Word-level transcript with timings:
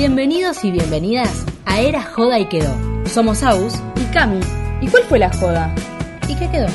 Bienvenidos 0.00 0.62
y 0.62 0.70
bienvenidas 0.70 1.44
a 1.66 1.80
Era 1.80 2.00
Joda 2.00 2.38
y 2.38 2.44
Quedó. 2.44 2.72
Somos 3.04 3.42
Aus 3.42 3.74
y 3.96 4.04
Cami. 4.14 4.38
¿Y 4.80 4.86
cuál 4.86 5.02
fue 5.02 5.18
la 5.18 5.28
joda? 5.28 5.74
¿Y 6.28 6.36
qué 6.36 6.48
quedó? 6.48 6.68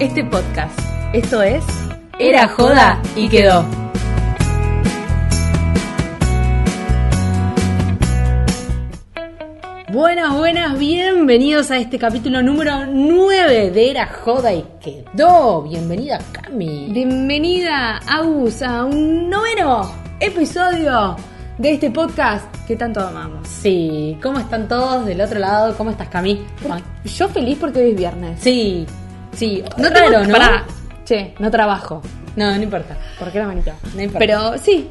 Este 0.00 0.24
podcast. 0.24 0.80
Esto 1.12 1.42
es 1.42 1.62
Era 2.18 2.48
Joda 2.48 2.98
y 3.14 3.28
Quedó. 3.28 3.66
Buenas, 9.90 10.34
buenas, 10.34 10.78
bienvenidos 10.78 11.70
a 11.70 11.76
este 11.76 11.98
capítulo 11.98 12.40
número 12.40 12.86
9 12.86 13.70
de 13.70 13.90
Era 13.90 14.06
Joda 14.06 14.50
y 14.54 14.64
Quedó. 14.82 15.60
Bienvenida 15.64 16.18
Cami. 16.32 16.88
Bienvenida, 16.90 17.98
Aus, 18.08 18.62
a 18.62 18.86
un 18.86 19.28
noveno 19.28 19.92
episodio 20.20 21.16
de 21.62 21.74
este 21.74 21.90
podcast 21.90 22.44
que 22.66 22.74
tanto 22.76 23.00
amamos. 23.00 23.46
Sí, 23.46 24.18
¿cómo 24.22 24.38
están 24.40 24.66
todos 24.66 25.06
del 25.06 25.20
otro 25.20 25.38
lado? 25.38 25.76
¿Cómo 25.76 25.90
estás 25.90 26.08
Cami? 26.08 26.44
Yo 27.04 27.28
feliz 27.28 27.56
porque 27.60 27.78
hoy 27.80 27.90
es 27.90 27.96
viernes. 27.96 28.40
Sí, 28.40 28.84
sí, 29.32 29.62
No 29.76 29.88
raro, 29.88 30.10
tengo- 30.10 30.24
¿no? 30.24 30.32
Pará. 30.32 30.64
Che, 31.04 31.34
no 31.38 31.50
trabajo. 31.50 32.02
No, 32.36 32.50
no 32.56 32.62
importa. 32.62 32.96
¿Por 33.18 33.30
qué 33.30 33.38
la 33.38 33.46
manita? 33.46 33.74
No 33.94 34.02
importa. 34.02 34.18
Pero 34.18 34.58
sí, 34.58 34.90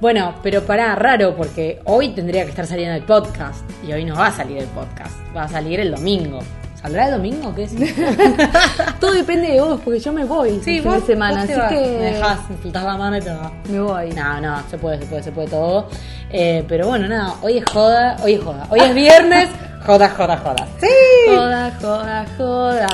Bueno, 0.00 0.34
pero 0.42 0.62
pará, 0.64 0.96
raro, 0.96 1.36
porque 1.36 1.80
hoy 1.84 2.08
tendría 2.08 2.42
que 2.42 2.50
estar 2.50 2.66
saliendo 2.66 2.96
el 2.96 3.04
podcast. 3.04 3.60
Y 3.86 3.92
hoy 3.92 4.04
no 4.04 4.16
va 4.16 4.26
a 4.26 4.32
salir 4.32 4.58
el 4.58 4.66
podcast. 4.66 5.14
Va 5.36 5.44
a 5.44 5.48
salir 5.48 5.78
el 5.78 5.92
domingo. 5.92 6.40
¿Saldrá 6.82 7.06
el 7.06 7.12
domingo 7.12 7.54
qué 7.54 7.62
es? 7.64 7.72
todo 9.00 9.12
depende 9.12 9.52
de 9.52 9.60
vos, 9.60 9.80
porque 9.84 10.00
yo 10.00 10.12
me 10.12 10.24
voy 10.24 10.60
sí, 10.64 10.80
fin 10.80 10.90
de 10.90 11.00
semana, 11.02 11.36
vos 11.38 11.46
te 11.46 11.52
así 11.52 11.60
vas. 11.60 11.72
que 11.72 11.80
Me 11.80 12.04
dejás, 12.10 12.50
me 12.50 12.56
soltás 12.60 12.84
la 12.84 12.96
mano 12.96 13.16
y 13.16 13.20
te 13.20 13.30
vas. 13.30 13.52
me 13.70 13.80
voy. 13.80 14.10
No, 14.10 14.40
no, 14.40 14.62
se 14.68 14.78
puede, 14.78 14.98
se 14.98 15.06
puede, 15.06 15.22
se 15.22 15.30
puede 15.30 15.48
todo. 15.48 15.88
Eh, 16.30 16.64
pero 16.66 16.88
bueno, 16.88 17.06
nada, 17.06 17.34
hoy 17.42 17.58
es 17.58 17.64
joda, 17.66 18.16
hoy 18.24 18.34
es 18.34 18.42
joda. 18.42 18.66
Hoy 18.68 18.80
es 18.80 18.94
viernes, 18.96 19.48
joda, 19.86 20.08
joda, 20.10 20.36
joda. 20.38 20.66
Sí. 20.80 20.88
Joda, 21.28 21.72
joda, 21.80 22.26
joda. 22.36 22.88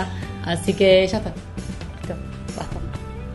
Así 0.44 0.74
que 0.74 1.06
ya 1.06 1.18
está. 1.18 1.32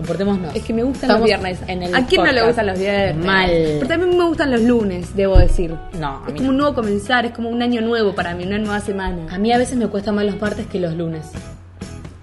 Comportémonos. 0.04 0.54
Es 0.54 0.64
que 0.64 0.73
me 0.73 0.84
gustan 0.84 1.09
Estamos 1.09 1.22
los 1.30 1.40
viernes. 1.40 1.59
en 1.68 1.84
el 1.84 1.96
¿A 1.96 2.06
quién 2.06 2.23
no 2.26 2.32
le 2.34 2.46
gustan 2.46 2.68
los 2.68 2.78
viernes? 2.78 3.26
Mal. 3.26 3.50
Pero 3.50 3.88
también 3.88 4.18
me 4.18 4.26
gustan 4.26 4.52
los 4.52 4.62
lunes, 4.62 5.16
debo 5.16 5.38
decir. 5.38 5.73
No, 5.98 6.22
a 6.26 6.28
Es 6.28 6.34
como 6.36 6.50
un 6.50 6.58
nuevo 6.58 6.73
comenzar, 6.76 7.26
es 7.26 7.32
como 7.32 7.50
un 7.50 7.62
año 7.62 7.80
nuevo 7.80 8.14
para 8.14 8.36
mí, 8.36 8.44
una 8.44 8.58
nueva 8.58 8.81
semana. 8.81 9.34
A 9.34 9.38
mí 9.38 9.54
a 9.54 9.58
veces 9.58 9.78
me 9.78 9.88
cuesta 9.88 10.12
más 10.12 10.26
los 10.26 10.40
martes 10.42 10.68
que 10.68 10.78
los 10.80 10.94
lunes. 10.94 11.31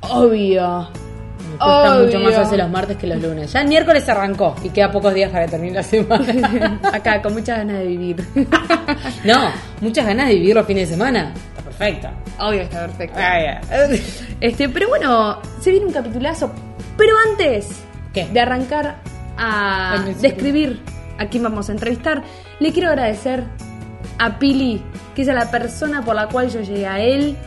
Obvio. 0.02 0.88
Me 0.90 1.56
cuesta 1.56 1.96
Obvio. 1.96 2.04
mucho 2.06 2.20
más 2.20 2.34
hacer 2.36 2.58
los 2.58 2.70
martes 2.70 2.96
que 2.98 3.06
los 3.06 3.22
lunes. 3.22 3.50
Ya 3.50 3.62
el 3.62 3.68
miércoles 3.68 4.06
arrancó 4.10 4.54
y 4.62 4.68
queda 4.68 4.92
pocos 4.92 5.14
días 5.14 5.30
para 5.30 5.46
que 5.46 5.52
termine 5.52 5.74
la 5.76 5.82
semana. 5.82 6.78
Acá, 6.92 7.22
con 7.22 7.32
muchas 7.32 7.58
ganas 7.58 7.78
de 7.78 7.86
vivir. 7.86 8.22
no, 9.24 9.50
muchas 9.80 10.04
ganas 10.06 10.28
de 10.28 10.34
vivir 10.34 10.54
los 10.54 10.66
fines 10.66 10.86
de 10.88 10.94
semana. 10.96 11.32
Está 11.56 11.62
perfecto. 11.62 12.08
Obvio, 12.40 12.60
está 12.60 12.80
perfecto. 12.80 13.18
Ay. 13.18 14.02
Este, 14.40 14.68
pero 14.68 14.88
bueno, 14.88 15.38
se 15.60 15.70
viene 15.70 15.86
un 15.86 15.92
capitulazo. 15.92 16.52
Pero 17.00 17.14
antes 17.30 17.80
¿Qué? 18.12 18.26
de 18.26 18.40
arrancar 18.40 18.96
a 19.38 20.04
describir 20.20 20.80
a 21.16 21.28
quién 21.28 21.42
vamos 21.42 21.70
a 21.70 21.72
entrevistar, 21.72 22.22
le 22.58 22.72
quiero 22.74 22.90
agradecer 22.90 23.42
a 24.18 24.38
Pili, 24.38 24.82
que 25.14 25.22
es 25.22 25.28
la 25.28 25.50
persona 25.50 26.04
por 26.04 26.14
la 26.14 26.28
cual 26.28 26.50
yo 26.50 26.60
llegué 26.60 26.86
a 26.86 27.00
él 27.00 27.38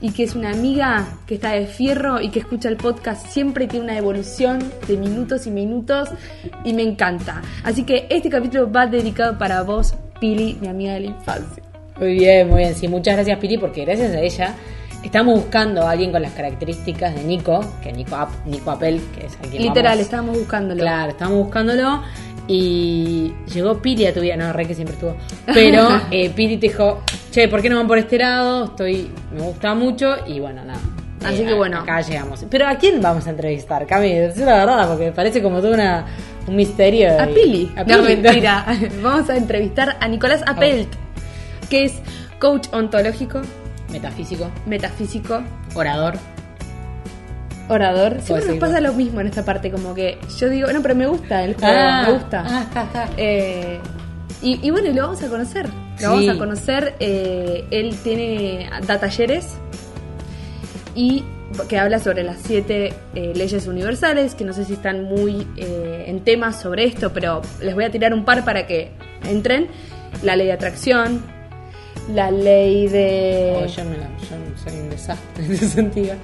y 0.00 0.12
que 0.12 0.22
es 0.22 0.34
una 0.34 0.50
amiga 0.50 1.08
que 1.26 1.34
está 1.34 1.50
de 1.50 1.66
fierro 1.66 2.22
y 2.22 2.30
que 2.30 2.38
escucha 2.38 2.70
el 2.70 2.78
podcast 2.78 3.26
siempre 3.26 3.66
y 3.66 3.68
tiene 3.68 3.84
una 3.84 3.98
evolución 3.98 4.60
de 4.88 4.96
minutos 4.96 5.46
y 5.46 5.50
minutos 5.50 6.08
y 6.64 6.72
me 6.72 6.82
encanta. 6.82 7.42
Así 7.64 7.84
que 7.84 8.06
este 8.08 8.30
capítulo 8.30 8.72
va 8.72 8.86
dedicado 8.86 9.36
para 9.36 9.60
vos, 9.60 9.94
Pili, 10.22 10.56
mi 10.58 10.68
amiga 10.68 10.94
de 10.94 11.00
la 11.00 11.06
infancia. 11.08 11.62
Muy 11.98 12.14
bien, 12.14 12.48
muy 12.48 12.60
bien. 12.60 12.74
Sí, 12.74 12.88
muchas 12.88 13.16
gracias 13.16 13.38
Piri 13.40 13.58
porque 13.58 13.84
gracias 13.84 14.12
a 14.12 14.20
ella 14.20 14.54
estamos 15.02 15.34
buscando 15.34 15.82
a 15.86 15.90
alguien 15.92 16.12
con 16.12 16.22
las 16.22 16.32
características 16.32 17.14
de 17.14 17.22
Nico, 17.24 17.64
que 17.82 17.92
Nico, 17.92 18.16
Nico 18.44 18.70
Apel, 18.70 19.00
que 19.18 19.26
es 19.26 19.34
a 19.36 19.40
quien 19.42 19.62
Literal, 19.62 19.92
vamos- 19.92 20.00
estábamos 20.04 20.38
buscándolo. 20.38 20.80
Claro, 20.80 21.10
estábamos 21.10 21.38
buscándolo 21.44 22.02
y 22.48 23.32
llegó 23.52 23.80
Piri 23.82 24.06
a 24.06 24.14
tu 24.14 24.20
vida, 24.20 24.36
no, 24.36 24.52
re 24.52 24.66
que 24.66 24.74
siempre 24.74 24.94
estuvo. 24.94 25.16
Pero 25.52 25.88
eh, 26.10 26.30
Piri 26.30 26.56
te 26.58 26.68
dijo, 26.68 27.02
che, 27.30 27.48
¿por 27.48 27.62
qué 27.62 27.68
no 27.70 27.76
van 27.76 27.86
por 27.88 27.98
este 27.98 28.18
lado? 28.18 28.64
Estoy, 28.66 29.10
me 29.34 29.42
gusta 29.42 29.74
mucho 29.74 30.16
y 30.26 30.40
bueno, 30.40 30.64
nada. 30.64 30.80
Así 31.24 31.44
que 31.44 31.52
a- 31.52 31.56
bueno. 31.56 31.80
Acá 31.80 32.00
llegamos. 32.02 32.44
Pero 32.48 32.68
¿a 32.68 32.76
quién 32.76 33.00
vamos 33.00 33.26
a 33.26 33.30
entrevistar, 33.30 33.86
Cami? 33.86 34.10
Es 34.12 34.36
la 34.38 34.58
verdad, 34.58 34.88
porque 34.88 35.10
parece 35.12 35.42
como 35.42 35.60
todo 35.60 35.72
una, 35.74 36.06
un 36.46 36.54
misterio. 36.54 37.20
A 37.20 37.28
y- 37.28 37.34
Pili. 37.34 37.72
A 37.76 37.82
No, 37.84 38.02
Pili. 38.04 38.16
mentira. 38.22 38.64
Vamos 39.02 39.28
a 39.30 39.36
entrevistar 39.36 39.96
a 39.98 40.06
Nicolás 40.08 40.42
Apelt, 40.46 40.88
que 41.68 41.86
es 41.86 41.94
coach 42.38 42.68
ontológico, 42.72 43.40
Metafísico, 43.92 44.50
metafísico, 44.66 45.42
orador. 45.74 46.14
orador. 47.68 48.20
Siempre 48.20 48.46
nos 48.48 48.56
pasa 48.58 48.80
lo 48.80 48.92
mismo 48.92 49.20
en 49.20 49.26
esta 49.28 49.44
parte, 49.44 49.70
como 49.70 49.94
que 49.94 50.18
yo 50.38 50.48
digo, 50.48 50.70
no, 50.72 50.82
pero 50.82 50.94
me 50.94 51.06
gusta 51.06 51.42
el 51.44 51.54
juego, 51.54 51.74
Ah, 51.76 52.04
me 52.06 52.12
gusta. 52.14 52.44
Ah, 52.46 52.62
está, 52.62 52.82
está. 52.84 53.08
Eh, 53.16 53.78
y, 54.42 54.66
y 54.66 54.70
bueno, 54.70 54.88
y 54.88 54.92
lo 54.92 55.02
vamos 55.02 55.22
a 55.22 55.28
conocer. 55.28 55.66
Lo 55.66 55.98
Sí. 55.98 56.04
vamos 56.04 56.28
a 56.28 56.38
conocer. 56.38 56.94
eh, 57.00 57.64
él 57.70 57.96
tiene 58.04 58.68
da 58.86 58.98
talleres 59.00 59.56
y 60.94 61.24
que 61.68 61.78
habla 61.78 61.98
sobre 62.00 62.22
las 62.22 62.36
siete 62.42 62.92
eh, 63.14 63.32
leyes 63.34 63.66
universales, 63.66 64.34
que 64.34 64.44
no 64.44 64.52
sé 64.52 64.64
si 64.64 64.74
están 64.74 65.04
muy 65.04 65.46
eh, 65.56 66.04
en 66.08 66.20
temas 66.20 66.60
sobre 66.60 66.84
esto, 66.84 67.12
pero 67.14 67.40
les 67.62 67.74
voy 67.74 67.84
a 67.84 67.90
tirar 67.90 68.12
un 68.12 68.24
par 68.24 68.44
para 68.44 68.66
que 68.66 68.90
entren. 69.24 69.68
La 70.22 70.34
ley 70.36 70.46
de 70.46 70.52
atracción, 70.52 71.22
la 72.14 72.30
ley 72.30 72.88
de... 72.88 73.54
Oh, 73.56 73.66
yo, 73.66 73.84
me 73.84 73.96
la- 73.98 74.08
yo 74.18 74.36
soy 74.62 74.80
un 74.80 74.90
desastre 74.90 75.44
en 75.44 75.52
ese 75.52 75.68
sentido. 75.68 76.14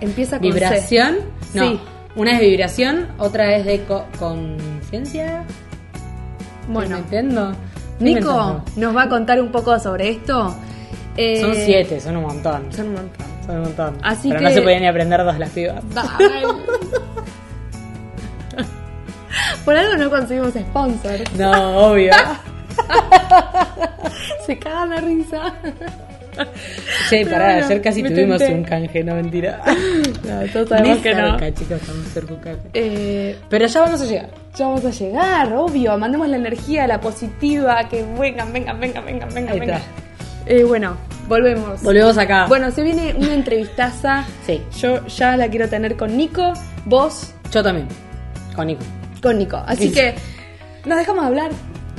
Empieza 0.00 0.38
con 0.38 0.48
C. 0.48 0.54
¿Vibración? 0.54 1.16
No. 1.54 1.62
Sí. 1.62 1.80
Una 2.16 2.32
es 2.32 2.40
vibración, 2.40 3.08
otra 3.18 3.54
es 3.56 3.64
de 3.64 3.82
co- 3.84 4.04
conciencia. 4.18 5.44
Bueno, 6.68 6.96
¿Me 6.96 7.02
entiendo? 7.02 7.52
Nico 8.00 8.62
nos 8.76 8.96
va 8.96 9.02
a 9.04 9.08
contar 9.08 9.40
un 9.40 9.50
poco 9.50 9.78
sobre 9.78 10.08
esto. 10.10 10.54
Eh, 11.16 11.40
Son 11.40 11.54
siete, 11.54 12.00
son 12.00 12.16
un 12.16 12.22
montón. 12.24 12.72
Son 12.72 12.88
un 12.88 12.94
montón. 12.94 13.26
Son 13.44 13.56
un 13.56 13.62
montón. 13.62 13.98
Así 14.02 14.28
Pero 14.28 14.40
que- 14.40 14.44
no 14.46 14.50
se 14.52 14.62
podían 14.62 14.82
ni 14.82 14.86
aprender 14.88 15.24
dos 15.24 15.38
las 15.38 15.50
pibas. 15.50 15.82
Por 19.64 19.76
algo 19.76 19.96
no 19.96 20.10
conseguimos 20.10 20.52
sponsors. 20.54 21.32
No, 21.34 21.78
obvio. 21.90 22.12
Se 24.48 24.58
cagan 24.58 24.88
la 24.88 25.00
risa. 25.02 25.52
che, 27.10 27.26
pará, 27.26 27.46
bueno, 27.52 27.66
ayer 27.66 27.82
casi 27.82 28.02
tuvimos 28.02 28.38
tenté. 28.38 28.54
un 28.54 28.64
canje, 28.64 29.04
no 29.04 29.14
mentira. 29.14 29.60
No, 30.24 30.40
todos 30.52 30.70
sabemos 30.70 30.98
que 30.98 31.14
no. 31.14 31.36
chicos. 31.50 31.80
Eh, 32.72 33.36
Pero 33.50 33.66
ya 33.66 33.80
vamos 33.82 34.00
a 34.00 34.04
llegar. 34.06 34.30
ya 34.56 34.66
vamos 34.68 34.84
a 34.86 34.90
llegar, 34.90 35.52
obvio. 35.52 35.98
Mandemos 35.98 36.28
la 36.28 36.36
energía, 36.38 36.86
la 36.86 36.98
positiva, 36.98 37.86
que 37.90 38.02
vengan, 38.18 38.50
vengan, 38.54 38.80
vengan, 38.80 39.04
vengan, 39.04 39.28
vengan. 39.34 39.82
Eh, 40.46 40.64
bueno, 40.64 40.96
volvemos. 41.28 41.82
Volvemos 41.82 42.16
acá. 42.16 42.46
Bueno, 42.46 42.70
se 42.70 42.82
viene 42.82 43.14
una 43.18 43.34
entrevistaza. 43.34 44.24
Sí. 44.46 44.62
Yo 44.80 45.06
ya 45.08 45.36
la 45.36 45.48
quiero 45.48 45.68
tener 45.68 45.94
con 45.96 46.16
Nico, 46.16 46.54
vos 46.86 47.34
Yo 47.52 47.62
también. 47.62 47.86
Con 48.56 48.68
Nico. 48.68 48.82
con 49.22 49.36
Nico. 49.36 49.62
Así 49.66 49.88
Sí. 49.88 49.92
que 49.94 50.14
nos 50.86 50.96
dejamos 50.96 51.26
hablar. 51.26 51.50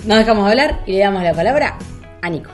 Nos 0.08 0.18
dejamos 0.18 0.50
hablar 0.50 0.80
y 0.88 0.94
le 0.94 1.00
damos 1.00 1.22
la 1.22 1.34
palabra 1.34 1.78
a 2.22 2.30
Nico. 2.30 2.50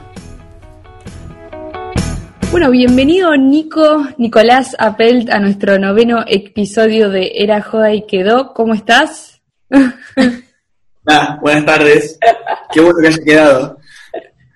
Bueno, 2.51 2.71
bienvenido 2.71 3.35
Nico, 3.35 4.05
Nicolás 4.17 4.75
Apelt 4.79 5.29
a 5.29 5.39
nuestro 5.39 5.77
noveno 5.77 6.23
episodio 6.27 7.09
de 7.09 7.31
Era 7.35 7.61
Joda 7.61 7.93
y 7.93 8.05
Quedó. 8.05 8.53
¿Cómo 8.53 8.73
estás? 8.73 9.41
Ah, 11.07 11.37
buenas 11.39 11.63
tardes. 11.67 12.17
Qué 12.73 12.81
bueno 12.81 12.97
que 12.99 13.09
haya 13.09 13.23
quedado. 13.23 13.77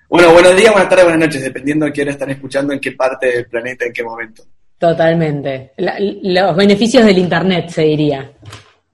Bueno, 0.08 0.32
buenos 0.32 0.56
días, 0.56 0.72
buenas 0.72 0.88
tardes, 0.88 1.04
buenas 1.04 1.28
noches, 1.28 1.44
dependiendo 1.44 1.86
de 1.86 1.92
qué 1.92 2.02
hora 2.02 2.10
están 2.10 2.30
escuchando, 2.30 2.72
en 2.72 2.80
qué 2.80 2.90
parte 2.90 3.26
del 3.28 3.46
planeta, 3.46 3.84
en 3.84 3.92
qué 3.92 4.02
momento. 4.02 4.42
Totalmente. 4.76 5.70
La- 5.76 5.94
los 6.00 6.56
beneficios 6.56 7.04
del 7.06 7.18
internet, 7.18 7.68
se 7.68 7.82
diría. 7.82 8.32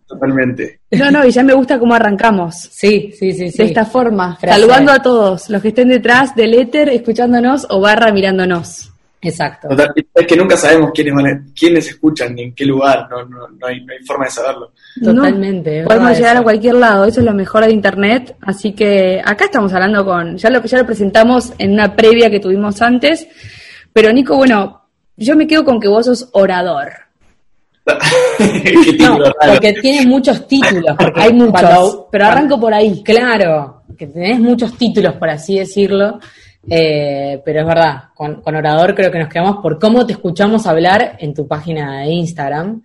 Totalmente. 0.06 0.80
No, 0.92 1.10
no, 1.10 1.24
y 1.26 1.30
ya 1.30 1.42
me 1.42 1.52
gusta 1.52 1.78
cómo 1.78 1.94
arrancamos. 1.94 2.54
Sí, 2.54 3.12
sí, 3.18 3.32
sí, 3.32 3.50
sí. 3.50 3.58
De 3.58 3.64
esta 3.64 3.84
forma, 3.84 4.36
Frase. 4.36 4.60
saludando 4.60 4.92
a 4.92 5.02
todos 5.02 5.50
los 5.50 5.60
que 5.60 5.68
estén 5.68 5.88
detrás 5.88 6.34
del 6.34 6.54
éter, 6.54 6.88
escuchándonos 6.90 7.66
o 7.70 7.80
barra 7.80 8.12
mirándonos. 8.12 8.92
Exacto. 9.20 9.66
Total- 9.68 9.92
es 10.14 10.26
que 10.26 10.36
nunca 10.36 10.56
sabemos 10.56 10.90
quiénes 10.94 11.14
van 11.14 11.26
a- 11.26 11.44
quiénes 11.58 11.88
escuchan 11.88 12.34
ni 12.36 12.42
en 12.44 12.54
qué 12.54 12.64
lugar, 12.64 13.08
no, 13.10 13.24
no, 13.24 13.48
no, 13.48 13.66
hay, 13.66 13.84
no 13.84 13.92
hay 13.92 14.04
forma 14.06 14.26
de 14.26 14.30
saberlo. 14.30 14.72
Totalmente, 15.02 15.82
podemos 15.82 16.16
llegar 16.16 16.34
eso. 16.34 16.40
a 16.40 16.44
cualquier 16.44 16.74
lado, 16.76 17.04
eso 17.06 17.20
es 17.20 17.26
lo 17.26 17.34
mejor 17.34 17.64
de 17.64 17.72
internet. 17.72 18.36
Así 18.42 18.72
que 18.72 19.20
acá 19.24 19.46
estamos 19.46 19.72
hablando 19.72 20.04
con, 20.04 20.36
ya 20.36 20.50
lo, 20.50 20.62
ya 20.62 20.78
lo 20.78 20.86
presentamos 20.86 21.52
en 21.58 21.72
una 21.72 21.96
previa 21.96 22.30
que 22.30 22.38
tuvimos 22.38 22.80
antes. 22.80 23.26
Pero 23.92 24.12
Nico, 24.12 24.36
bueno, 24.36 24.82
yo 25.16 25.34
me 25.34 25.46
quedo 25.48 25.64
con 25.64 25.80
que 25.80 25.88
vos 25.88 26.06
sos 26.06 26.28
orador. 26.32 26.90
Qué 28.38 28.72
No, 28.74 28.82
título 28.82 29.24
raro. 29.40 29.52
porque 29.52 29.72
tiene 29.74 30.06
muchos 30.06 30.46
títulos. 30.48 30.96
Porque 30.98 31.20
Hay 31.20 31.32
muchos, 31.32 31.52
cuando- 31.60 32.08
pero 32.10 32.26
arranco 32.26 32.60
por 32.60 32.74
ahí. 32.74 33.02
Claro. 33.04 33.82
que 33.96 34.06
tenés 34.08 34.38
muchos 34.40 34.76
títulos, 34.76 35.14
por 35.14 35.30
así 35.30 35.58
decirlo, 35.58 36.18
eh, 36.68 37.40
pero 37.44 37.60
es 37.60 37.66
verdad, 37.66 38.02
con, 38.14 38.42
con, 38.42 38.54
Orador 38.56 38.94
creo 38.94 39.10
que 39.10 39.18
nos 39.20 39.28
quedamos 39.28 39.58
por 39.62 39.78
cómo 39.78 40.04
te 40.04 40.12
escuchamos 40.14 40.66
hablar 40.66 41.16
en 41.18 41.32
tu 41.32 41.46
página 41.46 42.00
de 42.02 42.08
Instagram. 42.08 42.82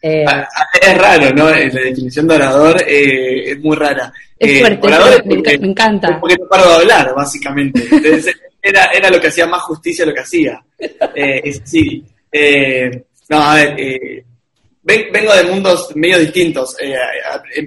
Eh, 0.00 0.24
ah, 0.28 0.46
ah, 0.54 0.66
es 0.80 0.98
raro, 0.98 1.30
¿no? 1.34 1.48
La 1.50 1.56
definición 1.56 2.28
de 2.28 2.34
orador 2.36 2.76
eh, 2.86 3.50
es 3.52 3.58
muy 3.60 3.74
rara. 3.74 4.12
Es 4.38 4.60
fuerte, 4.60 4.86
orador 4.86 5.26
me, 5.26 5.36
me, 5.36 5.52
encanta. 5.68 6.20
Porque 6.20 6.36
no 6.38 6.46
paro 6.46 6.68
de 6.68 6.74
hablar, 6.74 7.14
básicamente. 7.16 7.82
Entonces, 7.90 8.36
era, 8.62 8.84
era 8.94 9.10
lo 9.10 9.18
que 9.18 9.28
hacía 9.28 9.46
más 9.46 9.62
justicia 9.62 10.04
lo 10.04 10.12
que 10.12 10.20
hacía. 10.20 10.62
sí. 11.64 12.04
no, 13.30 13.38
a 13.42 13.54
ver, 13.54 14.24
vengo 14.84 15.34
de 15.34 15.44
mundos 15.44 15.88
medio 15.96 16.18
distintos. 16.18 16.76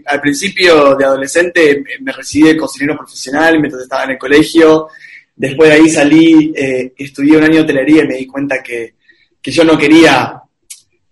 al 0.05 0.21
principio 0.21 0.95
de 0.95 1.05
adolescente 1.05 1.83
me 2.01 2.11
recibí 2.11 2.47
de 2.47 2.57
cocinero 2.57 2.95
profesional 2.95 3.59
mientras 3.59 3.83
estaba 3.83 4.03
en 4.03 4.11
el 4.11 4.17
colegio. 4.17 4.87
Después 5.35 5.69
de 5.69 5.75
ahí 5.75 5.89
salí, 5.89 6.53
eh, 6.55 6.93
estudié 6.97 7.37
un 7.37 7.43
año 7.43 7.55
de 7.55 7.61
hotelería 7.61 8.03
y 8.03 8.07
me 8.07 8.15
di 8.15 8.27
cuenta 8.27 8.61
que, 8.61 8.95
yo 9.43 9.63
no 9.63 9.77
quería 9.77 10.41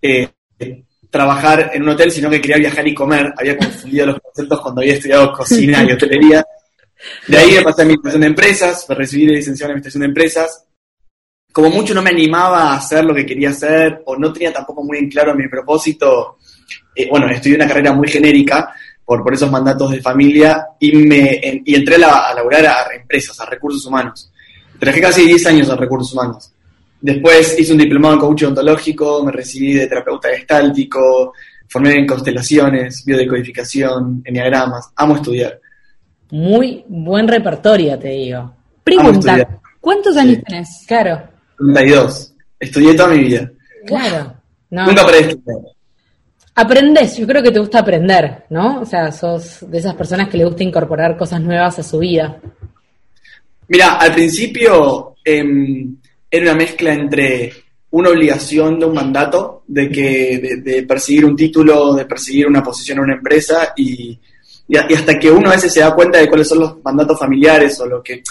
eh, 0.02 0.28
trabajar 1.10 1.72
en 1.74 1.84
un 1.84 1.90
hotel, 1.90 2.12
sino 2.12 2.30
que 2.30 2.42
quería 2.42 2.58
viajar 2.58 2.86
y 2.86 2.94
comer. 2.94 3.34
Había 3.38 3.58
confundido 3.58 4.08
los 4.08 4.20
conceptos 4.20 4.62
cuando 4.62 4.82
había 4.82 4.96
estudiado 4.96 5.32
cocina 5.32 5.84
y 5.84 5.94
hotelería. 5.94 6.46
De 7.28 7.38
ahí 7.38 7.52
me 7.52 7.62
pasé 7.62 7.82
a 7.82 7.84
administración 7.84 8.22
de 8.22 8.28
empresas, 8.28 8.86
me 8.90 8.96
recibí 8.96 9.26
de 9.28 9.34
licenciado 9.34 9.72
en 9.72 9.78
administración 9.78 10.02
de 10.02 10.08
empresas. 10.08 10.66
Como 11.56 11.70
mucho 11.70 11.94
no 11.94 12.02
me 12.02 12.10
animaba 12.10 12.74
a 12.74 12.76
hacer 12.76 13.06
lo 13.06 13.16
que 13.16 13.26
quería 13.26 13.52
hacer, 13.52 14.02
o 14.08 14.18
no 14.18 14.34
tenía 14.34 14.52
tampoco 14.52 14.84
muy 14.84 14.98
en 14.98 15.10
claro 15.10 15.34
mi 15.34 15.48
propósito, 15.48 16.36
eh, 16.94 17.08
bueno, 17.10 17.30
estudié 17.30 17.56
una 17.56 17.66
carrera 17.66 17.94
muy 17.94 18.10
genérica, 18.10 18.76
por, 19.06 19.24
por 19.24 19.34
esos 19.34 19.50
mandatos 19.50 19.90
de 19.92 20.02
familia 20.02 20.68
y, 20.78 20.92
me, 20.92 21.62
y 21.64 21.74
entré 21.74 22.04
a, 22.04 22.28
a 22.28 22.34
laburar 22.34 22.66
a 22.66 22.94
empresas, 22.94 23.40
a 23.40 23.46
recursos 23.46 23.86
humanos. 23.86 24.30
Trabajé 24.78 25.00
casi 25.00 25.26
10 25.26 25.46
años 25.46 25.70
en 25.70 25.78
recursos 25.78 26.12
humanos. 26.12 26.52
Después 27.00 27.58
hice 27.58 27.72
un 27.72 27.78
diplomado 27.78 28.16
en 28.16 28.20
coaching 28.20 28.48
ontológico, 28.48 29.24
me 29.24 29.32
recibí 29.32 29.76
de 29.76 29.88
terapeuta 29.88 30.28
gestáltico, 30.28 31.32
formé 31.70 31.94
en 31.94 32.06
constelaciones, 32.06 33.02
biodecodificación, 33.06 34.24
enneagramas. 34.26 34.92
Amo 34.98 35.16
estudiar. 35.16 35.58
Muy 36.32 36.84
buen 36.90 37.30
repertorio, 37.30 37.98
te 37.98 38.10
digo. 38.10 38.52
Pregunta, 38.84 39.62
¿cuántos 39.80 40.18
años 40.18 40.40
tenés? 40.46 40.84
Claro. 40.86 41.35
32. 41.58 42.34
Estudié 42.60 42.94
toda 42.94 43.10
mi 43.10 43.24
vida. 43.24 43.52
Claro. 43.86 44.34
Nunca 44.70 45.06
paré 45.06 45.22
de 45.22 45.30
estudiar. 45.30 45.76
Aprendes, 46.58 47.18
yo 47.18 47.28
creo 47.28 47.44
que 47.44 47.52
te 47.52 47.60
gusta 47.60 47.80
aprender, 47.80 48.46
¿no? 48.50 48.80
O 48.80 48.86
sea, 48.86 49.12
sos 49.12 49.70
de 49.70 49.78
esas 49.78 49.94
personas 49.96 50.30
que 50.30 50.38
le 50.38 50.46
gusta 50.46 50.64
incorporar 50.64 51.18
cosas 51.18 51.42
nuevas 51.42 51.78
a 51.80 51.84
su 51.84 52.00
vida. 52.00 52.40
Mira, 53.68 53.96
al 53.96 54.14
principio 54.14 55.16
em, 55.24 55.98
era 56.32 56.44
una 56.44 56.56
mezcla 56.56 56.94
entre 56.94 57.52
una 57.92 58.10
obligación 58.10 58.80
de 58.80 58.86
un 58.86 58.94
mandato, 58.94 59.64
de 59.68 59.90
que 59.90 60.62
de, 60.64 60.84
perseguir 60.84 61.26
un 61.26 61.36
título, 61.36 61.94
de 61.94 62.06
perseguir 62.06 62.48
una 62.48 62.64
posición 62.64 63.00
en 63.00 63.04
una 63.04 63.16
empresa, 63.16 63.74
y, 63.76 64.18
hasta 64.94 65.20
que 65.20 65.32
uno 65.32 65.50
a 65.50 65.56
veces 65.56 65.74
se 65.74 65.82
da 65.82 65.94
cuenta 65.94 66.20
de 66.20 66.28
cuáles 66.28 66.48
son 66.48 66.60
los 66.60 66.84
mandatos 66.84 67.20
familiares 67.20 67.80
o 67.80 67.86
lo 67.86 68.02
que... 68.02 68.24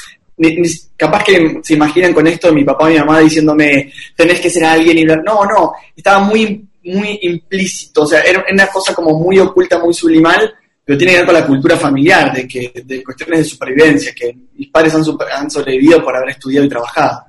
capaz 0.97 1.25
que 1.25 1.61
se 1.63 1.75
imaginan 1.75 2.13
con 2.13 2.27
esto 2.27 2.53
mi 2.53 2.65
papá 2.65 2.91
y 2.91 2.95
mi 2.95 3.01
mamá 3.01 3.21
diciéndome, 3.21 3.93
tenés 4.17 4.41
que 4.41 4.51
ser 4.51 4.65
alguien 4.65 4.99
y... 4.99 5.05
No, 5.05 5.45
no, 5.45 5.73
estaba 5.97 6.21
muy 6.21 6.69
muy 6.85 7.19
implícito, 7.23 8.03
o 8.03 8.07
sea, 8.07 8.21
era 8.21 8.45
una 8.51 8.67
cosa 8.67 8.95
como 8.95 9.19
muy 9.19 9.39
oculta, 9.39 9.79
muy 9.79 9.95
sublimal, 9.95 10.55
pero 10.85 10.99
tiene 10.99 11.13
que 11.13 11.19
ver 11.19 11.27
con 11.27 11.35
la 11.35 11.47
cultura 11.47 11.77
familiar, 11.77 12.33
de 12.33 12.47
que 12.47 12.73
de 12.85 13.03
cuestiones 13.03 13.39
de 13.39 13.45
supervivencia, 13.45 14.13
que 14.15 14.37
mis 14.55 14.69
padres 14.69 14.95
han, 14.95 15.03
han 15.33 15.51
sobrevivido 15.51 16.05
por 16.05 16.15
haber 16.15 16.31
estudiado 16.31 16.67
y 16.67 16.69
trabajado. 16.69 17.25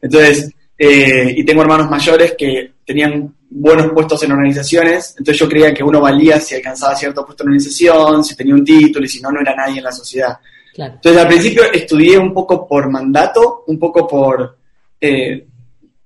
Entonces, 0.00 0.50
eh, 0.78 1.34
y 1.36 1.44
tengo 1.44 1.62
hermanos 1.62 1.90
mayores 1.90 2.34
que 2.38 2.72
tenían 2.86 3.34
buenos 3.50 3.90
puestos 3.92 4.22
en 4.22 4.32
organizaciones, 4.32 5.14
entonces 5.18 5.40
yo 5.40 5.48
creía 5.48 5.74
que 5.74 5.82
uno 5.82 6.00
valía 6.00 6.38
si 6.38 6.54
alcanzaba 6.54 6.94
cierto 6.94 7.24
puesto 7.24 7.42
en 7.42 7.48
organización, 7.48 8.24
si 8.24 8.36
tenía 8.36 8.54
un 8.54 8.64
título 8.64 9.04
y 9.04 9.08
si 9.08 9.20
no, 9.20 9.32
no 9.32 9.40
era 9.40 9.54
nadie 9.56 9.78
en 9.78 9.84
la 9.84 9.92
sociedad. 9.92 10.38
Entonces 10.76 11.20
al 11.20 11.28
principio 11.28 11.64
estudié 11.72 12.18
un 12.18 12.32
poco 12.32 12.66
por 12.66 12.88
mandato, 12.88 13.64
un 13.66 13.78
poco 13.78 14.06
por, 14.06 14.56
eh, 15.00 15.46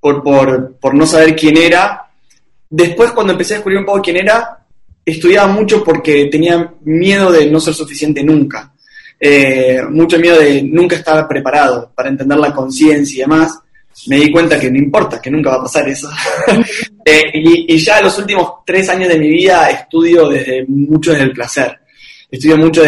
por, 0.00 0.22
por, 0.22 0.76
por 0.76 0.94
no 0.94 1.06
saber 1.06 1.36
quién 1.36 1.56
era, 1.56 2.04
Después, 2.76 3.12
cuando 3.12 3.32
empecé 3.32 3.54
a 3.54 3.56
descubrir 3.58 3.78
un 3.78 3.84
poco 3.84 4.02
quién 4.02 4.16
era, 4.16 4.58
estudiaba 5.04 5.46
mucho 5.46 5.84
porque 5.84 6.26
tenía 6.26 6.74
miedo 6.82 7.30
de 7.30 7.48
no 7.48 7.60
ser 7.60 7.72
suficiente 7.72 8.24
nunca. 8.24 8.72
Eh, 9.20 9.80
mucho 9.90 10.18
miedo 10.18 10.40
de 10.40 10.60
nunca 10.60 10.96
estar 10.96 11.28
preparado 11.28 11.92
para 11.94 12.08
entender 12.08 12.36
la 12.36 12.52
conciencia 12.52 13.18
y 13.18 13.20
demás. 13.20 13.60
Me 14.08 14.16
di 14.16 14.32
cuenta 14.32 14.58
que 14.58 14.72
no 14.72 14.78
importa, 14.78 15.22
que 15.22 15.30
nunca 15.30 15.50
va 15.50 15.56
a 15.56 15.62
pasar 15.62 15.88
eso. 15.88 16.10
Eh, 17.06 17.32
y, 17.34 17.76
ya 17.76 18.00
los 18.00 18.18
últimos 18.18 18.64
tres 18.64 18.88
años 18.88 19.10
de 19.10 19.18
mi 19.18 19.28
vida 19.28 19.68
estudio 19.68 20.26
desde 20.26 20.64
mucho 20.66 21.10
desde 21.10 21.24
el 21.24 21.32
placer. 21.32 21.78
Estudio 22.30 22.56
mucho 22.56 22.82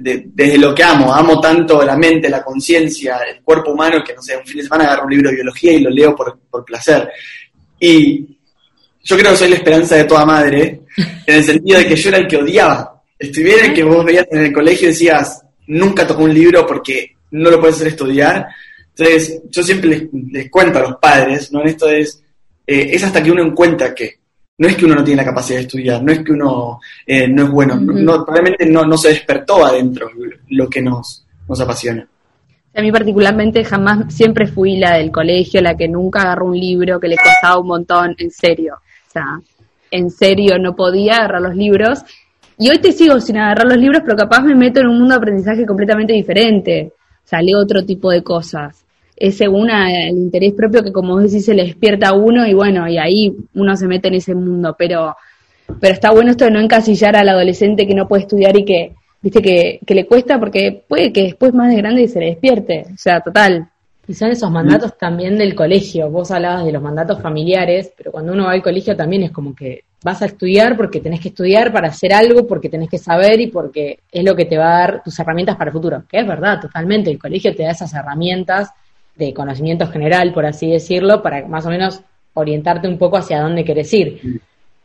desde 0.00 0.58
lo 0.58 0.74
que 0.74 0.82
amo. 0.82 1.12
Amo 1.12 1.40
tanto 1.40 1.82
la 1.84 1.96
mente, 1.96 2.28
la 2.28 2.42
conciencia, 2.42 3.18
el 3.28 3.42
cuerpo 3.42 3.72
humano, 3.72 4.02
que 4.04 4.14
no 4.14 4.22
sé, 4.22 4.36
un 4.36 4.46
fin 4.46 4.58
de 4.58 4.62
semana 4.64 4.84
agarro 4.84 5.04
un 5.04 5.10
libro 5.10 5.30
de 5.30 5.36
biología 5.36 5.72
y 5.72 5.80
lo 5.80 5.90
leo 5.90 6.14
por, 6.14 6.38
por 6.50 6.64
placer. 6.64 7.08
Y 7.80 8.38
yo 9.02 9.16
creo 9.16 9.32
que 9.32 9.38
soy 9.38 9.50
la 9.50 9.56
esperanza 9.56 9.96
de 9.96 10.04
toda 10.04 10.26
madre, 10.26 10.80
en 11.26 11.34
el 11.34 11.44
sentido 11.44 11.78
de 11.78 11.86
que 11.86 11.96
yo 11.96 12.08
era 12.08 12.18
el 12.18 12.28
que 12.28 12.36
odiaba. 12.36 13.02
Estuviera 13.18 13.72
que 13.72 13.82
vos 13.82 14.04
veías 14.04 14.26
en 14.30 14.44
el 14.44 14.52
colegio 14.52 14.88
y 14.88 14.92
decías, 14.92 15.42
nunca 15.66 16.06
tocó 16.06 16.24
un 16.24 16.34
libro 16.34 16.66
porque 16.66 17.16
no 17.30 17.50
lo 17.50 17.60
puedes 17.60 17.76
hacer 17.76 17.88
estudiar. 17.88 18.48
Entonces, 18.96 19.42
yo 19.48 19.62
siempre 19.62 20.08
les, 20.30 20.50
cuento 20.50 20.78
a 20.78 20.82
los 20.82 20.96
padres, 20.96 21.52
¿no? 21.52 21.62
Esto 21.62 21.88
es, 21.88 22.22
eh, 22.66 22.90
es 22.92 23.02
hasta 23.04 23.22
que 23.22 23.30
uno 23.30 23.42
encuentra 23.42 23.94
que 23.94 24.18
no 24.58 24.66
es 24.66 24.76
que 24.76 24.84
uno 24.84 24.96
no 24.96 25.04
tiene 25.04 25.22
la 25.22 25.28
capacidad 25.28 25.58
de 25.58 25.62
estudiar, 25.62 26.02
no 26.02 26.12
es 26.12 26.24
que 26.24 26.32
uno 26.32 26.80
eh, 27.06 27.28
no 27.28 27.44
es 27.44 27.50
bueno, 27.50 27.76
no, 27.76 28.24
probablemente 28.24 28.66
no, 28.66 28.84
no 28.84 28.98
se 28.98 29.10
despertó 29.10 29.64
adentro 29.64 30.10
lo 30.50 30.68
que 30.68 30.82
nos, 30.82 31.24
nos 31.48 31.60
apasiona. 31.60 32.06
A 32.74 32.82
mí 32.82 32.92
particularmente 32.92 33.64
jamás, 33.64 34.12
siempre 34.14 34.46
fui 34.46 34.76
la 34.76 34.98
del 34.98 35.10
colegio, 35.10 35.60
la 35.60 35.76
que 35.76 35.88
nunca 35.88 36.22
agarró 36.22 36.46
un 36.46 36.58
libro, 36.58 37.00
que 37.00 37.08
le 37.08 37.16
costaba 37.16 37.58
un 37.58 37.68
montón, 37.68 38.14
en 38.18 38.30
serio. 38.30 38.74
O 38.74 39.10
sea, 39.10 39.40
en 39.90 40.10
serio 40.10 40.58
no 40.58 40.76
podía 40.76 41.16
agarrar 41.16 41.42
los 41.42 41.56
libros. 41.56 42.04
Y 42.58 42.68
hoy 42.68 42.78
te 42.78 42.92
sigo 42.92 43.20
sin 43.20 43.38
agarrar 43.38 43.66
los 43.66 43.78
libros, 43.78 44.02
pero 44.04 44.16
capaz 44.16 44.42
me 44.42 44.54
meto 44.54 44.80
en 44.80 44.88
un 44.88 44.98
mundo 44.98 45.14
de 45.14 45.18
aprendizaje 45.18 45.66
completamente 45.66 46.12
diferente. 46.12 46.92
O 47.24 47.28
sea, 47.28 47.40
leo 47.42 47.58
otro 47.58 47.84
tipo 47.84 48.10
de 48.10 48.22
cosas. 48.22 48.84
Es 49.20 49.36
según 49.36 49.70
el 49.70 50.10
interés 50.10 50.52
propio 50.52 50.82
que, 50.82 50.92
como 50.92 51.18
decís, 51.18 51.44
se 51.44 51.54
le 51.54 51.64
despierta 51.64 52.08
a 52.08 52.14
uno 52.14 52.46
y 52.46 52.54
bueno, 52.54 52.88
y 52.88 52.98
ahí 52.98 53.34
uno 53.54 53.76
se 53.76 53.86
mete 53.86 54.08
en 54.08 54.14
ese 54.14 54.34
mundo. 54.34 54.74
Pero, 54.78 55.16
pero 55.80 55.94
está 55.94 56.10
bueno 56.10 56.30
esto 56.30 56.44
de 56.44 56.50
no 56.50 56.60
encasillar 56.60 57.16
al 57.16 57.28
adolescente 57.28 57.86
que 57.86 57.94
no 57.94 58.06
puede 58.06 58.22
estudiar 58.22 58.56
y 58.56 58.64
que, 58.64 58.94
viste, 59.20 59.42
que, 59.42 59.80
que 59.84 59.94
le 59.94 60.06
cuesta 60.06 60.38
porque 60.38 60.84
puede 60.86 61.12
que 61.12 61.22
después 61.22 61.52
más 61.54 61.70
de 61.70 61.76
grande 61.76 62.06
se 62.08 62.20
le 62.20 62.26
despierte. 62.26 62.86
O 62.94 62.98
sea, 62.98 63.20
total. 63.20 63.68
Y 64.08 64.14
son 64.14 64.30
esos 64.30 64.50
mandatos 64.50 64.96
también 64.96 65.36
del 65.36 65.54
colegio. 65.54 66.10
Vos 66.10 66.30
hablabas 66.30 66.64
de 66.64 66.72
los 66.72 66.82
mandatos 66.82 67.20
familiares, 67.20 67.92
pero 67.94 68.10
cuando 68.10 68.32
uno 68.32 68.44
va 68.44 68.52
al 68.52 68.62
colegio 68.62 68.96
también 68.96 69.22
es 69.24 69.30
como 69.30 69.54
que 69.54 69.84
vas 70.02 70.22
a 70.22 70.26
estudiar 70.26 70.78
porque 70.78 71.00
tenés 71.00 71.20
que 71.20 71.28
estudiar 71.28 71.72
para 71.72 71.88
hacer 71.88 72.14
algo, 72.14 72.46
porque 72.46 72.70
tenés 72.70 72.88
que 72.88 72.96
saber 72.96 73.38
y 73.38 73.48
porque 73.48 73.98
es 74.10 74.24
lo 74.24 74.34
que 74.34 74.46
te 74.46 74.56
va 74.56 74.76
a 74.76 74.78
dar 74.78 75.02
tus 75.02 75.18
herramientas 75.18 75.56
para 75.56 75.68
el 75.68 75.74
futuro. 75.74 76.04
Que 76.08 76.20
es 76.20 76.26
verdad, 76.26 76.58
totalmente. 76.58 77.10
El 77.10 77.18
colegio 77.18 77.54
te 77.54 77.64
da 77.64 77.72
esas 77.72 77.92
herramientas 77.92 78.70
de 79.18 79.34
conocimiento 79.34 79.86
general, 79.88 80.32
por 80.32 80.46
así 80.46 80.70
decirlo, 80.70 81.22
para 81.22 81.46
más 81.46 81.66
o 81.66 81.70
menos 81.70 82.00
orientarte 82.34 82.86
un 82.88 82.98
poco 82.98 83.16
hacia 83.16 83.40
dónde 83.40 83.64
querés 83.64 83.92
ir. 83.92 84.40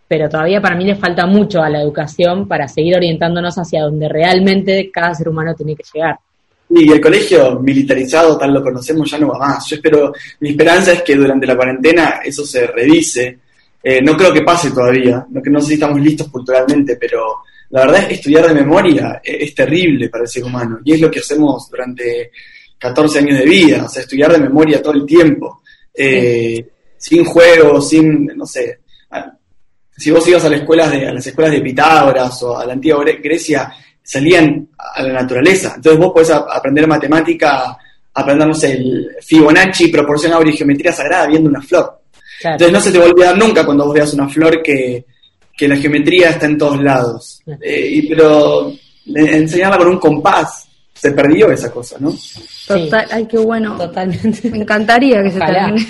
Pero 0.07 0.27
todavía 0.27 0.61
para 0.61 0.75
mí 0.75 0.85
le 0.85 0.95
falta 0.95 1.25
mucho 1.25 1.61
a 1.61 1.69
la 1.69 1.81
educación 1.81 2.47
para 2.47 2.67
seguir 2.67 2.95
orientándonos 2.95 3.55
hacia 3.55 3.83
donde 3.83 4.09
realmente 4.09 4.89
cada 4.91 5.13
ser 5.13 5.29
humano 5.29 5.53
tiene 5.55 5.75
que 5.75 5.83
llegar. 5.93 6.17
Y 6.69 6.91
el 6.91 6.99
colegio 6.99 7.59
militarizado, 7.59 8.37
tal 8.37 8.53
lo 8.53 8.63
conocemos, 8.63 9.09
ya 9.09 9.19
no 9.19 9.27
va 9.27 9.37
más. 9.37 9.69
Yo 9.69 9.75
espero, 9.75 10.11
mi 10.39 10.49
esperanza 10.49 10.93
es 10.93 11.03
que 11.03 11.15
durante 11.15 11.45
la 11.45 11.55
cuarentena 11.55 12.21
eso 12.23 12.43
se 12.45 12.65
revise. 12.65 13.39
Eh, 13.83 14.01
no 14.01 14.15
creo 14.15 14.33
que 14.33 14.41
pase 14.41 14.71
todavía, 14.71 15.25
no, 15.29 15.41
que 15.41 15.49
no 15.49 15.59
sé 15.59 15.67
si 15.67 15.73
estamos 15.75 16.01
listos 16.01 16.29
culturalmente, 16.29 16.95
pero 16.95 17.43
la 17.69 17.81
verdad 17.81 18.01
es 18.01 18.07
que 18.07 18.13
estudiar 18.15 18.47
de 18.47 18.53
memoria 18.53 19.21
es, 19.23 19.53
terrible 19.53 20.09
para 20.09 20.23
el 20.23 20.29
ser 20.29 20.43
humano. 20.43 20.79
Y 20.83 20.93
es 20.93 21.01
lo 21.01 21.11
que 21.11 21.19
hacemos 21.19 21.69
durante 21.69 22.31
14 22.83 23.19
años 23.19 23.39
de 23.39 23.45
vida, 23.45 23.85
o 23.85 23.87
sea, 23.87 24.01
estudiar 24.01 24.33
de 24.33 24.39
memoria 24.39 24.81
todo 24.81 24.91
el 24.91 25.05
tiempo. 25.05 25.61
Eh, 25.93 26.67
sin 26.97 27.23
juegos, 27.23 27.87
sin, 27.87 28.25
no 28.35 28.45
sé, 28.45 28.79
si 29.95 30.11
vos 30.11 30.27
ibas 30.27 30.43
a 30.43 30.49
las 30.49 30.59
escuelas 30.59 30.91
de, 30.91 31.07
a 31.07 31.13
las 31.13 31.25
escuelas 31.25 31.53
de 31.53 31.61
Pitágoras 31.61 32.43
o 32.43 32.57
a 32.57 32.65
la 32.65 32.73
antigua 32.73 33.05
Grecia, 33.23 33.73
salían 34.03 34.67
a 34.77 35.01
la 35.01 35.13
naturaleza. 35.13 35.73
Entonces 35.77 35.97
vos 35.97 36.11
podés 36.11 36.31
aprender 36.31 36.85
matemática, 36.85 37.77
aprender, 38.13 38.47
no 38.49 38.53
sé, 38.53 38.73
el 38.73 39.15
Fibonacci, 39.21 39.87
proporción 39.87 40.45
y 40.45 40.57
geometría 40.57 40.91
sagrada 40.91 41.27
viendo 41.27 41.49
una 41.49 41.61
flor. 41.61 42.01
Entonces 42.43 42.71
no 42.73 42.81
se 42.81 42.91
te 42.91 42.97
va 42.97 43.05
a 43.05 43.09
olvidar 43.09 43.37
nunca 43.37 43.65
cuando 43.65 43.85
vos 43.85 43.93
veas 43.93 44.13
una 44.13 44.27
flor 44.27 44.61
que, 44.61 45.05
la 45.59 45.77
geometría 45.77 46.31
está 46.31 46.47
en 46.47 46.57
todos 46.57 46.83
lados. 46.83 47.41
Eh, 47.61 47.87
y, 47.91 48.09
pero 48.09 48.73
enseñarla 49.05 49.77
con 49.77 49.87
un 49.87 49.99
compás, 49.99 50.67
se 51.03 51.11
perdió 51.11 51.51
esa 51.51 51.69
cosa, 51.69 51.97
¿no? 51.99 52.15
Total, 52.65 53.05
ay, 53.11 53.25
qué 53.25 53.37
bueno. 53.37 53.75
Totalmente. 53.75 54.49
Me 54.49 54.59
encantaría 54.59 55.21
que 55.21 55.31
se 55.31 55.39
termine. 55.39 55.85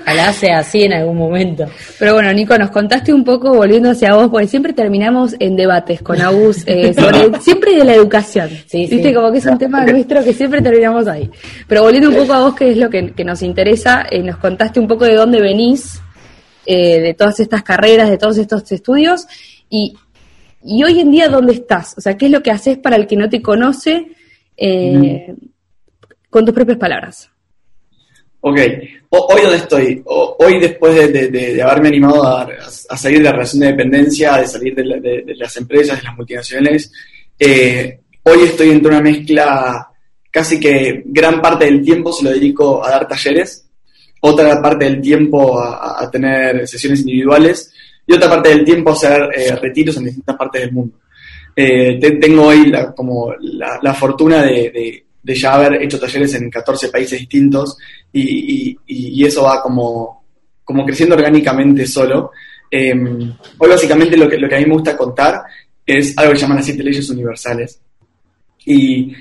Ojalá 0.00 0.32
sea 0.32 0.60
así 0.60 0.84
en 0.84 0.94
algún 0.94 1.18
momento. 1.18 1.66
Pero 1.98 2.14
bueno, 2.14 2.32
Nico, 2.32 2.56
nos 2.56 2.70
contaste 2.70 3.12
un 3.12 3.24
poco, 3.24 3.52
volviendo 3.52 3.90
hacia 3.90 4.14
vos, 4.14 4.30
porque 4.30 4.46
siempre 4.46 4.72
terminamos 4.72 5.36
en 5.38 5.54
debates 5.54 6.00
con 6.00 6.18
Agus 6.22 6.62
eh, 6.64 6.94
sobre 6.98 7.38
siempre 7.40 7.76
de 7.76 7.84
la 7.84 7.92
educación. 7.92 8.48
Sí, 8.48 8.86
sí. 8.86 8.94
Viste, 8.94 9.12
como 9.12 9.30
que 9.30 9.36
es 9.36 9.44
un 9.44 9.58
tema 9.58 9.84
nuestro 9.84 10.24
que 10.24 10.32
siempre 10.32 10.62
terminamos 10.62 11.06
ahí. 11.08 11.30
Pero 11.68 11.82
volviendo 11.82 12.08
un 12.08 12.16
poco 12.16 12.32
a 12.32 12.40
vos, 12.40 12.54
que 12.54 12.70
es 12.70 12.78
lo 12.78 12.88
que, 12.88 13.12
que 13.12 13.22
nos 13.22 13.42
interesa, 13.42 14.06
eh, 14.10 14.22
nos 14.22 14.38
contaste 14.38 14.80
un 14.80 14.88
poco 14.88 15.04
de 15.04 15.16
dónde 15.16 15.42
venís, 15.42 16.00
eh, 16.64 17.00
de 17.00 17.12
todas 17.12 17.38
estas 17.38 17.62
carreras, 17.62 18.08
de 18.08 18.16
todos 18.16 18.38
estos 18.38 18.72
estudios, 18.72 19.26
y, 19.68 19.94
y 20.64 20.82
hoy 20.84 21.00
en 21.00 21.10
día, 21.10 21.28
¿dónde 21.28 21.52
estás? 21.52 21.96
O 21.98 22.00
sea, 22.00 22.16
¿qué 22.16 22.24
es 22.26 22.32
lo 22.32 22.42
que 22.42 22.50
haces 22.50 22.78
para 22.78 22.96
el 22.96 23.06
que 23.06 23.16
no 23.16 23.28
te 23.28 23.42
conoce? 23.42 24.13
Eh, 24.56 25.34
Con 26.30 26.44
tus 26.44 26.54
propias 26.54 26.78
palabras. 26.78 27.30
Ok, 28.40 28.58
O- 29.10 29.28
hoy 29.32 29.42
donde 29.42 29.56
estoy, 29.56 30.02
O- 30.04 30.36
hoy 30.40 30.58
después 30.60 30.94
de, 30.94 31.08
de- 31.08 31.28
de- 31.28 31.54
de 31.54 31.62
haberme 31.62 31.88
animado 31.88 32.22
a, 32.26 32.42
a 32.88 32.96
salir 32.96 33.18
de 33.18 33.24
la 33.24 33.32
relación 33.32 33.60
de 33.60 33.66
dependencia, 33.68 34.36
de 34.36 34.46
salir 34.48 34.74
de, 34.74 34.84
la- 34.84 34.96
las 35.36 35.56
empresas, 35.56 35.96
de 35.98 36.02
las 36.04 36.16
multinacionales, 36.16 36.92
eh, 37.38 38.00
hoy 38.24 38.42
estoy 38.42 38.70
entre 38.70 38.88
una 38.90 39.00
mezcla, 39.00 39.88
casi 40.30 40.58
que 40.60 41.02
gran 41.06 41.40
parte 41.40 41.64
del 41.66 41.82
tiempo 41.82 42.12
se 42.12 42.24
lo 42.24 42.30
dedico 42.30 42.84
a 42.84 42.90
dar 42.90 43.08
talleres, 43.08 43.66
otra 44.20 44.60
parte 44.60 44.84
del 44.86 45.00
tiempo 45.00 45.58
a, 45.58 46.02
a 46.02 46.10
tener 46.10 46.66
sesiones 46.68 47.00
individuales 47.00 47.72
y 48.06 48.14
otra 48.14 48.28
parte 48.28 48.48
del 48.50 48.64
tiempo 48.64 48.90
a 48.90 48.94
hacer 48.94 49.22
eh, 49.34 49.56
retiros 49.56 49.96
en 49.96 50.04
distintas 50.04 50.36
partes 50.36 50.62
del 50.62 50.72
mundo. 50.72 50.98
Eh, 51.56 51.98
te- 52.00 52.16
tengo 52.16 52.46
hoy 52.46 52.66
la, 52.66 52.92
como 52.94 53.32
la, 53.40 53.78
la 53.82 53.94
fortuna 53.94 54.42
de, 54.42 54.70
de- 54.70 55.04
de 55.22 55.34
ya 55.34 55.54
haber 55.54 55.82
hecho 55.82 55.98
talleres 55.98 56.34
en 56.34 56.50
14 56.50 56.88
países 56.88 57.18
distintos 57.18 57.78
y, 58.12 58.76
y- 58.86 59.22
y 59.22 59.24
eso 59.24 59.42
va 59.44 59.62
como, 59.62 60.24
como 60.64 60.84
creciendo 60.84 61.14
orgánicamente 61.14 61.86
solo. 61.86 62.30
Eh, 62.70 62.92
hoy 63.58 63.68
básicamente 63.68 64.16
lo 64.16 64.28
que, 64.28 64.36
lo 64.36 64.48
que 64.48 64.56
a 64.56 64.58
mí 64.58 64.66
me 64.66 64.74
gusta 64.74 64.96
contar 64.96 65.42
es 65.86 66.12
algo 66.18 66.32
que 66.32 66.38
llaman 66.38 66.56
las 66.58 66.66
siete 66.66 66.82
leyes 66.82 67.08
universales. 67.08 67.80
Y, 68.66 69.12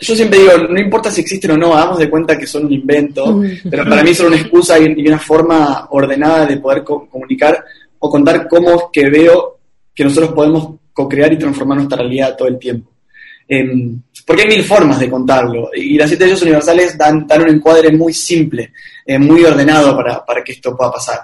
yo 0.00 0.16
siempre 0.16 0.38
digo, 0.38 0.52
no 0.68 0.80
importa 0.80 1.10
si 1.10 1.20
existen 1.20 1.52
o 1.52 1.56
no, 1.56 1.74
hagamos 1.74 1.98
de 1.98 2.10
cuenta 2.10 2.36
que 2.38 2.46
son 2.46 2.66
un 2.66 2.72
invento, 2.72 3.40
pero 3.70 3.84
para 3.84 4.02
mí 4.02 4.14
son 4.14 4.26
una 4.28 4.36
excusa 4.36 4.78
y, 4.78 4.94
y 4.96 5.06
una 5.08 5.18
forma 5.18 5.86
ordenada 5.90 6.46
de 6.46 6.56
poder 6.58 6.82
co- 6.82 7.08
comunicar 7.08 7.64
o 7.98 8.10
contar 8.10 8.48
cómo 8.48 8.70
es 8.74 8.82
que 8.92 9.08
veo 9.10 9.58
que 9.94 10.04
nosotros 10.04 10.32
podemos 10.32 10.74
co-crear 10.92 11.32
y 11.32 11.38
transformar 11.38 11.78
nuestra 11.78 11.98
realidad 11.98 12.36
todo 12.36 12.48
el 12.48 12.58
tiempo. 12.58 12.90
Em, 13.48 14.00
porque 14.26 14.42
hay 14.42 14.48
mil 14.48 14.64
formas 14.64 14.98
de 15.00 15.10
contarlo 15.10 15.70
y 15.74 15.98
las 15.98 16.08
siete 16.08 16.24
leyes 16.24 16.42
universales 16.42 16.96
dan, 16.96 17.26
dan 17.26 17.42
un 17.42 17.48
encuadre 17.48 17.90
muy 17.90 18.14
simple, 18.14 18.72
eh, 19.04 19.18
muy 19.18 19.44
ordenado 19.44 19.96
para, 19.96 20.24
para 20.24 20.42
que 20.42 20.52
esto 20.52 20.76
pueda 20.76 20.92
pasar. 20.92 21.20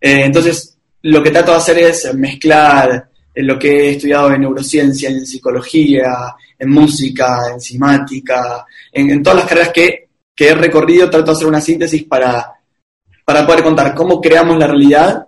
Eh, 0.00 0.24
entonces, 0.24 0.76
lo 1.02 1.22
que 1.22 1.30
trato 1.30 1.52
de 1.52 1.58
hacer 1.58 1.78
es 1.78 2.14
mezclar 2.14 3.08
eh, 3.34 3.42
lo 3.42 3.58
que 3.58 3.68
he 3.68 3.90
estudiado 3.92 4.32
en 4.32 4.40
neurociencia, 4.40 5.10
en 5.10 5.26
psicología, 5.26 6.34
en 6.58 6.70
música, 6.70 7.52
en 7.52 7.60
cinemática, 7.60 8.66
en, 8.92 9.10
en 9.10 9.22
todas 9.22 9.40
las 9.40 9.48
carreras 9.48 9.72
que, 9.72 10.08
que 10.34 10.48
he 10.48 10.54
recorrido, 10.54 11.10
trato 11.10 11.26
de 11.26 11.36
hacer 11.36 11.46
una 11.46 11.60
síntesis 11.60 12.04
para, 12.04 12.54
para 13.24 13.46
poder 13.46 13.62
contar 13.62 13.94
cómo 13.94 14.20
creamos 14.20 14.58
la 14.58 14.66
realidad 14.66 15.26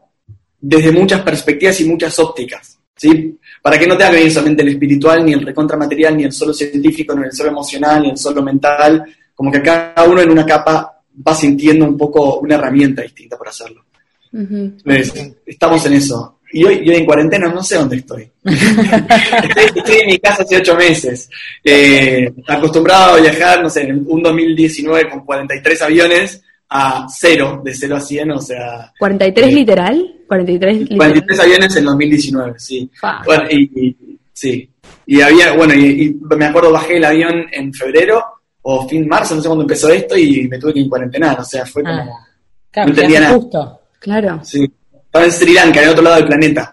desde 0.61 0.92
muchas 0.92 1.23
perspectivas 1.23 1.80
y 1.80 1.85
muchas 1.85 2.18
ópticas. 2.18 2.78
¿sí? 2.97 3.38
Para 3.62 3.79
que 3.79 3.87
no 3.87 3.97
tenga 3.97 4.11
que 4.11 4.17
venir 4.17 4.33
solamente 4.33 4.62
el 4.62 4.69
espiritual, 4.69 5.25
ni 5.25 5.33
el 5.33 5.45
recontra 5.45 5.76
material, 5.76 6.17
ni 6.17 6.25
el 6.25 6.33
solo 6.33 6.52
científico, 6.52 7.14
ni 7.14 7.25
el 7.25 7.33
solo 7.33 7.50
emocional, 7.50 8.02
ni 8.02 8.11
el 8.11 8.17
solo 8.17 8.43
mental, 8.43 9.05
como 9.35 9.50
que 9.50 9.62
cada 9.62 10.05
uno 10.05 10.21
en 10.21 10.31
una 10.31 10.47
capa 10.47 11.02
va 11.26 11.35
sintiendo 11.35 11.85
un 11.85 11.97
poco 11.97 12.40
una 12.40 12.55
herramienta 12.55 13.02
distinta 13.02 13.37
para 13.37 13.50
hacerlo. 13.50 13.85
Entonces, 14.33 15.33
estamos 15.45 15.85
en 15.87 15.95
eso. 15.95 16.40
Y 16.52 16.64
hoy, 16.64 16.81
y 16.85 16.90
hoy 16.90 16.97
en 16.97 17.07
cuarentena 17.07 17.49
no 17.49 17.62
sé 17.62 17.76
dónde 17.76 17.97
estoy. 17.97 18.29
estoy. 18.45 19.64
estoy 19.76 19.97
en 20.00 20.07
mi 20.07 20.19
casa 20.19 20.43
hace 20.43 20.57
ocho 20.57 20.75
meses. 20.75 21.29
Eh, 21.62 22.33
acostumbrado 22.49 23.14
a 23.14 23.21
viajar, 23.21 23.62
no 23.62 23.71
sé, 23.71 23.83
en 23.83 24.05
un 24.07 24.23
2019 24.23 25.11
con 25.11 25.25
43 25.25 25.83
aviones 25.83 26.43
a 26.71 27.07
cero, 27.09 27.61
de 27.65 27.75
0 27.75 27.97
a 27.97 28.00
100, 28.00 28.31
o 28.31 28.41
sea, 28.41 28.93
¿43 29.00 29.45
Sí. 29.49 29.50
literal? 29.55 30.15
43 30.29 30.77
literal. 30.79 30.97
43 30.99 31.41
aviones 31.41 31.77
en 31.77 31.85
2019, 31.85 32.55
sí. 32.59 32.91
Fa. 33.00 33.23
Bueno, 33.25 33.45
y, 33.50 33.62
y- 33.89 33.97
sí. 34.33 34.71
Y 35.07 35.21
había, 35.21 35.53
bueno, 35.55 35.75
y, 35.75 36.03
y 36.05 36.37
me 36.37 36.45
acuerdo 36.47 36.71
bajé 36.73 36.99
el 36.99 37.05
avión 37.05 37.45
en 37.53 37.75
febrero 37.75 38.23
o 38.62 38.87
fin 38.89 39.09
marzo, 39.09 39.35
no 39.35 39.41
sé 39.43 39.49
cuándo 39.49 39.65
empezó 39.65 39.89
esto, 39.89 40.17
y 40.17 40.47
me 40.49 40.59
tuve 40.59 40.75
que 40.75 40.89
cuarentenar, 40.89 41.41
o 41.41 41.45
sea, 41.45 41.67
fue 41.67 41.83
como... 41.83 41.97
Ah, 41.97 42.27
claro, 42.71 42.89
No 42.89 42.95
entendía 42.95 43.21
nada. 43.21 43.35
justo. 43.35 43.81
Claro. 43.99 44.41
Sí. 44.45 44.71
Estaba 45.07 45.25
en 45.25 45.33
Sri 45.33 45.53
Lanka, 45.55 45.83
en 45.83 45.89
otro 45.89 46.03
lado 46.05 46.17
del 46.17 46.27
planeta. 46.27 46.73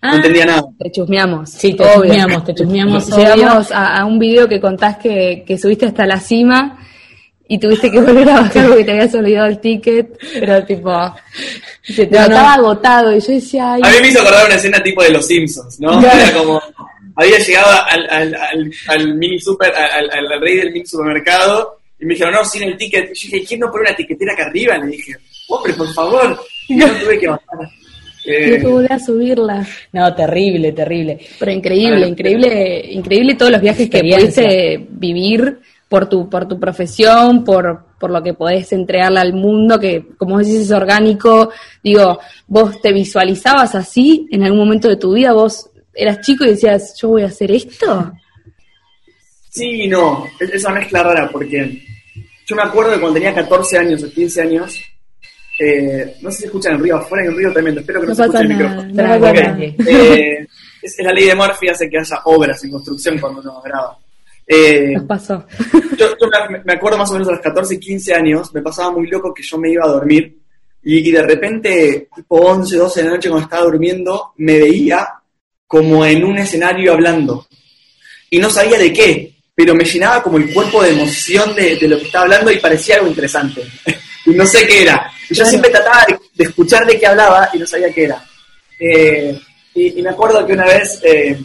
Ah, 0.00 0.10
No 0.12 0.16
entendía 0.16 0.46
nada. 0.46 0.62
Te 0.78 0.90
chusmeamos. 0.90 1.50
Sí, 1.50 1.74
te 1.74 1.82
Obvio. 1.82 2.04
chusmeamos, 2.04 2.44
te 2.44 2.54
chusmeamos. 2.54 3.16
Llegamos 3.16 3.70
a, 3.72 3.96
a 3.98 4.04
un 4.06 4.18
video 4.18 4.48
que 4.48 4.60
contás 4.60 4.96
que, 4.96 5.44
que 5.46 5.58
subiste 5.58 5.84
hasta 5.86 6.06
la 6.06 6.18
cima 6.20 6.78
y 7.48 7.58
tuviste 7.58 7.90
que 7.90 8.00
volver 8.00 8.28
a 8.30 8.40
bajar 8.40 8.68
porque 8.68 8.84
te 8.84 8.90
habías 8.92 9.14
olvidado 9.14 9.46
el 9.46 9.58
ticket, 9.60 10.18
pero 10.40 10.64
tipo, 10.64 10.90
se 11.82 12.06
te 12.06 12.16
No, 12.16 12.22
no. 12.22 12.28
notaba 12.28 12.54
agotado 12.54 13.14
y 13.16 13.20
yo 13.20 13.32
decía, 13.32 13.74
ay, 13.74 13.82
A 13.84 13.90
mí 13.90 13.96
me 14.00 14.08
hizo 14.08 14.20
acordar 14.20 14.46
una 14.46 14.54
escena 14.54 14.82
tipo 14.82 15.02
de 15.02 15.10
Los 15.10 15.26
Simpsons, 15.26 15.78
¿no? 15.80 16.00
Claro. 16.00 16.20
Era 16.20 16.32
como, 16.32 16.62
había 17.16 17.38
llegado 17.38 17.70
al, 17.90 18.08
al, 18.10 18.34
al, 18.34 18.72
al 18.88 19.14
mini 19.16 19.38
super, 19.38 19.72
al, 19.74 20.10
al- 20.10 20.32
al 20.32 20.40
rey 20.40 20.56
del 20.56 20.72
mini 20.72 20.86
supermercado, 20.86 21.78
y 22.00 22.06
me 22.06 22.14
dijeron, 22.14 22.34
no, 22.34 22.44
sin 22.44 22.62
el 22.64 22.76
ticket. 22.76 23.10
Y 23.14 23.14
yo 23.14 23.28
dije, 23.32 23.44
¿quién 23.46 23.60
no 23.60 23.70
pone 23.70 23.82
una 23.88 23.96
tiquetera 23.96 24.32
acá 24.32 24.46
arriba? 24.46 24.76
Le 24.78 24.86
dije, 24.88 25.12
hombre, 25.48 25.72
por 25.74 25.92
favor. 25.94 26.40
Y 26.68 26.74
no 26.76 26.86
tuve 26.86 27.18
que 27.20 27.28
bajar. 27.28 27.58
Eh, 28.26 28.46
tuve 28.48 28.58
que 28.60 28.66
volver 28.66 28.92
a 28.92 28.98
subirla. 28.98 29.66
No, 29.92 30.14
terrible, 30.14 30.72
terrible. 30.72 31.18
Pero 31.38 31.52
increíble, 31.52 32.04
Ah, 32.04 32.08
increíble, 32.08 32.86
increíble 32.90 33.34
todos 33.34 33.52
los 33.52 33.60
viajes 33.60 33.88
que 33.88 34.00
pudiste 34.00 34.86
vivir 34.90 35.58
por 35.94 36.08
tu, 36.08 36.28
por 36.28 36.48
tu 36.48 36.58
profesión, 36.58 37.44
por, 37.44 37.84
por 38.00 38.10
lo 38.10 38.20
que 38.20 38.34
podés 38.34 38.72
entregarle 38.72 39.20
al 39.20 39.32
mundo, 39.32 39.78
que 39.78 40.08
como 40.18 40.38
decís 40.38 40.62
es 40.62 40.72
orgánico. 40.72 41.52
Digo, 41.84 42.18
vos 42.48 42.82
te 42.82 42.92
visualizabas 42.92 43.76
así 43.76 44.26
en 44.32 44.42
algún 44.42 44.58
momento 44.58 44.88
de 44.88 44.96
tu 44.96 45.14
vida, 45.14 45.32
vos 45.32 45.70
eras 45.94 46.20
chico 46.20 46.44
y 46.44 46.48
decías, 46.48 46.98
yo 47.00 47.10
voy 47.10 47.22
a 47.22 47.26
hacer 47.26 47.52
esto. 47.52 48.12
Sí 49.50 49.86
no, 49.86 50.26
es 50.40 50.50
es 50.50 50.64
una 50.64 50.80
mezcla 50.80 51.04
rara 51.04 51.28
porque 51.30 51.80
yo 52.44 52.56
me 52.56 52.62
acuerdo 52.62 52.90
de 52.90 52.98
cuando 52.98 53.14
tenía 53.14 53.32
14 53.32 53.78
años 53.78 54.02
o 54.02 54.10
15 54.10 54.42
años, 54.42 54.80
eh, 55.60 56.16
no 56.22 56.30
sé 56.32 56.38
si 56.38 56.44
escuchan 56.46 56.74
el 56.74 56.80
río 56.80 56.96
afuera, 56.96 57.30
un 57.30 57.36
río 57.36 57.52
tremendo, 57.52 57.82
espero 57.82 58.00
que 58.00 58.06
no, 58.08 58.10
No 58.10 58.16
se 58.16 58.22
escuche 58.22 58.42
el 58.42 58.48
micrófono. 58.48 58.82
no 58.92 59.28
eh, 59.28 60.48
es, 60.82 60.98
es 60.98 61.06
la 61.06 61.12
ley 61.12 61.26
de 61.26 61.36
Murphy 61.36 61.68
hace 61.68 61.88
que 61.88 61.98
haya 62.00 62.16
obras 62.24 62.64
en 62.64 62.72
construcción 62.72 63.16
cuando 63.20 63.40
uno 63.40 63.62
graba. 63.62 63.96
Eh, 64.46 64.92
Nos 64.94 65.04
pasó. 65.04 65.46
yo, 65.98 66.08
yo 66.20 66.28
me, 66.50 66.58
me 66.64 66.72
acuerdo 66.74 66.98
más 66.98 67.10
o 67.10 67.14
menos 67.14 67.28
a 67.28 67.32
los 67.32 67.40
14, 67.40 67.78
15 67.80 68.14
años, 68.14 68.52
me 68.54 68.60
pasaba 68.62 68.90
muy 68.90 69.06
loco 69.08 69.32
que 69.32 69.42
yo 69.42 69.56
me 69.58 69.70
iba 69.70 69.84
a 69.84 69.88
dormir 69.88 70.36
y, 70.82 70.98
y 71.08 71.10
de 71.12 71.22
repente, 71.22 72.08
tipo 72.14 72.36
11, 72.36 72.76
12 72.76 73.00
de 73.02 73.08
la 73.08 73.14
noche 73.14 73.28
cuando 73.30 73.44
estaba 73.44 73.64
durmiendo, 73.64 74.32
me 74.36 74.58
veía 74.58 75.08
como 75.66 76.04
en 76.04 76.24
un 76.24 76.36
escenario 76.38 76.92
hablando. 76.92 77.46
Y 78.30 78.38
no 78.38 78.50
sabía 78.50 78.78
de 78.78 78.92
qué, 78.92 79.34
pero 79.54 79.74
me 79.74 79.84
llenaba 79.84 80.22
como 80.22 80.36
el 80.36 80.52
cuerpo 80.52 80.82
de 80.82 80.90
emoción 80.90 81.54
de, 81.54 81.76
de 81.76 81.88
lo 81.88 81.96
que 81.98 82.04
estaba 82.04 82.24
hablando 82.24 82.50
y 82.50 82.58
parecía 82.58 82.96
algo 82.96 83.08
interesante. 83.08 83.62
y 84.26 84.30
no 84.30 84.44
sé 84.46 84.66
qué 84.66 84.82
era. 84.82 85.10
Y 85.30 85.34
yo 85.34 85.36
Claro. 85.36 85.48
siempre 85.50 85.70
trataba 85.70 86.04
de, 86.06 86.18
de 86.34 86.44
escuchar 86.44 86.86
de 86.86 86.98
qué 87.00 87.06
hablaba 87.06 87.48
y 87.54 87.58
no 87.58 87.66
sabía 87.66 87.90
qué 87.92 88.04
era. 88.04 88.22
Eh, 88.78 89.40
y, 89.74 89.98
y 90.00 90.02
me 90.02 90.10
acuerdo 90.10 90.46
que 90.46 90.52
una 90.52 90.66
vez 90.66 91.00
eh, 91.02 91.38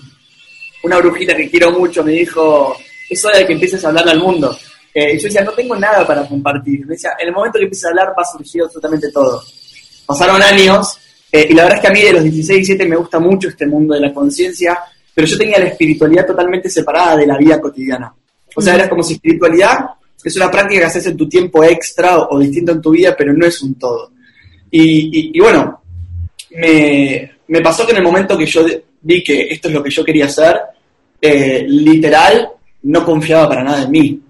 una 0.83 0.97
brujita 0.97 1.33
que 1.35 1.49
quiero 1.49 1.71
mucho 1.71 2.03
me 2.03 2.11
dijo, 2.11 2.75
es 3.09 3.25
hora 3.25 3.37
de 3.39 3.47
que 3.47 3.53
empieces 3.53 3.83
a 3.83 3.89
hablarle 3.89 4.11
al 4.11 4.19
mundo. 4.19 4.55
Eh, 4.93 5.13
y 5.15 5.17
yo 5.17 5.23
decía, 5.25 5.43
no 5.43 5.51
tengo 5.51 5.75
nada 5.75 6.05
para 6.05 6.27
compartir. 6.27 6.85
Decía, 6.85 7.11
en 7.19 7.27
el 7.27 7.33
momento 7.33 7.57
que 7.59 7.65
empieces 7.65 7.85
a 7.85 7.89
hablar 7.89 8.09
va 8.09 8.23
a 8.23 8.37
surgir 8.37 8.61
absolutamente 8.63 9.11
todo. 9.11 9.43
Pasaron 10.05 10.41
años, 10.41 10.97
eh, 11.31 11.47
y 11.49 11.53
la 11.53 11.63
verdad 11.63 11.77
es 11.77 11.81
que 11.81 11.87
a 11.87 11.91
mí 11.91 12.01
de 12.01 12.13
los 12.13 12.23
16, 12.23 12.57
17 12.67 12.85
me 12.89 12.95
gusta 12.95 13.19
mucho 13.19 13.47
este 13.49 13.67
mundo 13.67 13.93
de 13.93 14.01
la 14.01 14.13
conciencia, 14.13 14.79
pero 15.13 15.27
yo 15.27 15.37
tenía 15.37 15.59
la 15.59 15.65
espiritualidad 15.65 16.25
totalmente 16.25 16.69
separada 16.69 17.17
de 17.17 17.27
la 17.27 17.37
vida 17.37 17.59
cotidiana. 17.61 18.13
O 18.55 18.61
sea, 18.61 18.75
era 18.75 18.89
como 18.89 19.03
si 19.03 19.13
espiritualidad 19.13 19.77
es 20.23 20.35
una 20.35 20.51
práctica 20.51 20.81
que 20.81 20.85
haces 20.87 21.05
en 21.05 21.15
tu 21.17 21.29
tiempo 21.29 21.63
extra 21.63 22.17
o, 22.17 22.39
distinto 22.39 22.71
en 22.73 22.81
tu 22.81 22.91
vida, 22.91 23.15
pero 23.17 23.31
no 23.33 23.45
es 23.45 23.61
un 23.61 23.75
todo. 23.75 24.11
Y, 24.71 24.81
y- 24.81 25.31
y 25.33 25.39
bueno, 25.39 25.81
me, 26.51 27.61
pasó 27.61 27.85
que 27.85 27.91
en 27.91 27.97
el 27.97 28.03
momento 28.03 28.37
que 28.37 28.45
yo 28.45 28.65
vi 29.01 29.23
que 29.23 29.47
esto 29.49 29.67
es 29.67 29.73
lo 29.73 29.83
que 29.83 29.89
yo 29.89 30.03
quería 30.03 30.25
hacer, 30.25 30.59
eh, 31.21 31.63
literal, 31.67 32.49
no 32.83 33.05
confiaba 33.05 33.49
para 33.49 33.63
nada 33.63 33.83
en 33.83 33.91
mí. 33.91 34.21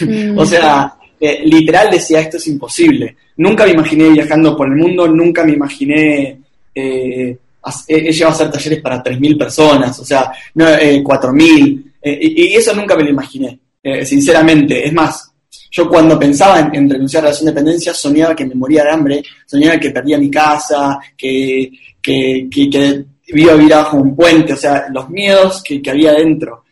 Mm. 0.00 0.38
o 0.38 0.46
sea, 0.46 0.94
eh, 1.20 1.40
literal 1.44 1.90
decía, 1.90 2.20
esto 2.20 2.36
es 2.36 2.46
imposible. 2.48 3.16
Nunca 3.36 3.64
me 3.64 3.72
imaginé 3.72 4.08
viajando 4.10 4.56
por 4.56 4.68
el 4.68 4.76
mundo, 4.76 5.08
nunca 5.08 5.44
me 5.44 5.52
imaginé... 5.52 6.38
Eh, 6.74 7.38
a 7.68 8.28
hacer 8.28 8.50
talleres 8.50 8.80
para 8.80 9.02
3.000 9.02 9.38
personas, 9.38 9.98
o 9.98 10.04
sea, 10.04 10.32
no, 10.54 10.68
eh, 10.68 11.02
4.000. 11.02 11.84
Eh, 12.02 12.18
y, 12.22 12.42
y 12.44 12.54
eso 12.54 12.74
nunca 12.74 12.96
me 12.96 13.04
lo 13.04 13.10
imaginé, 13.10 13.58
eh, 13.82 14.04
sinceramente. 14.04 14.86
Es 14.86 14.92
más, 14.92 15.30
yo 15.70 15.88
cuando 15.88 16.18
pensaba 16.18 16.60
en, 16.60 16.74
en 16.74 16.90
renunciar 16.90 17.26
a 17.26 17.30
la 17.30 17.36
dependencia 17.36 17.92
soñaba 17.92 18.34
que 18.34 18.46
me 18.46 18.54
moría 18.54 18.84
de 18.84 18.90
hambre, 18.90 19.22
soñaba 19.46 19.78
que 19.78 19.90
perdía 19.90 20.18
mi 20.18 20.30
casa, 20.30 20.98
que, 21.16 21.70
que, 22.00 22.48
que, 22.50 22.70
que 22.70 23.04
iba 23.28 23.52
a 23.52 23.56
vivir 23.56 23.74
bajo 23.74 23.96
un 23.98 24.16
puente, 24.16 24.52
o 24.52 24.56
sea, 24.56 24.86
los 24.92 25.08
miedos 25.10 25.62
que, 25.62 25.82
que 25.82 25.90
había 25.90 26.12
dentro. 26.12 26.64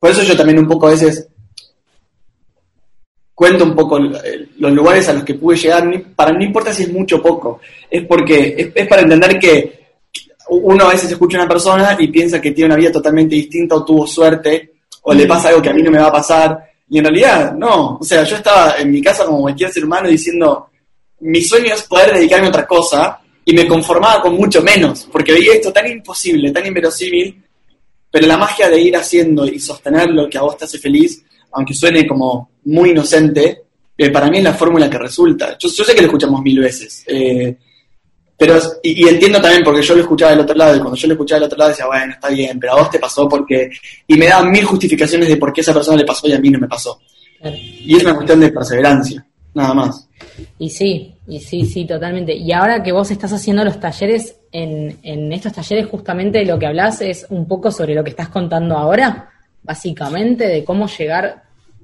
Por 0.00 0.10
eso 0.10 0.22
yo 0.22 0.36
también 0.36 0.58
un 0.58 0.66
poco 0.66 0.88
a 0.88 0.90
veces 0.90 1.28
cuento 3.34 3.64
un 3.64 3.74
poco 3.74 3.98
eh, 3.98 4.48
los 4.58 4.72
lugares 4.72 5.08
a 5.08 5.12
los 5.12 5.24
que 5.24 5.34
pude 5.34 5.56
llegar, 5.56 5.88
para 6.16 6.32
no 6.32 6.42
importa 6.42 6.74
si 6.74 6.82
es 6.82 6.92
mucho 6.92 7.16
o 7.16 7.22
poco, 7.22 7.60
es 7.90 8.04
porque 8.06 8.54
es, 8.56 8.68
es 8.74 8.88
para 8.88 9.02
entender 9.02 9.38
que 9.38 9.80
uno 10.50 10.84
a 10.84 10.90
veces 10.90 11.10
escucha 11.10 11.38
a 11.38 11.42
una 11.42 11.48
persona 11.48 11.96
y 11.98 12.08
piensa 12.08 12.40
que 12.40 12.50
tiene 12.50 12.66
una 12.66 12.76
vida 12.76 12.92
totalmente 12.92 13.34
distinta 13.34 13.76
o 13.76 13.84
tuvo 13.84 14.06
suerte 14.06 14.72
o 15.02 15.14
le 15.14 15.26
pasa 15.26 15.48
algo 15.48 15.62
que 15.62 15.70
a 15.70 15.72
mí 15.72 15.82
no 15.82 15.90
me 15.90 15.98
va 15.98 16.08
a 16.08 16.12
pasar. 16.12 16.70
Y 16.88 16.98
en 16.98 17.04
realidad 17.04 17.54
no, 17.54 17.98
o 17.98 18.04
sea, 18.04 18.24
yo 18.24 18.36
estaba 18.36 18.74
en 18.78 18.90
mi 18.90 19.00
casa 19.00 19.24
como 19.24 19.42
cualquier 19.42 19.70
ser 19.70 19.84
humano 19.84 20.08
diciendo 20.08 20.68
mi 21.20 21.42
sueño 21.42 21.74
es 21.74 21.82
poder 21.82 22.14
dedicarme 22.14 22.46
a 22.46 22.50
otra 22.50 22.66
cosa 22.66 23.20
y 23.44 23.54
me 23.54 23.66
conformaba 23.66 24.20
con 24.20 24.34
mucho 24.34 24.60
menos 24.60 25.08
porque 25.10 25.32
veía 25.32 25.54
esto 25.54 25.72
tan 25.72 25.86
imposible, 25.86 26.50
tan 26.50 26.66
inverosímil 26.66 27.42
pero 28.10 28.26
la 28.26 28.36
magia 28.36 28.68
de 28.68 28.80
ir 28.80 28.96
haciendo 28.96 29.46
y 29.46 29.58
sostener 29.58 30.10
lo 30.10 30.28
que 30.28 30.38
a 30.38 30.42
vos 30.42 30.56
te 30.56 30.64
hace 30.64 30.78
feliz, 30.78 31.22
aunque 31.52 31.74
suene 31.74 32.06
como 32.06 32.50
muy 32.64 32.90
inocente, 32.90 33.62
eh, 33.96 34.10
para 34.10 34.30
mí 34.30 34.38
es 34.38 34.44
la 34.44 34.54
fórmula 34.54 34.88
que 34.88 34.98
resulta. 34.98 35.56
Yo, 35.58 35.68
yo 35.68 35.84
sé 35.84 35.94
que 35.94 36.00
lo 36.00 36.06
escuchamos 36.06 36.42
mil 36.42 36.58
veces, 36.58 37.04
eh, 37.06 37.56
pero 38.40 38.58
y, 38.82 39.04
y 39.04 39.08
entiendo 39.08 39.38
también 39.38 39.62
porque 39.62 39.82
yo 39.82 39.94
lo 39.94 40.00
escuchaba 40.00 40.30
del 40.30 40.40
otro 40.40 40.56
lado 40.56 40.74
y 40.74 40.78
cuando 40.78 40.96
yo 40.96 41.06
lo 41.08 41.12
escuchaba 41.12 41.40
del 41.40 41.46
otro 41.46 41.58
lado 41.58 41.70
decía, 41.70 41.86
bueno, 41.86 42.14
está 42.14 42.30
bien, 42.30 42.58
pero 42.58 42.72
a 42.72 42.76
vos 42.76 42.90
te 42.90 42.98
pasó 42.98 43.28
porque... 43.28 43.70
Y 44.06 44.16
me 44.16 44.26
daban 44.26 44.50
mil 44.50 44.64
justificaciones 44.64 45.28
de 45.28 45.36
por 45.36 45.52
qué 45.52 45.60
a 45.60 45.62
esa 45.62 45.74
persona 45.74 45.98
le 45.98 46.06
pasó 46.06 46.26
y 46.26 46.32
a 46.32 46.40
mí 46.40 46.48
no 46.48 46.58
me 46.58 46.66
pasó. 46.66 46.98
Claro. 47.38 47.54
Y 47.58 47.96
es 47.96 48.02
una 48.02 48.14
cuestión 48.14 48.40
de 48.40 48.50
perseverancia, 48.50 49.26
nada 49.54 49.74
más. 49.74 50.08
Y 50.58 50.70
sí, 50.70 51.14
y 51.26 51.40
sí, 51.40 51.64
sí, 51.64 51.84
totalmente. 51.86 52.34
Y 52.34 52.52
ahora 52.52 52.82
que 52.82 52.92
vos 52.92 53.10
estás 53.10 53.32
haciendo 53.32 53.64
los 53.64 53.80
talleres, 53.80 54.36
en, 54.52 54.98
en 55.02 55.32
estos 55.32 55.52
talleres 55.52 55.86
justamente 55.86 56.44
lo 56.44 56.58
que 56.58 56.66
hablas 56.66 57.00
es 57.00 57.26
un 57.30 57.46
poco 57.46 57.70
sobre 57.70 57.94
lo 57.94 58.02
que 58.04 58.10
estás 58.10 58.28
contando 58.28 58.76
ahora, 58.76 59.30
básicamente, 59.62 60.46
de 60.46 60.64
cómo 60.64 60.86
llegar 60.88 61.42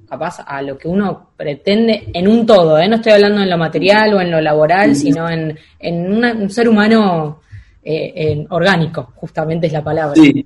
capaz 0.09 0.39
a 0.45 0.61
lo 0.61 0.77
que 0.77 0.87
uno 0.87 1.31
pretende 1.35 2.09
en 2.13 2.27
un 2.29 2.45
todo, 2.45 2.77
¿eh? 2.79 2.87
no 2.87 2.95
estoy 2.95 3.11
hablando 3.13 3.41
en 3.41 3.49
lo 3.49 3.57
material 3.57 4.13
o 4.13 4.21
en 4.21 4.31
lo 4.31 4.39
laboral, 4.39 4.95
sino 4.95 5.29
en, 5.29 5.57
en 5.79 6.13
una- 6.13 6.31
un 6.33 6.49
ser 6.49 6.69
humano 6.69 7.41
eh, 7.83 8.13
en- 8.15 8.47
orgánico, 8.49 9.11
justamente 9.15 9.67
es 9.67 9.73
la 9.73 9.83
palabra. 9.83 10.15
Sí, 10.15 10.45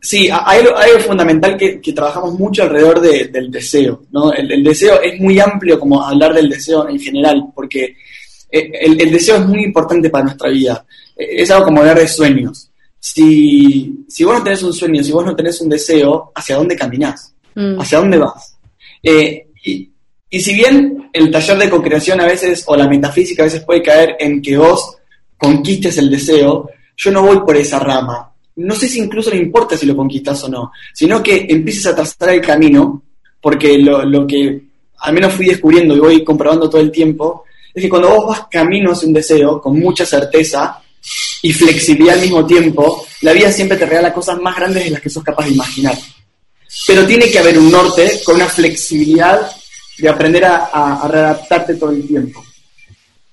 sí 0.00 0.28
hay, 0.32 0.60
algo- 0.60 0.76
hay 0.76 0.90
algo 0.92 1.02
fundamental 1.04 1.56
que, 1.56 1.80
que 1.80 1.92
trabajamos 1.92 2.38
mucho 2.38 2.62
alrededor 2.62 3.00
de- 3.00 3.28
del 3.28 3.50
deseo. 3.50 4.02
¿no? 4.10 4.32
El, 4.32 4.50
el 4.52 4.64
deseo 4.64 5.00
es 5.00 5.20
muy 5.20 5.38
amplio 5.40 5.78
como 5.78 6.02
hablar 6.02 6.34
del 6.34 6.48
deseo 6.48 6.88
en 6.88 6.98
general, 6.98 7.44
porque 7.54 7.96
eh, 8.50 8.70
el, 8.80 9.00
el 9.00 9.10
deseo 9.12 9.36
es 9.36 9.46
muy 9.46 9.62
importante 9.64 10.10
para 10.10 10.24
nuestra 10.24 10.48
vida. 10.50 10.84
Eh, 11.16 11.42
Es 11.42 11.50
algo 11.50 11.66
como 11.66 11.80
hablar 11.80 11.98
de 11.98 12.08
sueños. 12.08 12.70
Si, 12.98 14.04
si 14.08 14.24
vos 14.24 14.38
no 14.38 14.44
tenés 14.44 14.62
un 14.62 14.72
sueño, 14.72 15.02
si 15.02 15.12
vos 15.12 15.24
no 15.24 15.34
tenés 15.36 15.60
un 15.60 15.68
deseo, 15.68 16.32
¿hacia 16.34 16.56
dónde 16.56 16.76
caminás? 16.76 17.34
Mm. 17.54 17.80
¿Hacia 17.80 17.98
dónde 17.98 18.18
vas? 18.18 18.56
Eh, 19.02 19.46
y, 19.64 19.90
y 20.28 20.40
si 20.40 20.54
bien 20.54 21.08
el 21.12 21.30
taller 21.30 21.58
de 21.58 21.70
co-creación 21.70 22.20
a 22.20 22.26
veces, 22.26 22.62
o 22.66 22.76
la 22.76 22.86
metafísica 22.88 23.42
a 23.42 23.46
veces 23.46 23.64
puede 23.64 23.82
caer 23.82 24.16
en 24.20 24.40
que 24.42 24.56
vos 24.56 24.96
conquistes 25.38 25.96
el 25.98 26.10
deseo, 26.10 26.70
yo 26.96 27.10
no 27.10 27.22
voy 27.22 27.38
por 27.40 27.56
esa 27.56 27.78
rama. 27.78 28.29
No 28.60 28.74
sé 28.74 28.88
si 28.88 28.98
incluso 28.98 29.30
le 29.30 29.36
importa 29.38 29.76
si 29.76 29.86
lo 29.86 29.96
conquistas 29.96 30.42
o 30.44 30.48
no, 30.48 30.72
sino 30.94 31.22
que 31.22 31.46
empieces 31.48 31.86
a 31.86 31.94
trazar 31.94 32.30
el 32.30 32.40
camino, 32.40 33.02
porque 33.40 33.78
lo, 33.78 34.04
lo 34.04 34.26
que 34.26 34.60
al 34.98 35.12
menos 35.14 35.32
fui 35.32 35.46
descubriendo 35.46 35.96
y 35.96 36.00
voy 36.00 36.24
comprobando 36.24 36.68
todo 36.68 36.80
el 36.80 36.90
tiempo, 36.90 37.44
es 37.74 37.82
que 37.82 37.88
cuando 37.88 38.10
vos 38.10 38.26
vas 38.26 38.46
camino 38.50 38.92
hacia 38.92 39.08
un 39.08 39.14
deseo, 39.14 39.60
con 39.60 39.78
mucha 39.78 40.04
certeza 40.04 40.82
y 41.42 41.52
flexibilidad 41.52 42.14
al 42.16 42.20
mismo 42.20 42.44
tiempo, 42.46 43.06
la 43.22 43.32
vida 43.32 43.50
siempre 43.50 43.78
te 43.78 43.86
regala 43.86 44.12
cosas 44.12 44.38
más 44.40 44.56
grandes 44.56 44.84
de 44.84 44.90
las 44.90 45.00
que 45.00 45.08
sos 45.10 45.24
capaz 45.24 45.46
de 45.46 45.52
imaginar 45.52 45.96
pero 46.86 47.04
tiene 47.04 47.28
que 47.30 47.38
haber 47.40 47.58
un 47.58 47.70
norte 47.70 48.20
con 48.24 48.36
una 48.36 48.46
flexibilidad 48.46 49.50
de 49.98 50.08
aprender 50.08 50.44
a, 50.44 50.66
a- 50.72 51.08
readaptarte 51.08 51.74
todo 51.74 51.90
el 51.90 52.06
tiempo. 52.06 52.44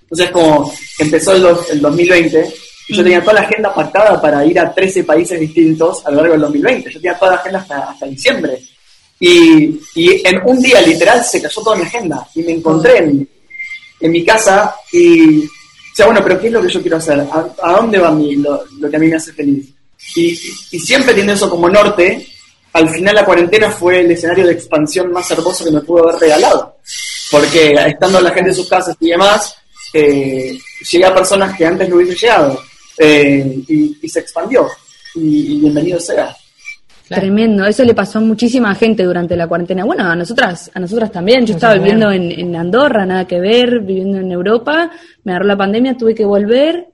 Entonces, 0.01 0.31
como 0.31 0.73
empezó 0.97 1.33
el 1.33 1.79
2020, 1.79 2.53
yo 2.89 3.04
tenía 3.04 3.21
toda 3.21 3.34
la 3.34 3.41
agenda 3.41 3.73
pactada 3.73 4.21
para 4.21 4.45
ir 4.45 4.60
a 4.60 4.73
13 4.73 5.04
países 5.04 5.39
distintos 5.39 6.06
a 6.06 6.12
lo 6.12 6.17
largo 6.17 6.34
del 6.34 6.41
2020. 6.41 6.89
Yo 6.89 7.00
tenía 7.00 7.17
toda 7.17 7.34
la 7.34 7.38
agenda 7.38 7.60
hasta, 7.60 7.89
hasta 7.89 8.06
diciembre. 8.06 8.60
Y, 9.19 9.80
y 9.95 10.21
en 10.26 10.41
un 10.45 10.62
día, 10.62 10.82
literal, 10.82 11.23
se 11.23 11.41
cayó 11.41 11.62
toda 11.62 11.76
mi 11.76 11.84
agenda. 11.84 12.28
Y 12.36 12.43
me 12.43 12.54
encontré 12.54 13.00
en, 13.00 13.28
en 14.00 14.12
mi 14.12 14.23
casa 14.23 14.76
y, 14.91 15.45
o 15.45 15.50
sea, 15.93 16.06
bueno, 16.06 16.21
pero 16.23 16.39
¿qué 16.39 16.47
es 16.47 16.54
lo 16.54 16.62
que 16.62 16.69
yo 16.69 16.82
quiero 16.82 16.97
hacer? 16.97 17.19
¿A, 17.19 17.71
dónde 17.73 17.97
va 17.97 18.12
mi, 18.12 18.36
lo, 18.36 18.63
lo 18.80 18.89
que 18.89 18.95
a 18.95 19.00
mí 19.00 19.08
me 19.08 19.15
hace 19.15 19.34
feliz? 19.34 19.67
Y, 20.15 20.30
y 20.71 20.80
siempre 20.80 21.12
teniendo 21.12 21.34
eso 21.34 21.50
como 21.50 21.67
norte, 21.69 22.26
al 22.73 22.89
final 22.89 23.15
la 23.15 23.26
cuarentena 23.26 23.71
fue 23.71 24.02
el 24.02 24.12
escenario 24.12 24.45
de 24.45 24.54
expansión 24.54 25.12
más 25.12 25.30
hermoso 25.32 25.65
que 25.65 25.71
me 25.71 25.82
pudo 25.82 26.08
haber 26.08 26.21
regalado. 26.21 26.78
Porque 27.32 27.73
estando 27.88 28.21
la 28.21 28.32
gente 28.32 28.52
en 28.52 28.56
sus 28.56 28.69
casas 28.69 28.95
y 29.00 29.10
demás, 29.10 29.56
eh, 29.93 30.58
llegué 30.89 31.06
a 31.06 31.15
personas 31.15 31.58
que 31.58 31.65
antes 31.65 31.89
no 31.89 31.95
hubiesen 31.95 32.15
llegado. 32.15 32.62
Eh, 32.97 33.63
y, 33.67 33.97
y 34.01 34.10
se 34.10 34.19
expandió. 34.19 34.67
Y, 35.15 35.55
y 35.55 35.60
bienvenido 35.62 35.99
sea. 35.99 36.36
Claro. 37.07 37.21
Tremendo, 37.21 37.65
eso 37.65 37.86
le 37.86 37.93
pasó 37.93 38.17
a 38.19 38.21
muchísima 38.21 38.75
gente 38.75 39.03
durante 39.03 39.36
la 39.38 39.47
cuarentena. 39.47 39.86
Bueno, 39.86 40.03
a 40.03 40.15
nosotras, 40.15 40.69
a 40.73 40.79
nosotras 40.79 41.10
también. 41.12 41.45
Yo 41.45 41.53
estaba 41.53 41.75
viviendo 41.75 42.12
en, 42.12 42.31
en 42.31 42.53
Andorra, 42.55 43.05
nada 43.05 43.25
que 43.25 43.39
ver, 43.39 43.79
viviendo 43.79 44.17
en 44.17 44.29
Europa, 44.31 44.91
me 45.23 45.31
agarró 45.31 45.45
la 45.47 45.55
pandemia, 45.57 45.95
tuve 45.95 46.13
que 46.13 46.25
volver, 46.25 46.88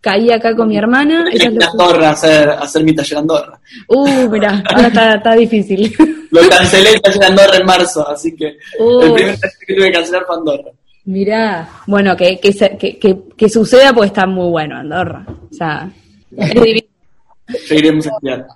caí 0.00 0.30
acá 0.30 0.56
con 0.56 0.68
mi 0.68 0.78
hermana. 0.78 1.26
ella 1.30 1.50
lo- 1.50 1.70
Andorra 1.70 2.08
a 2.08 2.12
hacer, 2.12 2.48
a 2.48 2.60
hacer 2.60 2.82
mi 2.82 2.94
taller 2.94 3.18
Andorra. 3.18 3.60
Uh, 3.88 4.28
mira, 4.30 4.62
ahora 4.74 4.88
está, 4.88 5.14
está 5.16 5.34
difícil. 5.34 5.94
Lo 6.30 6.40
cancelé 6.48 6.92
el 6.94 7.00
taller 7.02 7.24
Andorra 7.24 7.56
en 7.58 7.66
marzo, 7.66 8.08
así 8.08 8.34
que 8.34 8.56
Uh. 8.80 9.02
el 9.02 9.12
primer 9.12 9.38
taller 9.38 9.56
que 9.66 9.74
tuve 9.74 9.86
que 9.86 9.92
cancelar 9.92 10.24
fue 10.26 10.36
Andorra. 10.36 10.70
Mirá, 11.08 11.66
Bueno, 11.86 12.14
que, 12.14 12.38
que, 12.38 12.52
se- 12.52 12.76
que, 12.76 12.98
que, 12.98 13.16
que 13.34 13.48
suceda 13.48 13.94
porque 13.94 14.08
está 14.08 14.26
muy 14.26 14.50
bueno 14.50 14.76
Andorra. 14.76 15.24
O 15.26 15.54
sea, 15.54 15.88
es 16.36 16.54
divino. 16.62 16.86
Seguiremos 17.66 18.06
a 18.06 18.10
estudiar. 18.10 18.46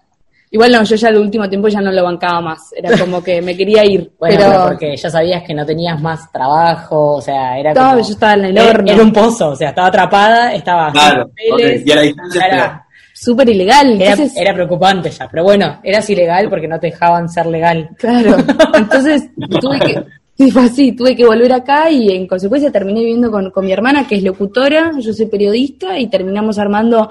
Igual 0.50 0.70
no, 0.72 0.82
yo 0.84 0.96
ya 0.96 1.08
el 1.08 1.16
último 1.16 1.48
tiempo 1.48 1.68
ya 1.68 1.80
no 1.80 1.90
lo 1.90 2.04
bancaba 2.04 2.42
más. 2.42 2.74
Era 2.76 2.98
como 2.98 3.24
que 3.24 3.40
me 3.40 3.56
quería 3.56 3.86
ir. 3.86 4.10
bueno, 4.18 4.36
pero 4.38 4.50
pero 4.50 4.64
porque 4.68 4.94
ya 4.98 5.08
sabías 5.08 5.42
que 5.44 5.54
no 5.54 5.64
tenías 5.64 5.98
más 6.02 6.30
trabajo, 6.30 7.14
o 7.14 7.20
sea, 7.22 7.58
era 7.58 7.72
No, 7.72 7.92
como- 7.92 8.02
yo 8.06 8.12
estaba 8.12 8.34
en 8.34 8.44
el 8.44 8.58
horno. 8.58 8.92
era 8.92 9.02
un 9.02 9.12
pozo, 9.14 9.48
o 9.52 9.56
sea, 9.56 9.70
estaba 9.70 9.88
atrapada, 9.88 10.52
estaba 10.54 10.92
Claro, 10.92 11.30
y 11.38 11.90
a 11.90 11.96
la 11.96 12.02
distancia 12.02 12.46
era, 12.46 12.86
súper 13.14 13.48
ilegal. 13.48 13.98
era, 13.98 14.10
Entonces, 14.12 14.36
era 14.36 14.52
preocupante 14.52 15.08
ya, 15.10 15.26
pero 15.26 15.42
bueno, 15.44 15.80
eras 15.82 16.10
ilegal 16.10 16.50
porque 16.50 16.68
no 16.68 16.78
te 16.78 16.88
dejaban 16.88 17.30
ser 17.30 17.46
legal. 17.46 17.88
Claro. 17.96 18.36
Entonces 18.74 19.30
tuve 19.58 19.78
que, 19.80 20.04
sí, 20.44 20.50
fue 20.50 20.62
así, 20.62 20.92
tuve 20.92 21.14
que 21.16 21.24
volver 21.24 21.52
acá 21.52 21.90
y 21.90 22.10
en 22.10 22.26
consecuencia 22.26 22.70
terminé 22.70 23.00
viviendo 23.00 23.30
con, 23.30 23.50
con 23.50 23.64
mi 23.64 23.72
hermana 23.72 24.06
que 24.06 24.16
es 24.16 24.22
locutora, 24.22 24.92
yo 24.98 25.12
soy 25.12 25.26
periodista 25.26 25.98
y 25.98 26.08
terminamos 26.08 26.58
armando 26.58 27.10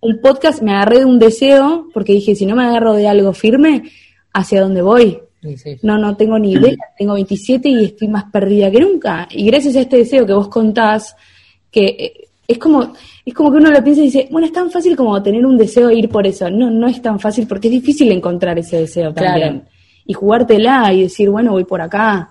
un 0.00 0.20
podcast. 0.20 0.62
Me 0.62 0.72
agarré 0.72 1.00
de 1.00 1.04
un 1.04 1.18
deseo 1.18 1.88
porque 1.92 2.12
dije, 2.14 2.34
si 2.34 2.46
no 2.46 2.56
me 2.56 2.64
agarro 2.64 2.94
de 2.94 3.06
algo 3.08 3.32
firme, 3.32 3.82
¿hacia 4.32 4.62
dónde 4.62 4.82
voy? 4.82 5.18
Sí, 5.42 5.56
sí. 5.56 5.76
No, 5.82 5.98
no 5.98 6.16
tengo 6.16 6.38
ni 6.38 6.52
idea, 6.52 6.76
tengo 6.98 7.14
27 7.14 7.68
y 7.68 7.84
estoy 7.84 8.08
más 8.08 8.24
perdida 8.32 8.70
que 8.70 8.80
nunca. 8.80 9.28
Y 9.30 9.44
gracias 9.46 9.76
a 9.76 9.80
este 9.80 9.98
deseo 9.98 10.26
que 10.26 10.32
vos 10.32 10.48
contás, 10.48 11.14
que 11.70 11.84
eh, 11.84 12.12
es 12.48 12.58
como, 12.58 12.92
es 13.24 13.34
como 13.34 13.50
que 13.52 13.58
uno 13.58 13.70
lo 13.70 13.82
piensa 13.84 14.00
y 14.02 14.06
dice, 14.06 14.28
bueno, 14.30 14.46
es 14.46 14.52
tan 14.52 14.70
fácil 14.70 14.96
como 14.96 15.22
tener 15.22 15.44
un 15.46 15.56
deseo 15.56 15.88
e 15.88 15.94
ir 15.94 16.08
por 16.08 16.26
eso. 16.26 16.50
No, 16.50 16.70
no 16.70 16.88
es 16.88 17.00
tan 17.00 17.20
fácil 17.20 17.46
porque 17.46 17.68
es 17.68 17.72
difícil 17.72 18.10
encontrar 18.10 18.58
ese 18.58 18.78
deseo 18.78 19.14
Claro. 19.14 19.40
también. 19.40 19.64
Y 20.06 20.12
jugártela 20.14 20.92
y 20.92 21.02
decir, 21.02 21.30
bueno, 21.30 21.52
voy 21.52 21.64
por 21.64 21.80
acá. 21.80 22.30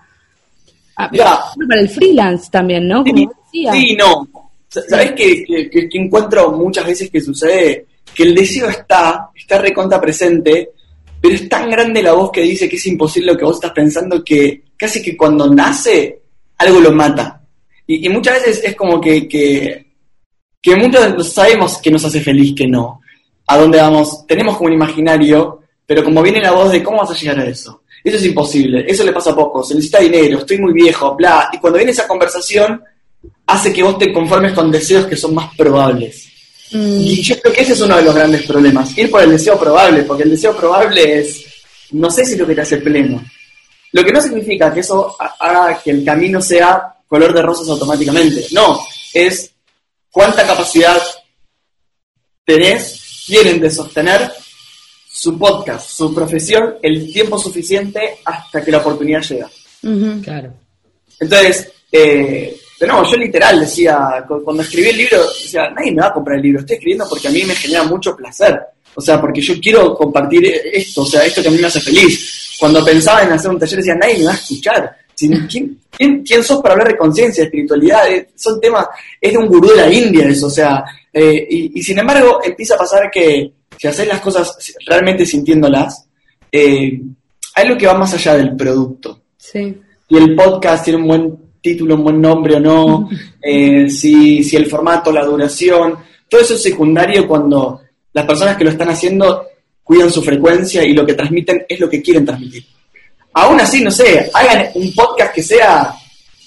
Ah, 1.01 1.09
Ya. 1.13 1.39
Para 1.67 1.79
el 1.81 1.89
freelance 1.89 2.49
también, 2.51 2.87
¿no? 2.87 3.03
Como 3.03 3.15
Sí, 3.17 3.27
decía. 3.65 3.71
sí, 3.71 3.95
no. 3.95 4.27
¿Sabes 4.67 5.13
que, 5.13 5.43
que, 5.45 5.69
que- 5.89 5.97
encuentro 5.97 6.51
muchas 6.51 6.85
veces 6.85 7.09
que 7.09 7.21
sucede? 7.21 7.85
Que 8.13 8.23
el 8.23 8.35
deseo 8.35 8.67
está, 8.69 9.29
está 9.35 9.59
recontra 9.59 9.99
presente, 10.01 10.69
pero 11.21 11.35
es 11.35 11.47
tan 11.49 11.69
grande 11.69 12.03
la 12.03 12.13
voz 12.13 12.31
que 12.31 12.41
dice 12.41 12.67
que 12.69 12.75
es 12.75 12.85
imposible 12.85 13.31
lo 13.31 13.37
que 13.37 13.45
vos 13.45 13.55
estás 13.55 13.71
pensando 13.71 14.23
que 14.23 14.63
casi 14.77 15.01
que 15.01 15.15
cuando 15.17 15.49
nace, 15.53 16.21
algo 16.57 16.79
lo 16.79 16.91
mata. 16.91 17.41
Y, 17.87 18.05
y 18.05 18.09
muchas 18.09 18.35
veces 18.35 18.61
es 18.63 18.75
como 18.75 18.99
que, 19.01 19.27
que, 19.27 19.87
que 20.61 20.75
muchos 20.75 21.31
sabemos 21.33 21.77
que 21.79 21.91
nos 21.91 22.03
hace 22.05 22.19
feliz 22.21 22.53
que 22.55 22.67
no. 22.67 22.99
A 23.47 23.57
dónde 23.57 23.79
vamos, 23.79 24.27
tenemos 24.27 24.57
como 24.57 24.67
un 24.67 24.73
imaginario, 24.73 25.61
pero 25.85 26.03
como 26.03 26.21
viene 26.21 26.41
la 26.41 26.51
voz 26.51 26.71
de 26.71 26.83
cómo 26.83 26.97
vas 26.99 27.09
a 27.11 27.15
llegar 27.15 27.39
a 27.39 27.45
eso. 27.47 27.81
Eso 28.03 28.17
es 28.17 28.25
imposible, 28.25 28.85
eso 28.87 29.03
le 29.03 29.11
pasa 29.11 29.31
a 29.31 29.35
poco, 29.35 29.63
se 29.63 29.75
necesita 29.75 29.99
dinero, 29.99 30.39
estoy 30.39 30.57
muy 30.57 30.73
viejo, 30.73 31.15
bla. 31.15 31.49
Y 31.51 31.57
cuando 31.57 31.77
viene 31.77 31.91
esa 31.91 32.07
conversación, 32.07 32.81
hace 33.45 33.73
que 33.73 33.83
vos 33.83 33.97
te 33.97 34.13
conformes 34.13 34.53
con 34.53 34.71
deseos 34.71 35.05
que 35.05 35.17
son 35.17 35.33
más 35.33 35.53
probables. 35.55 36.27
Mm. 36.71 37.01
Y 37.01 37.21
yo 37.21 37.39
creo 37.39 37.53
que 37.53 37.61
ese 37.61 37.73
es 37.73 37.81
uno 37.81 37.97
de 37.97 38.03
los 38.03 38.15
grandes 38.15 38.43
problemas, 38.43 38.97
ir 38.97 39.09
por 39.09 39.21
el 39.21 39.31
deseo 39.31 39.59
probable, 39.59 40.03
porque 40.03 40.23
el 40.23 40.29
deseo 40.29 40.55
probable 40.55 41.19
es, 41.19 41.43
no 41.91 42.09
sé 42.09 42.25
si 42.25 42.33
es 42.33 42.39
lo 42.39 42.47
que 42.47 42.55
te 42.55 42.61
hace 42.61 42.77
pleno. 42.77 43.23
Lo 43.91 44.03
que 44.03 44.11
no 44.11 44.21
significa 44.21 44.73
que 44.73 44.81
eso 44.81 45.15
haga 45.39 45.81
que 45.83 45.91
el 45.91 46.05
camino 46.05 46.41
sea 46.41 46.93
color 47.07 47.33
de 47.33 47.41
rosas 47.41 47.67
automáticamente. 47.69 48.45
No, 48.51 48.79
es 49.13 49.51
cuánta 50.11 50.45
capacidad 50.45 51.01
tenés, 52.45 53.23
quieren 53.25 53.59
de 53.59 53.71
sostener 53.71 54.31
su 55.19 55.37
podcast, 55.37 55.89
su 55.89 56.13
profesión, 56.13 56.75
el 56.81 57.11
tiempo 57.11 57.37
suficiente 57.37 58.19
hasta 58.23 58.63
que 58.63 58.71
la 58.71 58.77
oportunidad 58.77 59.21
llega. 59.21 59.49
Claro. 60.23 60.53
Entonces, 61.19 61.71
eh, 61.91 62.57
no, 62.87 63.03
yo 63.03 63.17
literal 63.17 63.59
decía, 63.59 64.25
cuando 64.43 64.63
escribí 64.63 64.89
el 64.89 64.97
libro, 64.97 65.17
decía, 65.27 65.69
nadie 65.75 65.91
me 65.91 66.01
va 66.01 66.07
a 66.07 66.13
comprar 66.13 66.37
el 66.37 66.43
libro, 66.43 66.61
estoy 66.61 66.75
escribiendo 66.75 67.05
porque 67.09 67.27
a 67.27 67.31
mí 67.31 67.43
me 67.43 67.53
genera 67.53 67.83
mucho 67.83 68.15
placer. 68.15 68.57
O 68.95 69.01
sea, 69.01 69.19
porque 69.19 69.41
yo 69.41 69.59
quiero 69.59 69.93
compartir 69.93 70.45
esto, 70.71 71.01
o 71.01 71.05
sea, 71.05 71.25
esto 71.25 71.41
que 71.41 71.49
a 71.49 71.51
mí 71.51 71.57
me 71.57 71.67
hace 71.67 71.81
feliz. 71.81 72.55
Cuando 72.57 72.83
pensaba 72.83 73.23
en 73.23 73.33
hacer 73.33 73.51
un 73.51 73.59
taller 73.59 73.79
decía, 73.79 73.95
nadie 73.95 74.19
me 74.19 74.25
va 74.25 74.31
a 74.31 74.35
escuchar. 74.35 74.95
¿Quién, 75.17 75.77
quién, 76.23 76.43
sos 76.43 76.61
para 76.61 76.75
hablar 76.75 76.87
de 76.87 76.97
conciencia, 76.97 77.43
de 77.43 77.47
espiritualidad? 77.47 78.09
Eh, 78.09 78.29
son 78.35 78.61
temas, 78.61 78.87
es 79.19 79.33
de 79.33 79.37
un 79.37 79.47
gurú 79.47 79.69
de 79.69 79.75
la 79.75 79.91
India 79.91 80.25
eso, 80.29 80.47
o 80.47 80.49
sea, 80.49 80.81
eh, 81.11 81.45
y, 81.49 81.83
sin 81.83 81.99
embargo 81.99 82.39
empieza 82.41 82.75
a 82.75 82.77
pasar 82.77 83.11
que 83.11 83.51
si 83.79 83.87
haces 83.87 84.07
las 84.09 84.19
cosas 84.19 84.57
realmente 84.85 85.25
sintiéndolas, 85.25 86.05
eh, 86.51 86.99
hay 87.55 87.67
lo 87.67 87.77
que 87.77 87.87
va 87.87 87.93
más 87.93 88.13
allá 88.13 88.35
del 88.35 88.53
producto. 88.53 89.21
Sí. 89.37 89.73
Y 90.09 90.17
el 90.17 90.35
podcast 90.35 90.83
tiene 90.83 90.99
un 90.99 91.07
buen 91.07 91.37
título, 91.61 91.95
un 91.95 92.03
buen 92.03 92.19
nombre 92.19 92.55
o 92.55 92.59
no, 92.59 93.09
si, 93.87 94.43
si 94.43 94.55
el 94.57 94.65
formato, 94.65 95.13
la 95.13 95.23
duración, 95.23 95.95
todo 96.27 96.41
eso 96.41 96.55
es 96.55 96.61
secundario 96.61 97.25
cuando 97.25 97.79
las 98.11 98.25
personas 98.25 98.57
que 98.57 98.65
lo 98.65 98.71
están 98.71 98.89
haciendo 98.89 99.45
cuidan 99.81 100.11
su 100.11 100.21
frecuencia 100.21 100.83
y 100.83 100.91
lo 100.91 101.05
que 101.05 101.13
transmiten 101.13 101.65
es 101.69 101.79
lo 101.79 101.89
que 101.89 102.01
quieren 102.01 102.25
transmitir. 102.25 102.65
Aún 103.31 103.61
así, 103.61 103.81
no 103.81 103.91
sé, 103.91 104.29
hagan 104.33 104.71
un 104.75 104.93
podcast 104.93 105.33
que 105.33 105.41
sea 105.41 105.93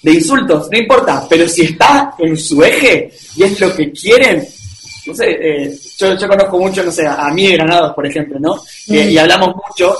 de 0.02 0.12
insultos, 0.12 0.68
no 0.70 0.78
importa, 0.78 1.26
pero 1.30 1.48
si 1.48 1.62
está 1.62 2.14
en 2.18 2.36
su 2.36 2.62
eje 2.62 3.10
y 3.36 3.44
es 3.44 3.58
lo 3.58 3.74
que 3.74 3.90
quieren, 3.90 4.46
no 5.06 5.14
sé, 5.14 5.30
eh, 5.30 5.78
yo, 5.98 6.28
conozco 6.28 6.58
mucho, 6.58 6.82
no 6.82 6.92
sé, 6.92 7.06
a 7.06 7.28
mí 7.30 7.46
de 7.46 7.54
Granados, 7.54 7.94
por 7.94 8.06
ejemplo, 8.06 8.38
¿no? 8.38 8.62
y 8.86 9.16
hablamos 9.18 9.54
mucho, 9.56 9.94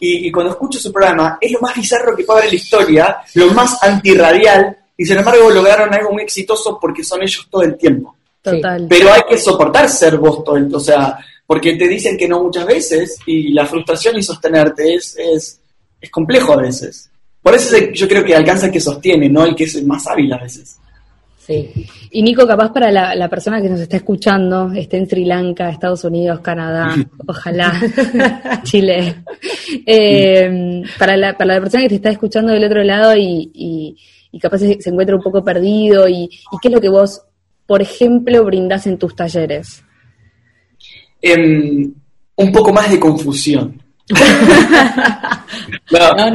y, 0.00 0.30
cuando 0.30 0.52
escucho 0.52 0.78
su 0.78 0.92
programa, 0.92 1.38
es 1.40 1.50
lo 1.52 1.60
más 1.60 1.74
bizarro 1.74 2.14
que 2.14 2.24
puede 2.24 2.40
haber 2.40 2.50
en 2.50 2.56
la 2.56 2.62
historia, 2.62 3.16
lo 3.34 3.46
más 3.52 3.82
antirradial, 3.82 4.76
y 4.96 5.04
sin 5.04 5.16
embargo 5.16 5.50
lograron 5.50 5.92
algo 5.92 6.12
muy 6.12 6.22
exitoso 6.22 6.78
porque 6.80 7.02
son 7.02 7.22
ellos 7.22 7.46
todo 7.50 7.62
el 7.62 7.76
tiempo. 7.76 8.14
Total. 8.42 8.86
Pero 8.88 9.12
hay 9.12 9.22
que 9.28 9.38
soportar 9.38 9.88
ser 9.88 10.18
vos 10.18 10.44
todo 10.44 10.56
el 10.56 10.72
o 10.74 10.78
sea, 10.78 11.18
porque 11.46 11.76
te 11.76 11.88
dicen 11.88 12.18
que 12.18 12.28
no 12.28 12.42
muchas 12.42 12.66
veces, 12.66 13.16
y 13.26 13.52
la 13.52 13.64
frustración 13.64 14.18
y 14.18 14.22
sostenerte 14.22 14.94
es, 14.94 15.16
es 15.16 15.60
es 16.04 16.10
complejo 16.10 16.52
a 16.52 16.56
veces. 16.56 17.10
Por 17.42 17.54
eso 17.54 17.76
yo 17.92 18.06
creo 18.06 18.24
que 18.24 18.34
alcanza 18.34 18.66
el 18.66 18.72
que 18.72 18.80
sostiene, 18.80 19.28
no 19.28 19.44
el 19.44 19.54
que 19.54 19.64
es 19.64 19.82
más 19.84 20.06
hábil 20.06 20.32
a 20.32 20.38
veces. 20.38 20.76
Sí. 21.46 21.70
Y 22.10 22.22
Nico, 22.22 22.46
capaz 22.46 22.72
para 22.72 22.90
la, 22.90 23.28
persona 23.28 23.60
que 23.60 23.68
nos 23.68 23.78
está 23.80 23.98
escuchando, 23.98 24.72
esté 24.72 24.96
en 24.96 25.06
Sri 25.06 25.26
Lanka, 25.26 25.68
Estados 25.68 26.02
Unidos, 26.04 26.40
Canadá, 26.40 26.96
ojalá, 27.26 27.78
Chile, 28.62 29.16
eh, 29.84 30.82
para, 30.98 31.18
la, 31.18 31.36
para 31.36 31.54
la 31.54 31.60
persona 31.60 31.82
que 31.82 31.90
te 31.90 31.96
está 31.96 32.08
escuchando 32.08 32.50
del 32.50 32.64
otro 32.64 32.82
lado 32.82 33.14
y, 33.14 33.94
capaz 34.40 34.60
se, 34.60 34.78
encuentra 34.86 35.16
un 35.16 35.22
poco 35.22 35.44
perdido, 35.44 36.08
y, 36.08 36.30
qué 36.62 36.68
es 36.68 36.74
lo 36.74 36.80
que 36.80 36.88
vos, 36.88 37.20
por 37.66 37.82
ejemplo, 37.82 38.42
brindás 38.44 38.86
en 38.86 38.96
tus 38.96 39.14
talleres? 39.14 39.84
Em, 41.20 41.92
un 42.36 42.52
poco 42.52 42.72
más 42.72 42.90
de 42.90 42.98
confusión. 42.98 43.82
no, 45.90 46.30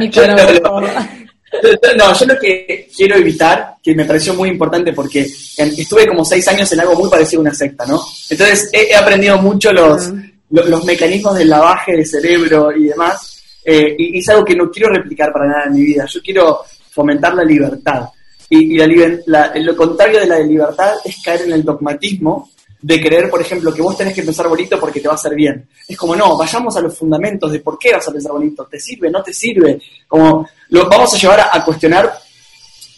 yo, 2.18 2.26
lo 2.26 2.38
que 2.38 2.88
quiero 2.96 3.16
evitar, 3.16 3.74
que 3.82 3.94
me 3.94 4.04
pareció 4.04 4.34
muy 4.34 4.48
importante 4.50 4.92
porque 4.92 5.26
estuve 5.56 6.06
como 6.06 6.24
seis 6.24 6.46
años 6.48 6.70
en 6.72 6.80
algo 6.80 6.94
muy 6.94 7.10
parecido 7.10 7.40
a 7.40 7.42
una 7.42 7.54
secta, 7.54 7.86
¿no? 7.86 8.00
Entonces 8.28 8.70
he, 8.72 8.94
aprendido 8.94 9.38
mucho 9.38 9.72
los, 9.72 10.12
los, 10.50 10.84
mecanismos 10.84 11.36
del 11.36 11.50
lavaje 11.50 11.96
de 11.96 12.04
cerebro 12.04 12.70
y 12.76 12.88
demás, 12.88 13.42
eh, 13.64 13.94
y, 13.98 14.18
es 14.18 14.28
algo 14.28 14.44
que 14.44 14.54
no 14.54 14.70
quiero 14.70 14.92
replicar 14.92 15.32
para 15.32 15.46
nada 15.46 15.64
en 15.66 15.74
mi 15.74 15.82
vida. 15.82 16.06
Yo 16.06 16.20
quiero 16.22 16.60
fomentar 16.90 17.34
la 17.34 17.44
libertad. 17.44 18.08
Y, 18.48 18.78
lo 18.78 19.76
contrario 19.76 20.20
de 20.20 20.26
la 20.26 20.38
libertad 20.40 20.94
es 21.04 21.16
caer 21.22 21.42
en 21.42 21.52
el 21.52 21.64
dogmatismo 21.64 22.50
de 22.82 23.00
creer, 23.00 23.28
por 23.28 23.40
ejemplo, 23.40 23.74
que 23.74 23.82
vos 23.82 23.96
tenés 23.96 24.14
que 24.14 24.22
pensar 24.22 24.48
bonito 24.48 24.78
porque 24.80 25.00
te 25.00 25.08
va 25.08 25.14
a 25.14 25.16
hacer 25.16 25.34
bien. 25.34 25.68
Es 25.86 25.96
como, 25.96 26.16
no, 26.16 26.36
vayamos 26.36 26.76
a 26.76 26.80
los 26.80 26.96
fundamentos 26.96 27.52
de 27.52 27.60
por 27.60 27.78
qué 27.78 27.92
vas 27.92 28.08
a 28.08 28.12
pensar 28.12 28.32
bonito. 28.32 28.66
¿Te 28.66 28.80
sirve? 28.80 29.10
¿No 29.10 29.22
te 29.22 29.32
sirve? 29.32 29.80
Como 30.08 30.48
lo 30.70 30.88
vamos 30.88 31.12
a 31.12 31.18
llevar 31.18 31.40
a, 31.52 31.64
cuestionar 31.64 32.12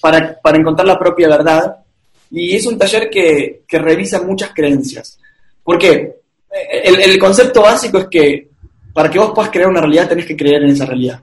para, 0.00 0.38
encontrar 0.54 0.86
la 0.86 0.98
propia 0.98 1.28
verdad. 1.28 1.76
Y 2.30 2.54
es 2.54 2.66
un 2.66 2.78
taller 2.78 3.10
que, 3.10 3.64
revisa 3.68 4.22
muchas 4.22 4.50
creencias. 4.54 5.18
¿Por 5.64 5.78
qué? 5.78 6.16
El, 6.84 7.00
el 7.00 7.18
concepto 7.18 7.62
básico 7.62 7.98
es 7.98 8.06
que 8.08 8.48
para 8.92 9.10
que 9.10 9.18
vos 9.18 9.32
puedas 9.34 9.50
crear 9.50 9.68
una 9.68 9.80
realidad 9.80 10.08
tenés 10.08 10.26
que 10.26 10.36
creer 10.36 10.62
en 10.62 10.70
esa 10.70 10.86
realidad. 10.86 11.20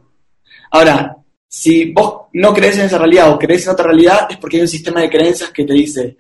Ahora, 0.72 1.16
si 1.48 1.92
vos 1.92 2.28
no 2.34 2.54
crees 2.54 2.78
en 2.78 2.86
esa 2.86 2.98
realidad 2.98 3.32
o 3.32 3.40
crees 3.40 3.66
en 3.66 3.74
otra 3.74 3.86
realidad, 3.88 4.28
es 4.30 4.38
porque 4.38 4.58
hay 4.58 4.62
un 4.62 4.68
sistema 4.68 5.02
de 5.02 5.10
creencias 5.10 5.50
que 5.52 5.66
te 5.66 5.74
dice, 5.74 6.18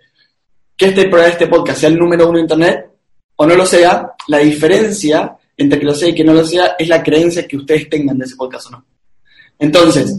que 0.79 0.85
este, 0.85 1.09
este 1.27 1.47
podcast 1.47 1.81
sea 1.81 1.89
el 1.89 1.97
número 1.97 2.29
uno 2.29 2.37
de 2.37 2.43
Internet 2.43 2.89
o 3.35 3.45
no 3.45 3.53
lo 3.53 3.65
sea, 3.65 4.13
la 4.29 4.37
diferencia 4.37 5.35
entre 5.57 5.77
que 5.77 5.85
lo 5.85 5.93
sea 5.93 6.07
y 6.07 6.15
que 6.15 6.23
no 6.23 6.33
lo 6.33 6.45
sea 6.45 6.77
es 6.79 6.87
la 6.87 7.03
creencia 7.03 7.45
que 7.45 7.57
ustedes 7.57 7.89
tengan 7.89 8.17
de 8.17 8.23
ese 8.23 8.37
podcast 8.37 8.67
o 8.67 8.71
no. 8.71 8.85
Entonces, 9.59 10.17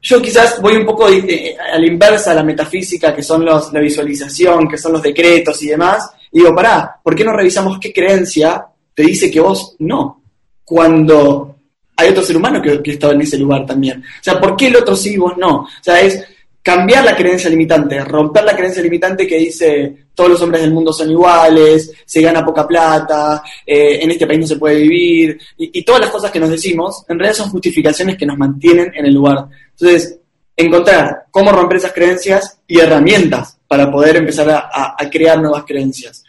yo 0.00 0.22
quizás 0.22 0.62
voy 0.62 0.76
un 0.76 0.86
poco 0.86 1.08
eh, 1.08 1.56
a 1.58 1.76
la 1.76 1.86
inversa 1.86 2.30
a 2.30 2.34
la 2.34 2.44
metafísica, 2.44 3.12
que 3.12 3.24
son 3.24 3.44
los, 3.44 3.72
la 3.72 3.80
visualización, 3.80 4.68
que 4.68 4.78
son 4.78 4.92
los 4.92 5.02
decretos 5.02 5.60
y 5.64 5.66
demás, 5.70 6.08
y 6.30 6.38
digo, 6.38 6.54
pará, 6.54 7.00
¿por 7.02 7.16
qué 7.16 7.24
no 7.24 7.32
revisamos 7.32 7.80
qué 7.80 7.92
creencia 7.92 8.64
te 8.94 9.02
dice 9.02 9.28
que 9.28 9.40
vos 9.40 9.74
no? 9.80 10.22
Cuando 10.64 11.56
hay 11.96 12.10
otro 12.10 12.22
ser 12.22 12.36
humano 12.36 12.62
que, 12.62 12.80
que 12.80 12.92
estaba 12.92 13.12
en 13.12 13.22
ese 13.22 13.38
lugar 13.38 13.66
también. 13.66 14.04
O 14.04 14.22
sea, 14.22 14.40
¿por 14.40 14.54
qué 14.54 14.68
el 14.68 14.76
otro 14.76 14.94
sí 14.94 15.14
y 15.14 15.18
vos 15.18 15.36
no? 15.36 15.62
O 15.62 15.68
sea, 15.82 16.00
es 16.00 16.24
cambiar 16.66 17.04
la 17.04 17.14
creencia 17.14 17.48
limitante, 17.48 18.02
romper 18.02 18.42
la 18.42 18.56
creencia 18.56 18.82
limitante 18.82 19.24
que 19.24 19.38
dice 19.38 20.08
todos 20.12 20.30
los 20.30 20.42
hombres 20.42 20.62
del 20.62 20.72
mundo 20.72 20.92
son 20.92 21.08
iguales, 21.08 21.92
se 22.04 22.20
gana 22.20 22.44
poca 22.44 22.66
plata, 22.66 23.40
eh, 23.64 24.00
en 24.02 24.10
este 24.10 24.26
país 24.26 24.40
no 24.40 24.46
se 24.48 24.56
puede 24.56 24.82
vivir, 24.82 25.38
y, 25.56 25.84
todas 25.84 26.00
las 26.00 26.10
cosas 26.10 26.32
que 26.32 26.40
nos 26.40 26.50
decimos, 26.50 27.04
en 27.08 27.20
realidad 27.20 27.36
son 27.36 27.50
justificaciones 27.50 28.16
que 28.16 28.26
nos 28.26 28.36
mantienen 28.36 28.90
en 28.96 29.06
el 29.06 29.14
lugar. 29.14 29.46
Entonces, 29.78 30.18
encontrar 30.56 31.26
cómo 31.30 31.52
romper 31.52 31.76
esas 31.76 31.92
creencias 31.92 32.58
y 32.66 32.80
herramientas 32.80 33.56
para 33.68 33.88
poder 33.88 34.16
empezar 34.16 34.50
a, 34.50 34.96
crear 35.08 35.40
nuevas 35.40 35.62
creencias. 35.64 36.24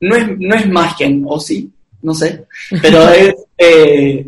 No 0.00 0.16
es, 0.16 0.26
no 0.38 0.54
es 0.54 0.66
magia, 0.70 1.06
o 1.26 1.38
sí, 1.38 1.70
no 2.00 2.14
sé, 2.14 2.46
pero 2.80 3.06
es, 3.12 3.34
eh, 3.58 4.26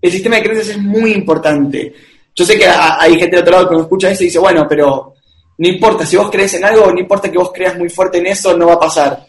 el 0.00 0.12
sistema 0.12 0.36
de 0.36 0.42
creencias 0.44 0.76
es 0.76 0.80
muy 0.80 1.14
importante 1.14 1.92
yo 2.34 2.44
sé 2.44 2.56
que 2.56 2.66
hay 2.66 3.18
gente 3.18 3.36
de 3.36 3.42
otro 3.42 3.52
lado 3.52 3.68
que 3.68 3.74
nos 3.74 3.82
escucha 3.82 4.10
eso 4.10 4.22
y 4.22 4.26
dice, 4.26 4.38
bueno, 4.38 4.66
pero 4.68 5.14
no 5.58 5.68
importa, 5.68 6.06
si 6.06 6.16
vos 6.16 6.30
crees 6.30 6.54
en 6.54 6.64
algo, 6.64 6.90
no 6.90 6.98
importa 6.98 7.30
que 7.30 7.38
vos 7.38 7.52
creas 7.52 7.78
muy 7.78 7.88
fuerte 7.88 8.18
en 8.18 8.26
eso, 8.26 8.56
no 8.56 8.66
va 8.66 8.74
a 8.74 8.80
pasar. 8.80 9.26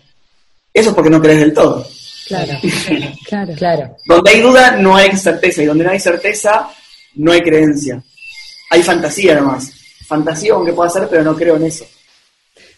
Eso 0.73 0.89
es 0.89 0.95
porque 0.95 1.09
no 1.09 1.21
crees 1.21 1.39
del 1.39 1.53
todo. 1.53 1.85
Claro, 2.27 2.53
claro, 3.27 3.53
claro. 3.55 3.97
Donde 4.05 4.31
hay 4.31 4.41
duda, 4.41 4.77
no 4.77 4.95
hay 4.95 5.15
certeza. 5.17 5.61
Y 5.61 5.65
donde 5.65 5.83
no 5.83 5.91
hay 5.91 5.99
certeza, 5.99 6.69
no 7.15 7.31
hay 7.31 7.41
creencia. 7.41 8.01
Hay 8.69 8.81
fantasía 8.81 9.35
nomás. 9.35 9.71
Fantasía 10.07 10.53
aunque 10.53 10.73
pueda 10.73 10.89
ser, 10.89 11.07
pero 11.09 11.23
no 11.23 11.35
creo 11.35 11.57
en 11.57 11.65
eso. 11.65 11.85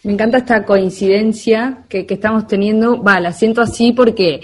Me 0.02 0.12
encanta 0.12 0.38
esta 0.38 0.64
coincidencia 0.64 1.84
que, 1.88 2.04
que 2.04 2.14
estamos 2.14 2.46
teniendo. 2.46 3.02
Va, 3.02 3.20
la 3.20 3.32
siento 3.32 3.62
así 3.62 3.92
porque 3.92 4.40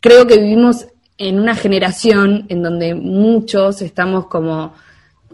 creo 0.00 0.26
que 0.26 0.38
vivimos 0.38 0.86
en 1.18 1.38
una 1.38 1.54
generación 1.54 2.46
en 2.48 2.62
donde 2.62 2.94
muchos 2.94 3.80
estamos 3.82 4.26
como 4.26 4.74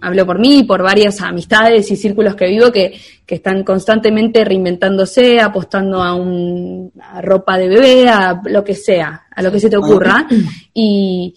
hablo 0.01 0.27
por 0.27 0.39
mí, 0.39 0.65
por 0.65 0.83
varias 0.83 1.21
amistades 1.21 1.91
y 1.91 1.97
círculos 1.97 2.35
que 2.35 2.47
vivo 2.47 2.71
que, 2.73 2.99
están 3.27 3.63
constantemente 3.63 4.43
reinventándose, 4.43 5.39
apostando 5.39 6.03
a, 6.03 6.15
un, 6.15 6.91
ropa 7.21 7.59
de 7.59 7.69
bebé, 7.69 8.09
a 8.09 8.41
lo 8.45 8.65
que 8.65 8.75
sea, 8.75 9.27
a 9.31 9.43
lo 9.43 9.53
que 9.53 9.61
se 9.61 9.69
te 9.69 9.77
ocurra. 9.77 10.27
Y, 10.73 11.35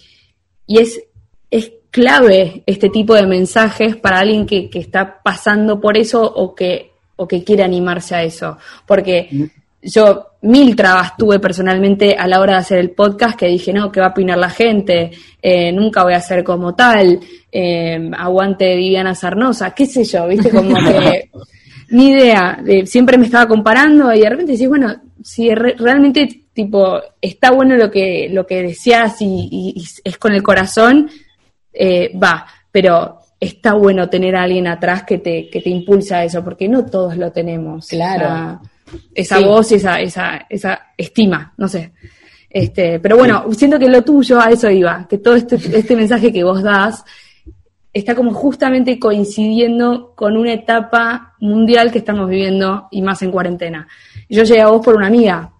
y 0.67 0.79
es, 0.79 1.01
es 1.49 1.71
clave 1.89 2.63
este 2.65 2.89
tipo 2.89 3.13
de 3.13 3.27
mensajes 3.27 3.97
para 3.97 4.19
alguien 4.19 4.45
que, 4.45 4.69
que 4.69 4.79
está 4.79 5.21
pasando 5.21 5.81
por 5.81 5.97
eso 5.97 6.23
o 6.23 6.55
que, 6.55 6.91
o 7.17 7.27
que 7.27 7.43
quiere 7.43 7.63
animarse 7.63 8.15
a 8.15 8.23
eso. 8.23 8.57
Porque 8.85 9.27
mm 9.29 9.60
yo 9.81 10.27
mil 10.41 10.75
trabas 10.75 11.15
tuve 11.17 11.39
personalmente 11.39 12.15
a 12.15 12.27
la 12.27 12.39
hora 12.39 12.53
de 12.53 12.59
hacer 12.59 12.77
el 12.79 12.91
podcast 12.91 13.37
que 13.37 13.47
dije, 13.47 13.73
no, 13.73 13.91
que 13.91 13.99
va 13.99 14.07
a 14.07 14.11
opinar 14.11 14.37
la 14.37 14.49
gente, 14.49 15.11
eh, 15.41 15.71
nunca 15.71 16.03
voy 16.03 16.13
a 16.13 16.21
ser 16.21 16.43
como 16.43 16.75
tal, 16.75 17.19
eh, 17.51 18.09
aguante 18.17 18.75
Viviana 18.75 19.15
Sarnosa, 19.15 19.71
qué 19.71 19.85
sé 19.85 20.03
yo, 20.03 20.27
viste, 20.27 20.49
como 20.49 20.75
que 20.75 21.29
ni 21.89 22.09
idea, 22.09 22.63
siempre 22.85 23.17
me 23.17 23.25
estaba 23.25 23.47
comparando 23.47 24.13
y 24.13 24.21
de 24.21 24.29
repente 24.29 24.53
decís, 24.53 24.69
bueno, 24.69 24.95
si 25.23 25.53
realmente 25.53 26.27
tipo 26.53 26.99
está 27.21 27.51
bueno 27.51 27.75
lo 27.75 27.89
que 27.89 28.27
lo 28.29 28.45
que 28.45 28.61
deseas 28.61 29.17
y, 29.21 29.83
es 30.03 30.17
con 30.17 30.33
el 30.33 30.43
corazón, 30.43 31.09
eh, 31.73 32.11
va, 32.17 32.45
pero 32.71 33.19
está 33.39 33.73
bueno 33.73 34.09
tener 34.09 34.35
a 34.35 34.43
alguien 34.43 34.67
atrás 34.67 35.03
que 35.03 35.17
te, 35.17 35.49
que 35.49 35.61
te 35.61 35.69
impulsa 35.69 36.17
a 36.17 36.23
eso, 36.23 36.43
porque 36.43 36.67
no 36.67 36.85
todos 36.85 37.17
lo 37.17 37.31
tenemos. 37.31 37.87
Claro. 37.87 38.61
Esa 39.13 39.39
voz 39.39 39.71
y 39.71 39.75
esa, 39.75 39.99
esa, 39.99 40.45
esa 40.49 40.87
estima, 40.97 41.53
no 41.57 41.67
sé. 41.67 41.91
Este, 42.49 42.99
pero 42.99 43.17
bueno, 43.17 43.45
siento 43.53 43.79
que 43.79 43.87
lo 43.87 44.03
tuyo 44.03 44.39
a 44.39 44.49
eso 44.49 44.69
iba, 44.69 45.07
que 45.07 45.19
todo 45.19 45.35
este, 45.35 45.55
este 45.55 45.95
mensaje 45.95 46.33
que 46.33 46.43
vos 46.43 46.61
das 46.61 47.05
está 47.93 48.15
como 48.15 48.33
justamente 48.33 48.99
coincidiendo 48.99 50.13
con 50.15 50.37
una 50.37 50.53
etapa 50.53 51.33
mundial 51.39 51.91
que 51.91 51.99
estamos 51.99 52.29
viviendo 52.29 52.87
y 52.91 53.01
más 53.01 53.21
en 53.21 53.31
cuarentena. 53.31 53.87
Yo 54.29 54.43
llegué 54.43 54.61
a 54.61 54.67
vos 54.67 54.83
por 54.83 54.95
una 54.95 55.07
amiga 55.07 55.51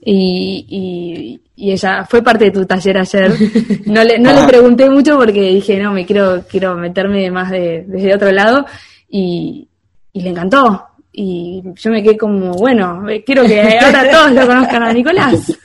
y, 0.00 1.40
y, 1.56 1.70
ella 1.70 2.04
fue 2.04 2.22
parte 2.22 2.46
de 2.46 2.50
tu 2.50 2.64
taller 2.64 2.98
ayer. 2.98 3.32
No 3.86 4.04
le, 4.04 4.18
no 4.18 4.32
le 4.32 4.46
pregunté 4.46 4.88
mucho 4.88 5.16
porque 5.16 5.40
dije, 5.40 5.78
no, 5.78 5.92
me 5.92 6.06
quiero, 6.06 6.44
quiero 6.48 6.76
meterme 6.76 7.30
más 7.30 7.50
de, 7.50 7.84
desde 7.86 8.14
otro 8.14 8.30
lado 8.30 8.64
y, 9.08 9.68
y 10.12 10.20
le 10.20 10.30
encantó. 10.30 10.87
Y 11.20 11.60
yo 11.74 11.90
me 11.90 12.00
quedé 12.00 12.16
como, 12.16 12.52
bueno, 12.52 13.04
quiero 13.26 13.44
que 13.44 13.60
ahora 13.60 14.08
todos 14.08 14.30
lo 14.30 14.46
conozcan 14.46 14.82
a 14.84 14.92
Nicolás. 14.92 15.58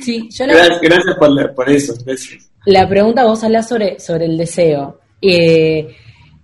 Sí, 0.00 0.28
yo 0.30 0.46
gracias, 0.46 0.80
gracias 0.80 1.16
por, 1.18 1.54
por, 1.54 1.68
eso. 1.68 1.92
Gracias. 2.06 2.48
La 2.66 2.88
pregunta 2.88 3.24
vos 3.24 3.42
hablas 3.42 3.68
sobre, 3.68 3.98
sobre 3.98 4.26
el 4.26 4.38
deseo. 4.38 5.00
Eh, 5.20 5.88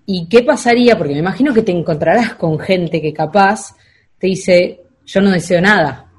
¿Y 0.06 0.28
qué 0.28 0.42
pasaría? 0.42 0.98
Porque 0.98 1.14
me 1.14 1.20
imagino 1.20 1.54
que 1.54 1.62
te 1.62 1.70
encontrarás 1.70 2.34
con 2.34 2.58
gente 2.58 3.00
que 3.00 3.12
capaz 3.12 3.76
te 4.18 4.26
dice, 4.26 4.80
yo 5.06 5.20
no 5.20 5.30
deseo 5.30 5.60
nada. 5.60 6.10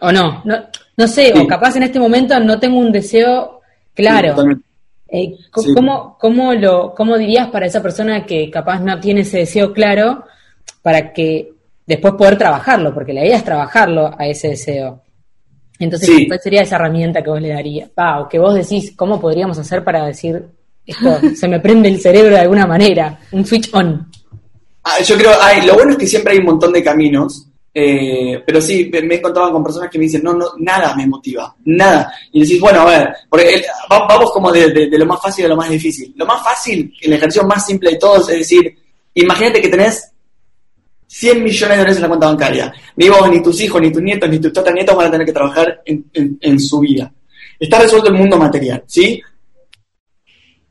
¿O 0.00 0.12
no? 0.12 0.42
No, 0.44 0.58
no 0.96 1.08
sé, 1.08 1.34
o 1.34 1.44
capaz 1.44 1.74
en 1.74 1.82
este 1.82 1.98
momento 1.98 2.38
no 2.38 2.60
tengo 2.60 2.78
un 2.78 2.92
deseo 2.92 3.60
claro. 3.92 4.36
Eh, 5.16 5.38
¿cómo, 5.52 6.16
cómo, 6.18 6.54
lo, 6.54 6.92
¿Cómo 6.92 7.16
dirías 7.16 7.48
para 7.48 7.66
esa 7.66 7.80
persona 7.80 8.26
que 8.26 8.50
capaz 8.50 8.80
no 8.80 8.98
tiene 8.98 9.20
ese 9.20 9.38
deseo 9.38 9.72
claro 9.72 10.24
para 10.82 11.12
que 11.12 11.52
después 11.86 12.14
poder 12.14 12.36
trabajarlo? 12.36 12.92
Porque 12.92 13.12
la 13.12 13.24
idea 13.24 13.36
es 13.36 13.44
trabajarlo 13.44 14.10
a 14.18 14.26
ese 14.26 14.48
deseo. 14.48 15.02
Entonces, 15.78 16.10
¿cuál 16.26 16.40
sería 16.40 16.62
esa 16.62 16.74
herramienta 16.74 17.22
que 17.22 17.30
vos 17.30 17.40
le 17.40 17.50
darías? 17.50 17.90
o 17.96 18.28
que 18.28 18.40
vos 18.40 18.54
decís, 18.54 18.92
¿cómo 18.96 19.20
podríamos 19.20 19.56
hacer 19.56 19.84
para 19.84 20.04
decir 20.04 20.46
esto? 20.84 21.20
se 21.36 21.46
me 21.46 21.60
prende 21.60 21.90
el 21.90 22.00
cerebro 22.00 22.34
de 22.34 22.40
alguna 22.40 22.66
manera, 22.66 23.20
un 23.30 23.46
switch 23.46 23.72
on. 23.72 24.10
Ah, 24.82 25.00
yo 25.00 25.16
creo, 25.16 25.30
hay, 25.40 25.64
lo 25.64 25.74
bueno 25.74 25.92
es 25.92 25.98
que 25.98 26.08
siempre 26.08 26.32
hay 26.32 26.40
un 26.40 26.46
montón 26.46 26.72
de 26.72 26.82
caminos 26.82 27.46
eh, 27.76 28.40
pero 28.46 28.60
sí, 28.60 28.88
me 28.92 29.16
he 29.16 29.18
encontrado 29.18 29.50
con 29.50 29.64
personas 29.64 29.90
que 29.90 29.98
me 29.98 30.04
dicen, 30.04 30.22
no, 30.22 30.32
no, 30.32 30.52
nada 30.58 30.94
me 30.94 31.08
motiva, 31.08 31.56
nada. 31.64 32.14
Y 32.32 32.42
decís, 32.42 32.60
bueno, 32.60 32.82
a 32.82 32.84
ver, 32.84 33.08
porque 33.28 33.64
vamos 33.88 34.30
como 34.30 34.52
de, 34.52 34.88
lo 34.92 35.06
más 35.06 35.20
fácil 35.20 35.46
a 35.46 35.48
lo 35.48 35.56
más 35.56 35.68
difícil. 35.68 36.14
Lo 36.16 36.24
más 36.24 36.42
fácil, 36.44 36.94
el 37.00 37.12
ejercicio 37.14 37.42
más 37.48 37.66
simple 37.66 37.90
de 37.90 37.96
todos, 37.96 38.28
es 38.28 38.38
decir, 38.38 38.78
imagínate 39.14 39.60
que 39.60 39.68
tenés 39.68 40.08
100 41.08 41.42
millones 41.42 41.70
de 41.70 41.76
dólares 41.76 41.96
en 41.96 42.02
la 42.02 42.08
cuenta 42.08 42.26
bancaria. 42.26 42.72
Ni 42.94 43.08
vos, 43.08 43.28
ni 43.28 43.42
tus 43.42 43.60
hijos, 43.60 43.80
ni 43.80 43.90
tus 43.90 44.02
nietos, 44.02 44.30
ni 44.30 44.38
tus 44.38 44.52
tataranietos 44.52 44.96
van 44.96 45.08
a 45.08 45.10
tener 45.10 45.26
que 45.26 45.32
trabajar 45.32 45.82
en, 45.84 46.06
en 46.40 46.60
su 46.60 46.78
vida. 46.78 47.12
Está 47.58 47.80
resuelto 47.80 48.08
el 48.08 48.14
mundo 48.14 48.36
material, 48.36 48.84
¿sí? 48.86 49.20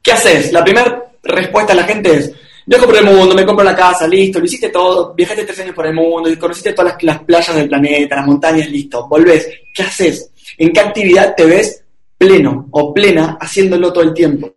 ¿Qué 0.01 0.11
haces? 0.11 0.53
La 0.53 0.63
primera 0.63 1.11
respuesta 1.21 1.73
a 1.73 1.75
la 1.75 1.83
gente 1.83 2.13
es, 2.13 2.33
Viajo 2.65 2.85
por 2.85 2.95
el 2.95 3.03
mundo, 3.03 3.35
me 3.35 3.45
compro 3.45 3.65
la 3.65 3.75
casa, 3.75 4.07
listo, 4.07 4.39
lo 4.39 4.45
hiciste 4.45 4.69
todo, 4.69 5.13
viajaste 5.13 5.43
tres 5.43 5.59
años 5.59 5.75
por 5.75 5.85
el 5.85 5.93
mundo, 5.93 6.29
conociste 6.39 6.71
todas 6.71 6.95
las, 7.01 7.19
playas 7.23 7.55
del 7.55 7.67
planeta, 7.67 8.15
las 8.15 8.25
montañas, 8.25 8.69
listo, 8.69 9.05
volvés. 9.07 9.49
¿Qué 9.73 9.83
haces? 9.83 10.31
¿En 10.57 10.71
qué 10.71 10.79
actividad 10.79 11.35
te 11.35 11.45
ves 11.45 11.83
pleno 12.17 12.67
o 12.71 12.93
plena 12.93 13.37
haciéndolo 13.39 13.91
todo 13.91 14.05
el 14.05 14.13
tiempo? 14.13 14.53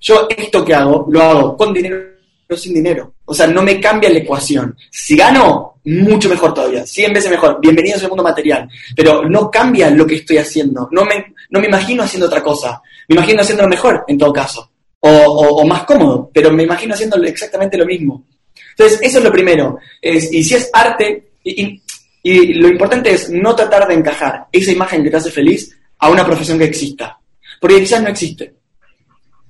Yo 0.00 0.26
esto 0.36 0.64
que 0.64 0.74
hago, 0.74 1.06
lo 1.10 1.22
hago 1.22 1.56
con 1.56 1.72
dinero 1.72 2.02
o 2.50 2.56
sin 2.56 2.74
dinero. 2.74 3.14
O 3.24 3.34
sea, 3.34 3.46
no 3.46 3.62
me 3.62 3.80
cambia 3.80 4.10
la 4.10 4.18
ecuación. 4.18 4.76
Si 4.90 5.16
gano, 5.16 5.80
mucho 5.84 6.28
mejor 6.28 6.52
todavía, 6.52 6.84
100 6.84 7.12
veces 7.12 7.30
mejor. 7.30 7.58
Bienvenidos 7.60 8.02
al 8.02 8.08
mundo 8.08 8.24
material. 8.24 8.68
Pero 8.96 9.28
no 9.28 9.50
cambia 9.50 9.90
lo 9.90 10.06
que 10.06 10.16
estoy 10.16 10.38
haciendo. 10.38 10.88
No 10.90 11.04
me, 11.04 11.34
no 11.50 11.60
me 11.60 11.66
imagino 11.66 12.02
haciendo 12.02 12.26
otra 12.26 12.42
cosa. 12.42 12.80
Me 13.06 13.16
imagino 13.16 13.42
haciendo 13.42 13.68
mejor, 13.68 14.04
en 14.08 14.18
todo 14.18 14.32
caso 14.32 14.70
o, 15.00 15.64
más 15.64 15.84
cómodo, 15.84 16.30
pero 16.32 16.52
me 16.52 16.64
imagino 16.64 16.94
haciendo 16.94 17.16
exactamente 17.22 17.78
lo 17.78 17.86
mismo. 17.86 18.24
Entonces, 18.70 19.00
eso 19.02 19.18
es 19.18 19.24
lo 19.24 19.32
primero. 19.32 19.78
Es, 20.00 20.32
y 20.32 20.42
si 20.44 20.54
es 20.54 20.70
arte, 20.72 21.30
y, 21.44 21.80
lo 22.24 22.68
importante 22.68 23.12
es 23.12 23.30
no 23.30 23.54
tratar 23.54 23.88
de 23.88 23.94
encajar 23.94 24.46
esa 24.52 24.72
imagen 24.72 25.02
que 25.02 25.10
te 25.10 25.16
hace 25.16 25.30
feliz 25.30 25.74
a 25.98 26.10
una 26.10 26.26
profesión 26.26 26.58
que 26.58 26.64
exista, 26.64 27.18
porque 27.60 27.80
quizás 27.80 28.02
no 28.02 28.08
existe. 28.08 28.54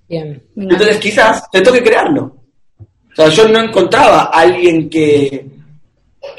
Bien. 0.08 0.42
Entonces, 0.56 0.98
quizás 0.98 1.50
te 1.50 1.60
toque 1.60 1.82
crearlo. 1.82 2.36
O 2.78 3.14
sea, 3.16 3.28
yo 3.28 3.48
no 3.48 3.60
encontraba 3.60 4.24
a 4.24 4.40
alguien 4.40 4.88
que... 4.88 5.44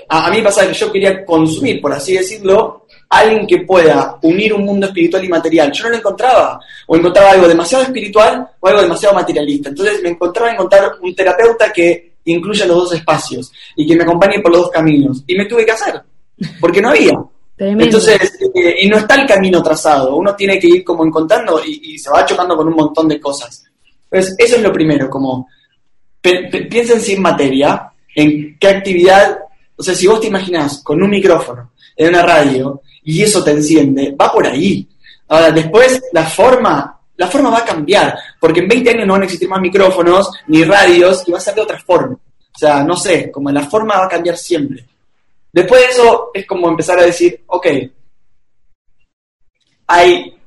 A, 0.07 0.27
a 0.27 0.31
mí 0.31 0.41
pasaba 0.41 0.67
que 0.67 0.73
yo 0.73 0.91
quería 0.91 1.25
consumir, 1.25 1.81
por 1.81 1.91
así 1.91 2.13
decirlo, 2.13 2.78
alguien 3.09 3.47
que 3.47 3.59
pueda 3.59 4.17
unir 4.21 4.53
un 4.53 4.63
mundo 4.65 4.85
espiritual 4.85 5.25
y 5.25 5.29
material. 5.29 5.71
Yo 5.71 5.83
no 5.85 5.89
lo 5.89 5.97
encontraba, 5.97 6.59
o 6.85 6.95
encontraba 6.95 7.31
algo 7.31 7.47
demasiado 7.47 7.83
espiritual 7.83 8.47
o 8.59 8.67
algo 8.67 8.81
demasiado 8.81 9.15
materialista. 9.15 9.69
Entonces 9.69 10.01
me 10.03 10.09
encontraba 10.09 10.51
encontrar 10.51 10.91
un 11.01 11.15
terapeuta 11.15 11.73
que 11.73 12.13
incluya 12.25 12.65
los 12.65 12.77
dos 12.77 12.93
espacios 12.93 13.51
y 13.75 13.87
que 13.87 13.95
me 13.95 14.03
acompañe 14.03 14.39
por 14.39 14.51
los 14.51 14.61
dos 14.61 14.71
caminos. 14.71 15.23
Y 15.25 15.35
me 15.35 15.45
tuve 15.45 15.65
que 15.65 15.71
hacer, 15.71 16.01
porque 16.61 16.81
no 16.81 16.89
había. 16.89 17.13
Entonces, 17.57 18.37
eh, 18.55 18.75
y 18.83 18.87
no 18.87 18.97
está 18.97 19.15
el 19.15 19.27
camino 19.27 19.61
trazado, 19.61 20.15
uno 20.15 20.33
tiene 20.33 20.57
que 20.57 20.67
ir 20.67 20.83
como 20.83 21.05
encontrando 21.05 21.61
y, 21.65 21.97
se 21.97 22.09
va 22.09 22.25
chocando 22.25 22.55
con 22.55 22.67
un 22.67 22.75
montón 22.75 23.07
de 23.07 23.19
cosas. 23.19 23.65
Entonces, 24.09 24.35
eso 24.37 24.55
es 24.55 24.61
lo 24.61 24.71
primero, 24.71 25.09
como 25.09 25.47
piensen 26.21 27.01
sin 27.01 27.21
materia, 27.21 27.91
en 28.15 28.57
qué 28.57 28.67
actividad, 28.67 29.39
o 29.75 29.83
sea, 29.83 29.93
si 29.93 30.07
vos 30.07 30.21
te 30.21 30.27
imaginás 30.27 30.81
con 30.83 31.01
un 31.01 31.09
micrófono 31.09 31.71
en 31.97 32.09
una 32.09 32.21
radio 32.21 32.81
y 33.03 33.21
eso 33.23 33.43
te 33.43 33.51
enciende, 33.51 34.15
va 34.19 34.31
por 34.31 34.45
ahí. 34.45 34.87
Ahora, 35.27 35.51
después 35.51 36.01
la 36.11 36.25
forma, 36.25 36.99
la 37.15 37.27
forma 37.27 37.49
va 37.49 37.59
a 37.59 37.65
cambiar, 37.65 38.17
porque 38.39 38.61
en 38.61 38.67
20 38.67 38.89
años 38.89 39.07
no 39.07 39.13
van 39.13 39.21
a 39.23 39.25
existir 39.25 39.49
más 39.49 39.61
micrófonos 39.61 40.29
ni 40.47 40.63
radios 40.63 41.23
y 41.27 41.31
va 41.31 41.37
a 41.37 41.41
ser 41.41 41.55
de 41.55 41.61
otra 41.61 41.79
forma. 41.79 42.15
O 42.15 42.57
sea, 42.57 42.83
no 42.83 42.95
sé, 42.95 43.31
como 43.31 43.51
la 43.51 43.65
forma 43.67 43.97
va 43.97 44.05
a 44.05 44.09
cambiar 44.09 44.37
siempre. 44.37 44.85
Después 45.51 45.81
de 45.81 45.87
eso 45.87 46.31
es 46.33 46.45
como 46.45 46.67
empezar 46.69 46.99
a 46.99 47.03
decir, 47.03 47.43
ok, 47.47 47.67
hay, 49.87 50.37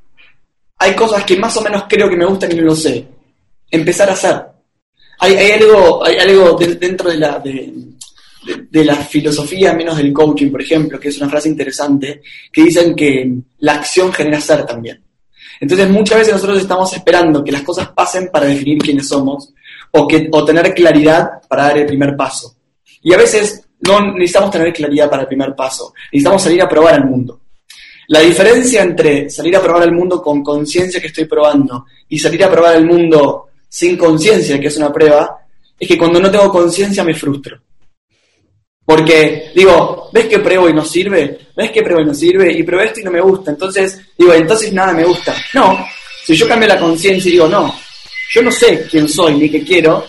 hay 0.79 0.95
cosas 0.95 1.25
que 1.25 1.37
más 1.37 1.57
o 1.57 1.63
menos 1.63 1.85
creo 1.89 2.09
que 2.09 2.17
me 2.17 2.27
gustan 2.27 2.53
y 2.53 2.55
no 2.57 2.63
lo 2.63 2.77
sé. 2.77 3.07
Empezar 3.71 4.11
a 4.11 4.13
hacer. 4.13 4.43
Hay, 5.19 5.35
hay 5.35 5.53
algo, 5.53 6.05
hay 6.05 6.17
algo 6.17 6.57
dentro 6.57 7.11
de 7.11 7.19
la, 7.19 7.39
de, 7.39 7.73
de, 8.71 8.85
la 8.85 8.97
filosofía 8.97 9.73
menos 9.73 9.97
del 9.97 10.13
coaching, 10.13 10.51
por 10.51 10.63
ejemplo, 10.63 10.99
que 10.99 11.09
es 11.09 11.19
una 11.19 11.29
frase 11.29 11.49
interesante, 11.49 12.23
que 12.53 12.63
dicen 12.63 12.95
que 12.95 13.33
la 13.59 13.75
acción 13.75 14.13
genera 14.13 14.41
ser 14.41 14.67
también. 14.67 15.03
Entonces 15.61 15.89
muchas 15.89 16.19
veces 16.19 16.35
nosotros 16.35 16.61
estamos 16.61 16.93
esperando 16.93 17.45
que 17.45 17.53
las 17.53 17.63
cosas 17.63 17.89
pasen 17.91 18.31
para 18.33 18.47
definir 18.47 18.79
quiénes 18.79 19.09
somos 19.09 19.53
o, 19.93 20.09
que, 20.09 20.29
o 20.33 20.45
tener 20.45 20.75
claridad 20.75 21.41
para 21.49 21.65
dar 21.65 21.79
el 21.79 21.87
primer 21.87 22.17
paso. 22.17 22.57
Y 23.03 23.13
a 23.13 23.17
veces 23.17 23.65
no 23.81 24.13
necesitamos 24.13 24.51
tener 24.51 24.73
claridad 24.73 25.09
para 25.09 25.23
el 25.23 25.29
primer 25.29 25.55
paso, 25.55 25.93
necesitamos 26.13 26.43
salir 26.43 26.63
a 26.63 26.69
probar 26.69 26.95
al 26.95 27.05
mundo. 27.05 27.41
La 28.09 28.21
diferencia 28.21 28.83
entre 28.83 29.31
salir 29.31 29.57
a 29.57 29.63
probar 29.63 29.85
al 29.85 29.93
mundo 29.93 30.21
con 30.21 30.43
conciencia 30.43 31.01
que 31.01 31.07
estoy 31.07 31.25
probando 31.25 31.87
y 32.09 32.19
salir 32.19 32.45
a 32.45 32.51
probar 32.51 32.75
al 32.75 32.85
mundo 32.85 33.49
sin 33.69 33.97
conciencia, 33.97 34.61
que 34.61 34.67
es 34.67 34.77
una 34.77 34.93
prueba, 34.93 35.39
es 35.79 35.89
que 35.89 35.97
cuando 35.97 36.21
no 36.21 36.31
tengo 36.31 36.51
conciencia 36.51 37.05
me 37.05 37.15
frustro. 37.15 37.61
Porque 38.85 39.53
digo, 39.55 40.11
¿ves 40.13 40.27
que 40.27 40.41
pruebo 40.41 40.69
y 40.69 40.75
no 40.75 40.85
sirve? 40.85 41.39
¿Ves 41.57 41.71
que 41.71 41.83
pruebo 41.83 42.01
y 42.01 42.07
no 42.07 42.15
sirve? 42.15 42.53
Y 42.53 42.63
pruebo 42.63 42.85
esto 42.85 43.01
y 43.01 43.05
no 43.05 43.11
me 43.11 43.21
gusta. 43.21 43.53
Entonces, 43.53 44.01
digo, 44.19 44.33
entonces 44.35 44.73
nada 44.73 44.93
me 44.93 45.05
gusta. 45.05 45.35
No, 45.55 45.87
si 46.25 46.35
yo 46.35 46.49
cambio 46.49 46.69
la 46.69 46.79
conciencia 46.79 47.29
y 47.29 47.33
digo, 47.33 47.49
no, 47.49 47.75
yo 48.33 48.43
no 48.43 48.51
sé 48.51 48.87
quién 48.91 49.09
soy 49.09 49.35
ni 49.35 49.51
qué 49.51 49.63
quiero, 49.63 50.07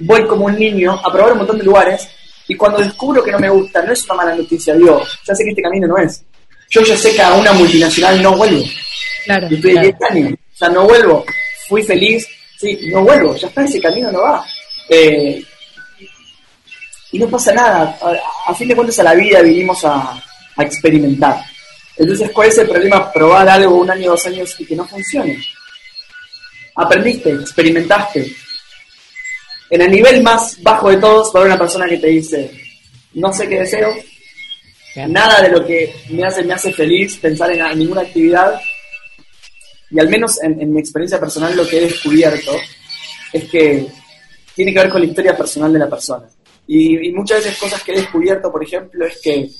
voy 0.00 0.26
como 0.26 0.46
un 0.46 0.58
niño 0.58 0.92
a 0.92 1.12
probar 1.12 1.32
un 1.32 1.38
montón 1.38 1.58
de 1.58 1.64
lugares 1.64 2.08
y 2.46 2.54
cuando 2.54 2.78
descubro 2.78 3.22
que 3.22 3.32
no 3.32 3.38
me 3.38 3.48
gusta, 3.48 3.82
no 3.82 3.92
es 3.92 4.04
una 4.04 4.14
mala 4.14 4.34
noticia, 4.34 4.74
digo, 4.74 5.02
ya 5.26 5.34
sé 5.34 5.44
que 5.44 5.50
este 5.50 5.62
camino 5.62 5.86
no 5.86 5.98
es. 5.98 6.22
Yo 6.70 6.82
ya 6.82 6.96
sé 6.96 7.14
que 7.14 7.22
a 7.22 7.34
una 7.34 7.52
multinacional 7.52 8.22
no 8.22 8.36
vuelvo. 8.36 8.62
Claro. 9.24 9.46
Y 9.50 9.54
estoy 9.54 9.74
de 9.74 9.80
10 9.80 9.94
años, 10.10 10.32
o 10.32 10.56
sea, 10.56 10.68
no 10.68 10.84
vuelvo. 10.84 11.24
Fui 11.68 11.82
feliz, 11.82 12.26
sí, 12.58 12.78
no 12.92 13.02
vuelvo, 13.02 13.34
ya 13.36 13.48
está, 13.48 13.64
ese 13.64 13.80
camino 13.80 14.12
no 14.12 14.20
va. 14.20 14.44
Eh, 14.88 15.42
y 17.14 17.18
no 17.20 17.28
pasa 17.28 17.52
nada. 17.52 17.96
A, 18.46 18.52
fin 18.54 18.66
de 18.66 18.74
cuentas, 18.74 18.98
a 18.98 19.04
la 19.04 19.14
vida 19.14 19.40
vinimos 19.40 19.84
a, 19.84 20.20
experimentar. 20.58 21.40
Entonces, 21.96 22.28
¿cuál 22.32 22.48
es 22.48 22.58
el 22.58 22.68
problema? 22.68 23.12
Probar 23.12 23.48
algo 23.48 23.76
un 23.76 23.90
año, 23.90 24.10
dos 24.10 24.26
años 24.26 24.54
y 24.58 24.66
que 24.66 24.74
no 24.74 24.84
funcione. 24.84 25.38
Aprendiste, 26.74 27.30
experimentaste. 27.30 28.34
En 29.70 29.80
el 29.80 29.92
nivel 29.92 30.24
más 30.24 30.60
bajo 30.60 30.90
de 30.90 30.96
todos, 30.96 31.30
para 31.30 31.44
una 31.46 31.58
persona 31.58 31.88
que 31.88 31.98
te 31.98 32.08
dice, 32.08 32.50
no 33.14 33.32
sé 33.32 33.48
qué 33.48 33.60
deseo, 33.60 33.94
Nada 35.08 35.42
de 35.42 35.48
lo 35.50 35.66
que 35.66 35.92
me 36.10 36.24
hace, 36.24 36.44
me 36.44 36.54
hace 36.54 36.72
feliz 36.72 37.16
pensar 37.16 37.50
en, 37.50 37.78
ninguna 37.78 38.02
actividad. 38.02 38.60
Y 39.90 39.98
al 39.98 40.08
menos 40.08 40.40
en, 40.40 40.72
mi 40.72 40.78
experiencia 40.78 41.18
personal 41.18 41.56
lo 41.56 41.66
que 41.66 41.78
he 41.78 41.80
descubierto 41.80 42.52
es 43.32 43.44
que 43.50 43.86
tiene 44.54 44.72
que 44.72 44.78
ver 44.78 44.90
con 44.90 45.00
la 45.00 45.08
historia 45.08 45.36
personal 45.36 45.72
de 45.72 45.78
la 45.80 45.90
persona. 45.90 46.28
Y, 46.66 47.12
muchas 47.12 47.44
veces 47.44 47.58
cosas 47.58 47.82
que 47.82 47.92
he 47.92 47.96
descubierto, 47.96 48.50
por 48.50 48.62
ejemplo, 48.62 49.06
es 49.06 49.20
que 49.22 49.50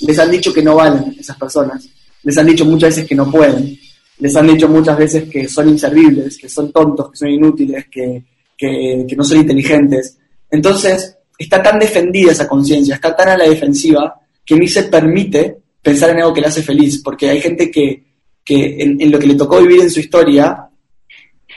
les 0.00 0.18
han 0.18 0.30
dicho 0.30 0.52
que 0.52 0.62
no 0.62 0.76
valen 0.76 1.16
esas 1.18 1.36
personas. 1.36 1.88
Les 2.22 2.36
han 2.38 2.46
dicho 2.46 2.64
muchas 2.64 2.90
veces 2.90 3.08
que 3.08 3.14
no 3.14 3.30
pueden. 3.30 3.78
Les 4.18 4.34
han 4.36 4.46
dicho 4.46 4.68
muchas 4.68 4.96
veces 4.96 5.28
que 5.28 5.48
son 5.48 5.68
inservibles, 5.68 6.38
que 6.38 6.48
son 6.48 6.70
tontos, 6.72 7.10
que 7.10 7.16
son 7.16 7.28
inútiles, 7.28 7.86
que, 7.90 8.22
que, 8.56 9.14
no 9.16 9.24
son 9.24 9.38
inteligentes. 9.38 10.18
Entonces, 10.50 11.16
está 11.36 11.62
tan 11.62 11.78
defendida 11.78 12.32
esa 12.32 12.48
conciencia, 12.48 12.94
está 12.94 13.14
tan 13.14 13.28
a 13.28 13.36
la 13.36 13.48
defensiva, 13.48 14.20
que 14.44 14.56
ni 14.56 14.68
se 14.68 14.84
permite 14.84 15.56
pensar 15.82 16.10
en 16.10 16.18
algo 16.18 16.32
que 16.32 16.40
le 16.40 16.46
hace 16.46 16.62
feliz, 16.62 17.02
porque 17.02 17.28
hay 17.28 17.40
gente 17.40 17.70
que, 17.70 18.04
que 18.44 18.76
en, 18.78 19.10
lo 19.10 19.18
que 19.18 19.26
le 19.26 19.34
tocó 19.34 19.60
vivir 19.60 19.80
en 19.80 19.90
su 19.90 20.00
historia, 20.00 20.68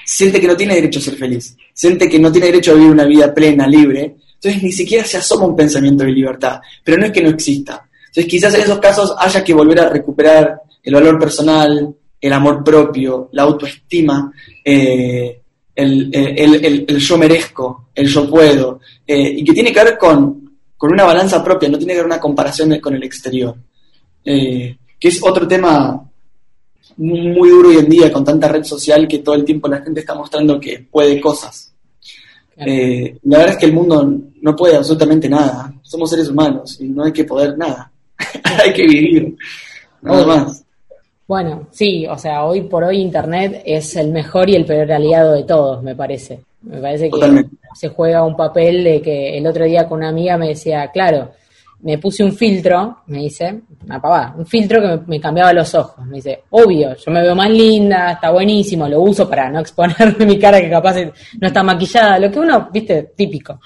siente 0.05 0.39
que 0.39 0.47
no 0.47 0.57
tiene 0.57 0.75
derecho 0.75 0.99
a 0.99 1.03
ser 1.03 1.15
feliz, 1.15 1.55
siente 1.73 2.09
que 2.09 2.19
no 2.19 2.31
tiene 2.31 2.47
derecho 2.47 2.71
a 2.71 2.75
vivir 2.75 2.89
una 2.89 3.05
vida 3.05 3.33
plena, 3.33 3.67
libre, 3.67 4.15
entonces 4.37 4.63
ni 4.63 4.71
siquiera 4.71 5.03
se 5.03 5.17
asoma 5.17 5.47
un 5.47 5.55
pensamiento 5.55 6.03
de 6.03 6.11
libertad, 6.11 6.59
pero 6.83 6.97
no 6.97 7.07
es 7.07 7.11
que 7.11 7.21
no 7.21 7.29
exista. 7.29 7.87
Entonces 8.07 8.27
quizás 8.27 8.53
en 8.53 8.61
esos 8.61 8.79
casos 8.79 9.15
haya 9.17 9.43
que 9.43 9.53
volver 9.53 9.79
a 9.79 9.89
recuperar 9.89 10.61
el 10.83 10.93
valor 10.93 11.19
personal, 11.19 11.95
el 12.21 12.33
amor 12.33 12.63
propio, 12.63 13.29
la 13.33 13.43
autoestima, 13.43 14.31
eh, 14.63 15.41
el, 15.75 16.97
yo 16.99 17.17
merezco, 17.17 17.89
el 17.93 18.07
yo 18.07 18.29
puedo, 18.29 18.79
eh, 19.05 19.33
y 19.37 19.43
que 19.43 19.53
tiene 19.53 19.73
que 19.73 19.83
ver 19.83 19.97
con, 19.97 20.45
una 20.81 21.03
balanza 21.03 21.43
propia, 21.43 21.69
no 21.69 21.77
tiene 21.77 21.93
que 21.93 21.99
ver 21.99 22.05
una 22.05 22.19
comparación 22.19 22.79
con 22.79 22.95
el 22.95 23.03
exterior, 23.03 23.55
eh, 24.23 24.77
que 24.99 25.07
es 25.07 25.19
otro 25.23 25.47
tema 25.47 26.03
muy 26.97 27.49
duro 27.49 27.69
hoy 27.69 27.77
en 27.77 27.89
día 27.89 28.11
con 28.11 28.23
tanta 28.23 28.47
red 28.47 28.63
social 28.63 29.07
que 29.07 29.19
todo 29.19 29.35
el 29.35 29.45
tiempo 29.45 29.67
la 29.67 29.81
gente 29.81 29.99
está 29.99 30.15
mostrando 30.15 30.59
que 30.59 30.87
puede 30.91 31.19
cosas. 31.19 31.73
Eh, 32.57 33.17
la 33.23 33.37
verdad 33.37 33.53
es 33.53 33.59
que 33.59 33.65
el 33.67 33.73
mundo 33.73 34.19
no 34.41 34.55
puede 34.55 34.75
absolutamente 34.75 35.29
nada, 35.29 35.73
somos 35.83 36.09
seres 36.09 36.29
humanos 36.29 36.79
y 36.79 36.85
no 36.85 37.03
hay 37.03 37.11
que 37.11 37.23
poder 37.23 37.57
nada, 37.57 37.91
hay 38.63 38.73
que 38.73 38.83
vivir, 38.83 39.35
nada 40.01 40.25
más. 40.25 40.63
Bueno, 41.27 41.67
sí, 41.71 42.07
o 42.07 42.17
sea, 42.17 42.45
hoy 42.45 42.61
por 42.61 42.83
hoy 42.83 42.99
Internet 42.99 43.61
es 43.65 43.95
el 43.97 44.11
mejor 44.11 44.49
y 44.49 44.55
el 44.55 44.65
peor 44.65 44.91
aliado 44.91 45.33
de 45.33 45.43
todos, 45.43 45.83
me 45.83 45.93
parece. 45.93 46.39
Me 46.61 46.79
parece 46.81 47.09
que 47.09 47.45
se 47.75 47.89
juega 47.89 48.23
un 48.23 48.35
papel 48.35 48.83
de 48.83 49.01
que 49.01 49.37
el 49.37 49.45
otro 49.45 49.65
día 49.65 49.87
con 49.87 49.99
una 49.99 50.09
amiga 50.09 50.37
me 50.37 50.49
decía, 50.49 50.89
claro, 50.91 51.31
me 51.79 51.97
puse 51.99 52.23
un 52.23 52.33
filtro, 52.33 53.03
me 53.07 53.19
dice, 53.19 53.61
una 53.85 54.33
un 54.35 54.45
filtro 54.45 54.81
que 54.81 55.05
me, 55.07 55.19
cambiaba 55.19 55.53
los 55.53 55.73
ojos. 55.75 56.05
Me 56.05 56.15
dice, 56.15 56.43
obvio, 56.49 56.95
yo 56.95 57.11
me 57.11 57.21
veo 57.21 57.35
más 57.35 57.49
linda, 57.49 58.13
está 58.13 58.31
buenísimo, 58.31 58.87
lo 58.87 59.01
uso 59.01 59.29
para 59.29 59.49
no 59.49 59.59
exponerme 59.61 60.25
mi 60.25 60.39
cara 60.39 60.59
que 60.59 60.69
capaz 60.69 60.95
no 61.39 61.47
está 61.47 61.63
maquillada, 61.63 62.19
lo 62.19 62.31
que 62.31 62.39
uno, 62.39 62.69
viste, 62.71 63.11
típico. 63.15 63.59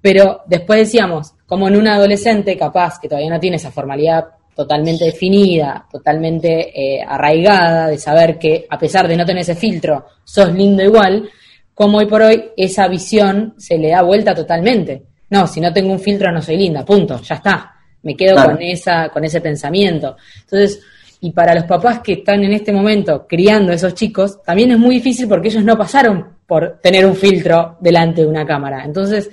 Pero 0.00 0.42
después 0.46 0.80
decíamos, 0.80 1.34
como 1.46 1.68
en 1.68 1.76
un 1.76 1.88
adolescente 1.88 2.56
capaz 2.56 2.98
que 2.98 3.08
todavía 3.08 3.30
no 3.30 3.40
tiene 3.40 3.56
esa 3.56 3.70
formalidad 3.70 4.26
totalmente 4.54 5.04
definida, 5.04 5.86
totalmente 5.90 6.70
eh, 6.74 7.04
arraigada, 7.06 7.88
de 7.88 7.98
saber 7.98 8.38
que 8.38 8.66
a 8.70 8.78
pesar 8.78 9.06
de 9.06 9.16
no 9.16 9.26
tener 9.26 9.42
ese 9.42 9.54
filtro, 9.54 10.06
sos 10.24 10.52
lindo 10.54 10.82
igual, 10.82 11.28
como 11.74 11.98
hoy 11.98 12.06
por 12.06 12.22
hoy 12.22 12.52
esa 12.56 12.88
visión 12.88 13.54
se 13.58 13.76
le 13.76 13.90
da 13.90 14.00
vuelta 14.00 14.34
totalmente. 14.34 15.02
No, 15.30 15.46
si 15.46 15.60
no 15.60 15.72
tengo 15.72 15.92
un 15.92 16.00
filtro 16.00 16.30
no 16.30 16.40
soy 16.40 16.56
linda, 16.56 16.84
punto, 16.84 17.20
ya 17.20 17.36
está. 17.36 17.72
Me 18.02 18.16
quedo 18.16 18.36
con 18.44 18.60
esa, 18.60 19.08
con 19.08 19.24
ese 19.24 19.40
pensamiento. 19.40 20.16
Entonces, 20.42 20.80
y 21.20 21.32
para 21.32 21.54
los 21.54 21.64
papás 21.64 22.00
que 22.00 22.12
están 22.14 22.44
en 22.44 22.52
este 22.52 22.72
momento 22.72 23.26
criando 23.28 23.72
a 23.72 23.74
esos 23.74 23.94
chicos, 23.94 24.42
también 24.42 24.70
es 24.70 24.78
muy 24.78 24.96
difícil 24.96 25.26
porque 25.28 25.48
ellos 25.48 25.64
no 25.64 25.76
pasaron 25.76 26.36
por 26.46 26.78
tener 26.80 27.04
un 27.04 27.16
filtro 27.16 27.76
delante 27.80 28.20
de 28.20 28.28
una 28.28 28.46
cámara. 28.46 28.84
Entonces, 28.84 29.28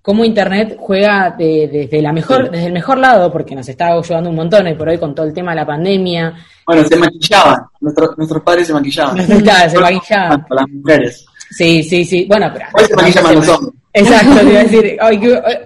cómo 0.00 0.24
Internet 0.24 0.76
juega 0.78 1.34
desde 1.36 2.02
la 2.02 2.12
mejor, 2.12 2.50
desde 2.50 2.66
el 2.66 2.72
mejor 2.72 2.98
lado, 2.98 3.32
porque 3.32 3.54
nos 3.54 3.68
está 3.68 3.88
ayudando 3.88 4.30
un 4.30 4.36
montón 4.36 4.68
y 4.68 4.74
por 4.74 4.88
hoy 4.88 4.98
con 4.98 5.14
todo 5.14 5.26
el 5.26 5.32
tema 5.32 5.52
de 5.52 5.56
la 5.56 5.66
pandemia. 5.66 6.34
Bueno, 6.66 6.84
se 6.84 6.96
maquillaban, 6.96 7.62
nuestros 7.80 8.42
padres 8.44 8.66
se 8.66 8.74
maquillaban. 8.74 9.26
Claro, 9.42 9.70
se 9.70 9.78
maquillaban. 9.80 10.46
las 10.50 10.68
mujeres. 10.68 11.26
Sí, 11.50 11.82
sí, 11.82 12.04
sí. 12.04 12.26
Bueno, 12.28 12.50
pero. 12.52 12.66
Hoy 12.74 12.84
se 12.84 12.94
maquillan 12.94 13.34
los 13.34 13.48
hombres. 13.48 13.83
Exacto, 13.96 14.40
te 14.40 14.50
iba 14.50 14.60
a 14.60 14.64
decir, 14.64 14.98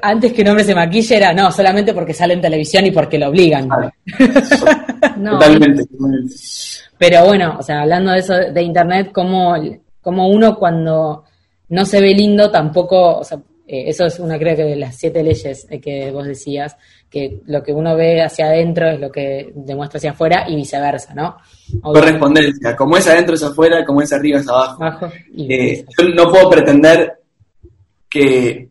antes 0.02 0.32
que 0.34 0.42
un 0.42 0.48
hombre 0.48 0.64
se 0.64 0.74
maquille 0.74 1.16
era, 1.16 1.32
no, 1.32 1.50
solamente 1.50 1.94
porque 1.94 2.12
sale 2.12 2.34
en 2.34 2.42
televisión 2.42 2.84
y 2.84 2.90
porque 2.90 3.18
lo 3.18 3.28
obligan. 3.28 3.68
Totalmente. 5.24 5.84
Pero 6.98 7.24
bueno, 7.24 7.56
o 7.58 7.62
sea, 7.62 7.80
hablando 7.80 8.10
de 8.12 8.18
eso 8.18 8.34
de 8.34 8.62
internet, 8.62 9.12
como, 9.12 9.54
como 10.02 10.28
uno 10.28 10.56
cuando 10.56 11.24
no 11.70 11.84
se 11.86 12.02
ve 12.02 12.12
lindo 12.12 12.50
tampoco, 12.50 13.20
o 13.20 13.24
sea, 13.24 13.38
eh, 13.66 13.84
eso 13.86 14.04
es 14.04 14.18
una, 14.18 14.38
creo 14.38 14.56
que 14.56 14.64
de 14.64 14.76
las 14.76 14.96
siete 14.96 15.22
leyes 15.22 15.66
que 15.82 16.10
vos 16.10 16.26
decías, 16.26 16.76
que 17.08 17.40
lo 17.46 17.62
que 17.62 17.72
uno 17.72 17.96
ve 17.96 18.22
hacia 18.22 18.46
adentro 18.46 18.90
es 18.90 19.00
lo 19.00 19.10
que 19.10 19.52
demuestra 19.54 19.96
hacia 19.96 20.10
afuera 20.10 20.44
y 20.48 20.56
viceversa, 20.56 21.14
¿no? 21.14 21.38
Correspondencia, 21.80 22.76
como 22.76 22.98
es 22.98 23.06
adentro 23.08 23.36
es 23.36 23.42
afuera, 23.42 23.86
como 23.86 24.02
es 24.02 24.12
arriba 24.12 24.40
es 24.40 24.48
abajo. 24.48 25.10
Eh, 25.34 25.82
yo 25.98 26.08
no 26.10 26.30
puedo 26.30 26.50
pretender 26.50 27.18
que, 28.08 28.68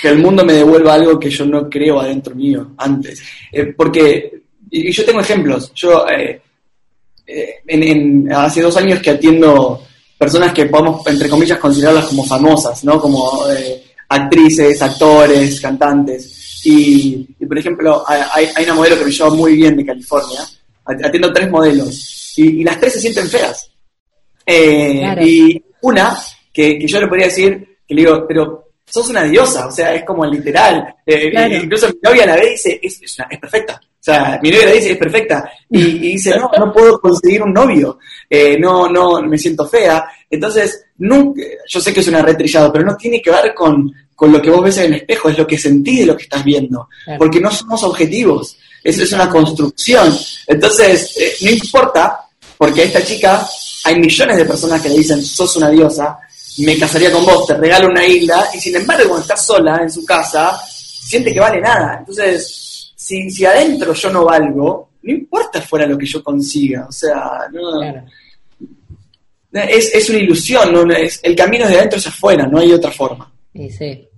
que, 0.00 0.08
el 0.08 0.18
mundo 0.18 0.44
me 0.44 0.54
devuelva 0.54 0.94
algo 0.94 1.18
que 1.18 1.30
yo 1.30 1.44
no 1.46 1.68
creo 1.68 2.00
adentro 2.00 2.34
mío 2.34 2.74
antes. 2.78 3.22
Eh, 3.50 3.66
porque, 3.76 4.42
y, 4.70 4.90
yo 4.92 5.04
tengo 5.04 5.20
ejemplos, 5.20 5.72
yo 5.74 6.04
en, 7.26 8.32
hace 8.32 8.62
dos 8.62 8.76
años 8.76 9.00
que 9.00 9.10
atiendo 9.10 9.82
personas 10.18 10.52
que 10.52 10.66
podemos, 10.66 11.06
entre 11.06 11.28
comillas, 11.28 11.58
considerarlas 11.58 12.06
como 12.06 12.24
famosas, 12.24 12.84
¿no? 12.84 13.00
Como 13.00 13.44
actrices, 14.08 14.80
actores, 14.82 15.60
cantantes. 15.60 16.60
Y, 16.64 17.26
por 17.46 17.58
ejemplo, 17.58 18.04
hay, 18.06 18.64
una 18.64 18.74
modelo 18.74 18.98
que 18.98 19.04
me 19.06 19.10
lleva 19.10 19.30
muy 19.30 19.56
bien 19.56 19.76
de 19.76 19.86
California, 19.86 20.40
atiendo 20.84 21.32
tres 21.32 21.50
modelos, 21.50 22.34
y, 22.36 22.62
las 22.62 22.78
tres 22.78 22.94
se 22.94 23.00
sienten 23.00 23.28
feas. 23.28 23.68
Eh, 24.46 25.16
y 25.24 25.62
una, 25.82 26.16
que, 26.52 26.86
yo 26.86 27.00
le 27.00 27.08
podría 27.08 27.26
decir, 27.26 27.71
le 27.94 28.02
digo, 28.02 28.24
pero 28.26 28.72
sos 28.84 29.08
una 29.08 29.24
diosa, 29.24 29.66
o 29.66 29.70
sea, 29.70 29.94
es 29.94 30.04
como 30.04 30.26
literal. 30.26 30.94
Eh, 31.06 31.32
incluso 31.62 31.88
mi 31.88 31.98
novia 32.02 32.26
la 32.26 32.36
ve 32.36 32.48
y 32.48 32.50
dice, 32.50 32.80
es, 32.82 33.00
es, 33.02 33.38
perfecta. 33.40 33.80
O 33.82 34.04
sea, 34.04 34.38
mi 34.42 34.50
novia 34.50 34.66
la 34.66 34.72
dice, 34.72 34.92
es 34.92 34.98
perfecta. 34.98 35.50
Y, 35.70 35.98
dice, 35.98 36.36
no, 36.36 36.50
no 36.58 36.72
puedo 36.72 37.00
conseguir 37.00 37.42
un 37.42 37.52
novio. 37.52 37.98
Eh, 38.28 38.58
no, 38.58 38.88
no, 38.88 39.22
me 39.22 39.38
siento 39.38 39.66
fea. 39.66 40.04
Entonces, 40.28 40.84
nunca, 40.98 41.42
yo 41.66 41.80
sé 41.80 41.92
que 41.92 42.00
es 42.00 42.08
una 42.08 42.22
retrillado, 42.22 42.72
pero 42.72 42.84
no 42.84 42.96
tiene 42.96 43.22
que 43.22 43.30
ver 43.30 43.54
con, 43.54 43.92
lo 44.20 44.42
que 44.42 44.50
vos 44.50 44.62
ves 44.62 44.78
en 44.78 44.92
el 44.92 45.00
espejo, 45.00 45.28
es 45.28 45.38
lo 45.38 45.46
que 45.46 45.58
sentís 45.58 46.00
de 46.00 46.06
lo 46.06 46.16
que 46.16 46.24
estás 46.24 46.44
viendo, 46.44 46.88
porque 47.18 47.40
no 47.40 47.50
somos 47.50 47.82
objetivos, 47.82 48.56
eso 48.84 49.02
es 49.02 49.12
una 49.12 49.28
construcción. 49.28 50.14
Entonces, 50.46 51.16
eh, 51.18 51.32
no 51.42 51.50
importa, 51.50 52.20
porque 52.56 52.82
a 52.82 52.84
esta 52.84 53.02
chica 53.02 53.44
hay 53.84 53.98
millones 53.98 54.36
de 54.36 54.44
personas 54.44 54.80
que 54.80 54.90
le 54.90 54.98
dicen, 54.98 55.20
sos 55.24 55.56
una 55.56 55.70
diosa, 55.70 56.18
me 56.58 56.78
casaría 56.78 57.10
con 57.10 57.24
vos, 57.24 57.46
te 57.46 57.54
regalo 57.54 57.88
una 57.88 58.06
isla, 58.06 58.48
y 58.54 58.58
sin 58.58 58.76
embargo, 58.76 59.08
cuando 59.08 59.22
está 59.22 59.36
sola 59.36 59.78
en 59.82 59.90
su 59.90 60.04
casa, 60.04 60.60
siente 60.66 61.32
que 61.32 61.40
vale 61.40 61.60
nada. 61.60 61.96
Entonces, 62.00 62.92
si, 62.94 63.30
si 63.30 63.44
adentro 63.44 63.92
yo 63.94 64.10
no 64.10 64.24
valgo, 64.24 64.90
no 65.02 65.12
importa 65.12 65.60
fuera 65.60 65.86
lo 65.86 65.98
que 65.98 66.06
yo 66.06 66.22
consiga, 66.22 66.86
o 66.88 66.92
sea, 66.92 67.48
no 67.52 67.80
es, 69.52 69.94
es 69.94 70.10
una 70.10 70.18
ilusión, 70.18 70.72
¿no? 70.72 70.94
es, 70.94 71.20
el 71.22 71.36
camino 71.36 71.64
es 71.64 71.70
de 71.70 71.76
adentro 71.76 71.98
hacia 71.98 72.10
afuera, 72.10 72.46
no 72.46 72.58
hay 72.58 72.72
otra 72.72 72.90
forma. 72.90 73.30
Sí, 73.52 73.70
sí. 73.70 74.08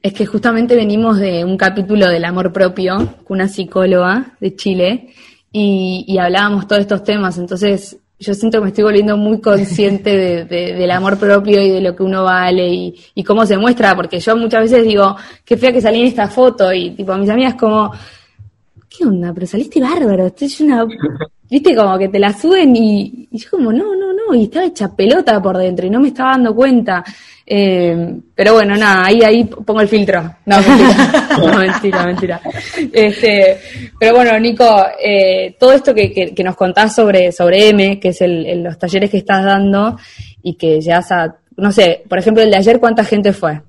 Es 0.00 0.12
que 0.12 0.26
justamente 0.26 0.76
venimos 0.76 1.18
de 1.18 1.44
un 1.44 1.56
capítulo 1.56 2.08
del 2.08 2.24
amor 2.24 2.52
propio 2.52 2.96
con 3.24 3.38
una 3.38 3.48
psicóloga 3.48 4.36
de 4.40 4.54
Chile 4.54 5.14
y, 5.50 6.16
hablábamos 6.18 6.68
todos 6.68 6.82
estos 6.82 7.02
temas, 7.02 7.38
entonces 7.38 7.96
yo 8.18 8.34
siento 8.34 8.58
que 8.58 8.62
me 8.62 8.68
estoy 8.68 8.84
volviendo 8.84 9.16
muy 9.16 9.40
consciente 9.40 10.44
de, 10.44 10.44
del 10.44 10.90
amor 10.90 11.18
propio 11.18 11.60
y 11.60 11.70
de 11.70 11.80
lo 11.80 11.94
que 11.94 12.02
uno 12.02 12.24
vale 12.24 12.68
y, 12.68 12.94
y, 13.14 13.22
cómo 13.22 13.46
se 13.46 13.56
muestra, 13.56 13.94
porque 13.94 14.18
yo 14.18 14.36
muchas 14.36 14.62
veces 14.62 14.84
digo, 14.84 15.16
qué 15.44 15.56
fea 15.56 15.72
que 15.72 15.80
salí 15.80 16.00
en 16.00 16.06
esta 16.06 16.28
foto 16.28 16.72
y 16.72 16.90
tipo 16.90 17.12
a 17.12 17.18
mis 17.18 17.30
amigas 17.30 17.54
como, 17.54 17.92
¿qué 18.88 19.04
onda? 19.04 19.32
Pero 19.32 19.46
saliste 19.46 19.80
bárbaro, 19.80 20.26
esto 20.26 20.44
es 20.44 20.60
una 20.60 20.84
viste, 21.50 21.74
como 21.74 21.98
que 21.98 22.08
te 22.08 22.18
la 22.18 22.32
suben 22.32 22.74
y, 22.76 23.28
yo 23.30 23.50
como, 23.50 23.72
no, 23.72 23.94
no, 23.94 24.12
no, 24.12 24.34
y 24.34 24.44
estaba 24.44 24.66
hecha 24.66 24.94
pelota 24.94 25.40
por 25.40 25.56
dentro 25.56 25.86
y 25.86 25.90
no 25.90 26.00
me 26.00 26.08
estaba 26.08 26.32
dando 26.32 26.54
cuenta. 26.54 27.04
Eh, 27.50 28.14
pero 28.34 28.52
bueno, 28.52 28.76
nada, 28.76 29.06
ahí, 29.06 29.22
ahí 29.22 29.44
pongo 29.44 29.80
el 29.80 29.88
filtro. 29.88 30.20
No, 30.44 30.56
mentira, 30.60 31.28
no, 31.38 31.58
mentira, 31.58 32.06
mentira. 32.06 32.40
Este, 32.92 33.58
pero 33.98 34.16
bueno, 34.16 34.38
Nico, 34.38 34.84
eh, 35.02 35.56
todo 35.58 35.72
esto 35.72 35.94
que, 35.94 36.12
que, 36.34 36.44
nos 36.44 36.56
contás 36.56 36.94
sobre, 36.94 37.32
sobre 37.32 37.70
M, 37.70 37.98
que 37.98 38.08
es 38.08 38.20
el, 38.20 38.62
los 38.62 38.78
talleres 38.78 39.08
que 39.10 39.16
estás 39.18 39.42
dando 39.44 39.96
y 40.42 40.54
que 40.56 40.78
llegas 40.80 41.10
a, 41.10 41.36
no 41.56 41.72
sé, 41.72 42.02
por 42.06 42.18
ejemplo, 42.18 42.42
el 42.42 42.50
de 42.50 42.58
ayer, 42.58 42.78
¿cuánta 42.78 43.02
gente 43.04 43.32
fue? 43.32 43.60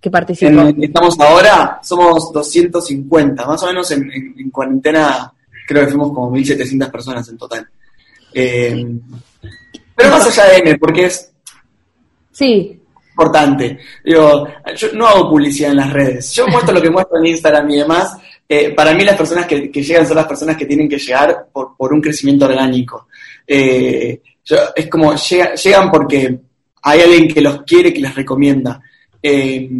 que 0.00 0.10
participó. 0.10 0.62
En- 0.62 0.82
estamos 0.82 1.18
ahora, 1.20 1.78
somos 1.82 2.32
250, 2.32 3.46
más 3.46 3.62
o 3.62 3.66
menos 3.66 3.90
en, 3.90 4.10
en- 4.10 4.34
en 4.38 4.50
cuarentena 4.50 5.30
creo 5.68 5.82
que 5.84 5.88
fuimos 5.92 6.08
como 6.12 6.30
1.700 6.32 6.90
personas 6.90 7.28
en 7.28 7.36
total. 7.38 7.68
Eh, 8.32 8.84
pero 9.94 10.10
más 10.10 10.26
allá 10.26 10.50
de 10.52 10.58
M, 10.58 10.78
porque 10.78 11.04
es 11.06 11.30
Sí, 12.32 12.80
importante. 13.16 13.78
Digo, 14.04 14.48
yo 14.76 14.88
no 14.94 15.06
hago 15.06 15.30
publicidad 15.30 15.70
en 15.70 15.76
las 15.76 15.92
redes. 15.92 16.32
Yo 16.32 16.46
muestro 16.48 16.74
lo 16.74 16.82
que 16.82 16.90
muestro 16.90 17.18
en 17.18 17.26
Instagram 17.26 17.70
y 17.70 17.76
demás. 17.78 18.16
Eh, 18.48 18.70
para 18.70 18.92
mí 18.94 19.04
las 19.04 19.16
personas 19.16 19.46
que, 19.46 19.68
llegan 19.68 20.06
son 20.06 20.16
las 20.16 20.26
personas 20.26 20.56
que 20.56 20.66
tienen 20.66 20.88
que 20.88 20.98
llegar 20.98 21.46
por, 21.52 21.76
por 21.76 21.92
un 21.92 22.00
crecimiento 22.00 22.44
orgánico. 22.46 23.06
Eh, 23.46 24.20
es 24.74 24.86
como, 24.88 25.14
llega- 25.14 25.54
llegan 25.54 25.90
porque 25.90 26.38
hay 26.82 27.00
alguien 27.00 27.28
que 27.28 27.40
los 27.40 27.62
quiere, 27.62 27.92
que 27.94 28.00
les 28.00 28.14
recomienda. 28.14 28.80
Eh, 29.22 29.70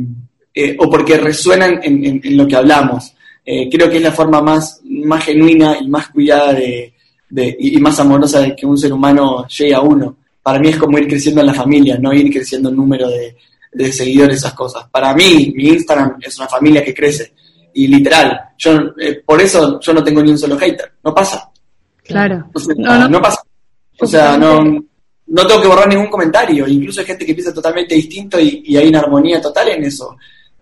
o 0.78 0.89
porque 0.89 1.18
resuenan 1.18 1.80
en, 1.82 2.05
en- 2.24 2.37
lo 2.37 2.47
que 2.47 2.57
hablamos. 2.57 3.14
Creo 3.45 3.91
que 3.91 3.97
es 3.97 4.03
la 4.03 4.12
forma 4.12 4.41
más, 4.41 4.80
más 4.85 5.24
genuina 5.24 5.76
y 5.80 5.89
más 5.89 6.09
cuidada 6.09 6.53
de, 6.55 6.95
de- 7.28 7.57
y 7.59 7.76
más 7.78 7.99
amorosa 8.01 8.41
de 8.41 8.55
que 8.57 8.64
un 8.64 8.78
ser 8.78 8.93
humano 8.93 9.47
llegue 9.49 9.74
a 9.74 9.80
uno. 9.80 10.16
Para 10.45 10.59
mí 10.59 10.68
es 10.68 10.76
como 10.76 10.99
ir 10.99 11.09
creciendo 11.09 11.40
en 11.40 11.47
la 11.49 11.55
familia, 11.55 11.97
no 11.99 12.12
ir 12.12 12.30
creciendo 12.30 12.68
el 12.68 12.76
número 12.76 13.09
de, 13.09 13.34
de 13.72 13.90
seguidores, 13.92 14.36
esas 14.36 14.53
cosas. 14.53 14.86
Para 14.92 15.14
mí, 15.14 15.53
mi 15.57 15.68
Instagram 15.68 16.18
es 16.20 16.38
una 16.38 16.47
familia 16.49 16.84
que 16.84 16.95
crece. 16.95 17.32
Y 17.72 17.88
literal, 17.88 18.38
yo 18.59 18.72
eh, 19.01 19.22
por 19.24 19.40
eso 19.40 19.80
yo 19.80 19.95
no 19.95 20.05
tengo 20.05 20.22
ni 20.22 20.30
un 20.30 20.38
solo 20.38 20.59
hater. 20.59 20.92
No 21.03 21.14
pasa. 21.14 21.51
claro. 22.05 22.49
O 22.55 22.61
sea, 22.61 22.74
No, 22.76 22.99
no. 22.99 23.09
no 23.09 23.22
pasa. 23.22 23.40
O 23.99 24.07
sea, 24.07 24.36
no, 24.36 24.62
no 25.26 25.47
tengo 25.47 25.62
que 25.62 25.68
borrar 25.68 25.88
ningún 25.88 26.09
comentario. 26.09 26.68
Incluso 26.68 27.01
hay 27.01 27.07
gente 27.07 27.24
que 27.24 27.34
piensa 27.34 27.55
totalmente 27.55 27.95
distinto 27.95 28.38
y, 28.38 28.62
y 28.66 28.76
hay 28.76 28.88
una 28.88 29.01
armonía 29.01 29.40
total 29.40 29.68
en 29.70 29.84
eso. 29.84 30.14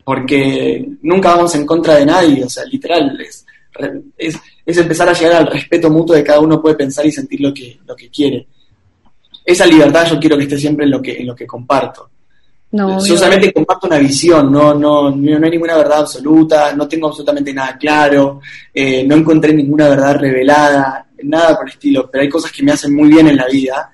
Porque 0.04 0.86
nunca 1.02 1.34
vamos 1.34 1.54
en 1.56 1.66
contra 1.66 1.96
de 1.96 2.06
nadie. 2.06 2.44
O 2.44 2.48
sea, 2.48 2.64
literal, 2.64 3.18
es, 3.20 3.44
es, 4.16 4.38
es 4.64 4.76
empezar 4.78 5.08
a 5.08 5.12
llegar 5.12 5.42
al 5.42 5.52
respeto 5.52 5.90
mutuo 5.90 6.14
de 6.14 6.24
cada 6.24 6.40
uno 6.40 6.62
puede 6.62 6.76
pensar 6.76 7.04
y 7.04 7.12
sentir 7.12 7.40
lo 7.40 7.52
que, 7.52 7.78
lo 7.84 7.96
que 7.96 8.08
quiere. 8.08 8.46
Esa 9.44 9.66
libertad 9.66 10.06
yo 10.06 10.18
quiero 10.20 10.36
que 10.36 10.44
esté 10.44 10.58
siempre 10.58 10.84
en 10.84 10.90
lo 10.90 11.00
que, 11.02 11.18
en 11.18 11.26
lo 11.26 11.34
que 11.34 11.46
comparto. 11.46 12.08
No, 12.72 12.88
Yo 13.04 13.16
solamente 13.18 13.52
comparto 13.52 13.86
una 13.86 13.98
visión, 13.98 14.50
no, 14.50 14.72
no, 14.74 15.10
no, 15.10 15.38
no 15.38 15.44
hay 15.44 15.50
ninguna 15.50 15.76
verdad 15.76 16.00
absoluta, 16.00 16.74
no 16.74 16.88
tengo 16.88 17.08
absolutamente 17.08 17.52
nada 17.52 17.76
claro, 17.76 18.40
eh, 18.72 19.04
no 19.06 19.14
encontré 19.16 19.52
ninguna 19.52 19.88
verdad 19.90 20.16
revelada, 20.16 21.06
nada 21.24 21.54
por 21.56 21.66
el 21.68 21.72
estilo, 21.74 22.08
pero 22.10 22.22
hay 22.22 22.30
cosas 22.30 22.50
que 22.50 22.62
me 22.62 22.72
hacen 22.72 22.94
muy 22.94 23.08
bien 23.10 23.28
en 23.28 23.36
la 23.36 23.46
vida 23.46 23.90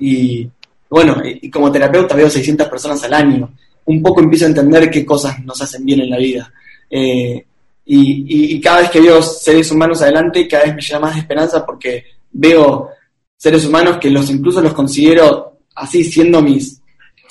y 0.00 0.48
bueno, 0.90 1.22
y 1.24 1.46
y 1.46 1.50
como 1.50 1.70
terapeuta 1.70 2.14
veo 2.16 2.28
600 2.28 2.68
personas 2.68 3.02
al 3.04 3.14
año, 3.14 3.48
un 3.84 4.02
poco 4.02 4.20
empiezo 4.20 4.46
a 4.46 4.48
entender 4.48 4.90
qué 4.90 5.04
cosas 5.06 5.38
nos 5.44 5.60
hacen 5.62 5.84
bien 5.84 6.00
en 6.00 6.10
la 6.10 6.18
vida. 6.18 6.52
Eh, 6.90 7.44
y, 7.84 7.98
y- 7.98 8.56
y 8.56 8.60
cada 8.60 8.80
vez 8.80 8.90
que 8.90 9.00
veo 9.00 9.22
seres 9.22 9.70
humanos 9.70 10.02
adelante, 10.02 10.48
cada 10.48 10.64
vez 10.64 10.74
me 10.74 10.82
llena 10.82 10.98
más 11.00 11.14
de 11.14 11.20
esperanza 11.20 11.64
porque 11.64 12.04
veo 12.32 12.88
seres 13.36 13.64
humanos 13.64 13.98
que 13.98 14.10
los 14.10 14.30
incluso 14.30 14.60
los 14.60 14.72
considero 14.72 15.58
así 15.76 16.02
siendo 16.04 16.42
mis, 16.42 16.80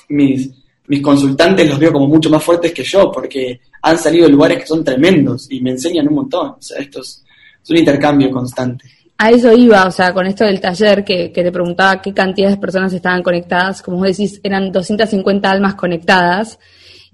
mis, 0.10 0.50
mis 0.88 1.02
consultantes 1.02 1.68
los 1.68 1.80
veo 1.80 1.92
como 1.92 2.08
mucho 2.08 2.30
más 2.30 2.44
fuertes 2.44 2.72
que 2.72 2.84
yo, 2.84 3.12
porque 3.12 3.60
han 3.82 3.98
salido 3.98 4.26
de 4.26 4.32
lugares 4.32 4.60
que 4.60 4.68
son 4.68 4.84
tremendos 4.84 5.52
y 5.52 5.60
me 5.62 5.72
enseñan 5.72 6.08
un 6.08 6.16
montón. 6.16 6.50
O 6.50 6.62
sea, 6.62 6.80
esto 6.80 7.02
es, 7.02 7.24
es 7.64 7.70
un 7.70 7.78
intercambio 7.78 8.30
constante. 8.32 8.86
A 9.18 9.32
eso 9.32 9.52
iba, 9.54 9.86
o 9.86 9.92
sea, 9.92 10.14
con 10.14 10.28
esto 10.28 10.44
del 10.44 10.60
taller 10.60 11.04
que, 11.04 11.32
que 11.32 11.44
te 11.44 11.52
preguntaba 11.52 12.02
qué 12.02 12.14
cantidad 12.14 12.50
de 12.50 12.58
personas 12.58 12.94
estaban 12.94 13.24
conectadas, 13.24 13.82
como 13.82 13.98
vos 13.98 14.08
decís, 14.08 14.42
eran 14.44 14.72
250 14.72 15.50
almas 15.50 15.76
conectadas 15.76 16.60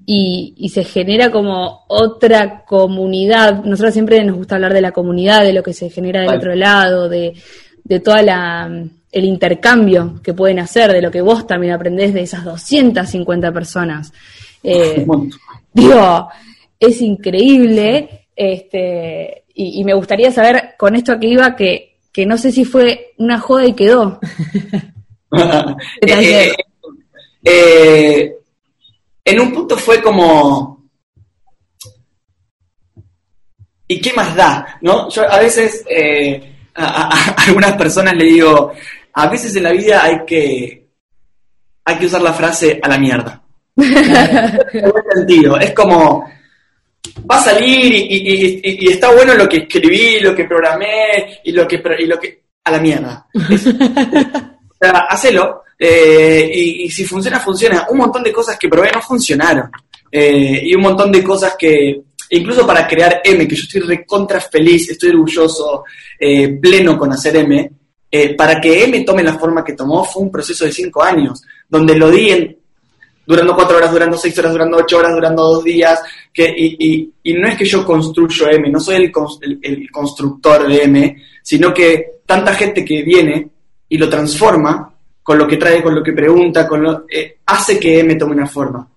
y, 0.03 0.55
y 0.57 0.69
se 0.69 0.83
genera 0.83 1.31
como 1.31 1.85
otra 1.87 2.65
comunidad. 2.65 3.63
Nosotros 3.63 3.93
siempre 3.93 4.23
nos 4.23 4.35
gusta 4.35 4.55
hablar 4.55 4.73
de 4.73 4.81
la 4.81 4.91
comunidad, 4.91 5.43
de 5.43 5.53
lo 5.53 5.61
que 5.61 5.73
se 5.73 5.91
genera 5.91 6.21
del 6.21 6.29
Vale. 6.29 6.39
otro 6.39 6.55
lado, 6.55 7.07
de, 7.07 7.35
de 7.91 7.99
toda 7.99 8.21
la 8.21 8.85
el 9.11 9.25
intercambio 9.25 10.21
que 10.23 10.33
pueden 10.33 10.59
hacer, 10.59 10.93
de 10.93 11.01
lo 11.01 11.11
que 11.11 11.21
vos 11.21 11.45
también 11.45 11.73
aprendés 11.73 12.13
de 12.13 12.21
esas 12.21 12.45
250 12.45 13.51
personas. 13.51 14.11
Eh. 14.63 15.07
Digo, 15.73 16.29
es 16.79 17.01
increíble. 17.01 18.27
Este, 18.35 19.45
y, 19.55 19.81
y 19.81 19.83
me 19.83 19.95
gustaría 19.95 20.31
saber 20.31 20.75
con 20.77 20.95
esto 20.95 21.19
que 21.19 21.29
iba 21.29 21.55
que, 21.55 21.97
que 22.13 22.27
no 22.27 22.37
sé 22.37 22.51
si 22.51 22.63
fue 22.63 23.13
una 23.17 23.39
joda 23.39 23.65
y 23.65 23.73
quedó. 23.73 24.19
Eh, 26.01 26.53
eh, 27.43 28.35
en 29.23 29.39
un 29.39 29.53
punto 29.53 29.77
fue 29.77 30.01
como. 30.01 30.89
¿Y 33.87 34.01
qué 34.01 34.11
más 34.11 34.35
da? 34.35 34.77
¿No? 34.81 35.09
Yo 35.09 35.23
a 35.31 35.39
veces 35.39 35.85
eh, 35.89 36.51
a, 36.75 36.85
a- 36.85 37.31
a 37.31 37.43
algunas 37.47 37.73
personas 37.73 38.13
le 38.15 38.25
digo, 38.25 38.71
a 39.13 39.27
veces 39.27 39.55
en 39.55 39.63
la 39.63 39.71
vida 39.71 40.03
hay 40.03 40.19
que 40.25 40.87
hay 41.83 41.95
que 41.97 42.05
usar 42.05 42.21
la 42.21 42.33
frase 42.33 42.79
a 42.81 42.87
la 42.87 42.97
mierda. 42.97 43.41
En 43.77 44.89
buen 44.91 45.03
sentido. 45.13 45.57
Es 45.59 45.71
como 45.73 46.25
va 47.29 47.37
a 47.39 47.43
salir 47.43 47.93
y, 47.93 47.97
y- 47.97 48.33
y- 48.33 48.61
y- 48.63 48.87
y 48.87 48.91
está 48.91 49.11
bueno 49.11 49.33
lo 49.33 49.47
que 49.49 49.57
escribí, 49.57 50.19
lo 50.19 50.35
que 50.35 50.45
programé 50.45 51.39
y 51.43 51.51
lo 51.51 51.67
que 51.67 51.81
y 51.99 52.05
lo 52.05 52.19
que 52.19 52.43
a 52.63 52.71
la 52.71 52.79
mierda. 52.79 53.25
Es- 53.49 53.67
o 53.67 54.73
sea, 54.79 54.91
hacelo. 55.09 55.63
eh, 55.77 56.49
y, 56.53 56.83
y 56.83 56.89
si 56.91 57.03
funciona, 57.05 57.39
funciona. 57.39 57.87
Un 57.89 57.97
montón 57.97 58.23
de 58.23 58.31
cosas 58.31 58.57
que 58.57 58.69
probé 58.69 58.91
no 58.91 59.01
funcionaron. 59.01 59.69
Eh, 60.11 60.61
y 60.65 60.75
un 60.75 60.81
montón 60.83 61.11
de 61.11 61.23
cosas 61.23 61.55
que, 61.57 62.01
incluso 62.31 62.65
para 62.65 62.87
crear 62.87 63.21
M, 63.23 63.47
que 63.47 63.55
yo 63.55 63.63
estoy 63.63 63.81
recontra 63.81 64.39
feliz, 64.41 64.89
estoy 64.89 65.09
orgulloso, 65.11 65.83
eh, 66.19 66.49
pleno 66.59 66.97
con 66.97 67.11
hacer 67.11 67.35
M, 67.37 67.71
eh, 68.09 68.35
para 68.35 68.59
que 68.59 68.83
M 68.83 68.99
tome 69.01 69.23
la 69.23 69.37
forma 69.37 69.63
que 69.63 69.73
tomó 69.73 70.03
fue 70.03 70.23
un 70.23 70.31
proceso 70.31 70.65
de 70.65 70.71
cinco 70.71 71.01
años, 71.03 71.41
donde 71.69 71.95
lo 71.95 72.09
di 72.09 72.29
en, 72.31 72.57
durando 73.25 73.55
cuatro 73.55 73.77
horas, 73.77 73.91
durando 73.91 74.17
seis 74.17 74.37
horas, 74.39 74.51
durando 74.51 74.77
ocho 74.77 74.97
horas, 74.97 75.13
durando 75.13 75.43
dos 75.43 75.63
días, 75.63 75.99
que, 76.33 76.53
y, 76.57 76.75
y- 76.79 77.13
y 77.23 77.33
no 77.35 77.47
es 77.47 77.55
que 77.55 77.65
yo 77.65 77.85
construyo 77.85 78.49
M, 78.49 78.69
no 78.69 78.79
soy 78.79 78.95
el, 78.95 79.11
el- 79.41 79.59
el 79.61 79.91
constructor 79.91 80.67
de 80.67 80.83
M, 80.83 81.23
sino 81.43 81.73
que 81.73 82.19
tanta 82.25 82.53
gente 82.53 82.83
que 82.83 83.03
viene 83.03 83.47
y 83.87 83.97
lo 83.97 84.09
transforma 84.09 84.93
con 85.23 85.37
lo 85.37 85.47
que 85.47 85.57
trae, 85.57 85.81
con 85.83 85.93
lo 85.95 86.03
que 86.03 86.13
pregunta, 86.13 86.67
con 86.67 86.81
lo, 86.81 87.05
eh, 87.09 87.37
hace 87.45 87.79
que 87.79 87.99
M 87.99 88.15
tome 88.15 88.33
una 88.35 88.47
forma. 88.47 88.87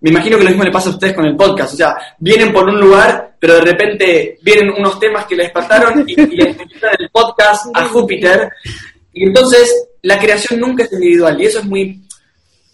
Me 0.00 0.10
imagino 0.10 0.38
que 0.38 0.44
lo 0.44 0.50
mismo 0.50 0.64
le 0.64 0.70
pasa 0.70 0.88
a 0.88 0.92
ustedes 0.92 1.12
con 1.12 1.26
el 1.26 1.36
podcast, 1.36 1.74
o 1.74 1.76
sea, 1.76 1.94
vienen 2.18 2.52
por 2.52 2.66
un 2.66 2.80
lugar, 2.80 3.36
pero 3.38 3.54
de 3.56 3.60
repente 3.60 4.38
vienen 4.42 4.70
unos 4.70 4.98
temas 4.98 5.26
que 5.26 5.36
les 5.36 5.46
despertaron 5.46 6.04
y, 6.08 6.12
y 6.12 6.36
le 6.36 6.50
invitan 6.50 6.90
el 6.98 7.10
podcast 7.10 7.66
a 7.74 7.84
Júpiter, 7.84 8.50
y 9.12 9.26
entonces 9.26 9.88
la 10.02 10.18
creación 10.18 10.58
nunca 10.58 10.84
es 10.84 10.92
individual, 10.92 11.40
y 11.40 11.46
eso 11.46 11.58
es 11.58 11.64
muy... 11.66 12.00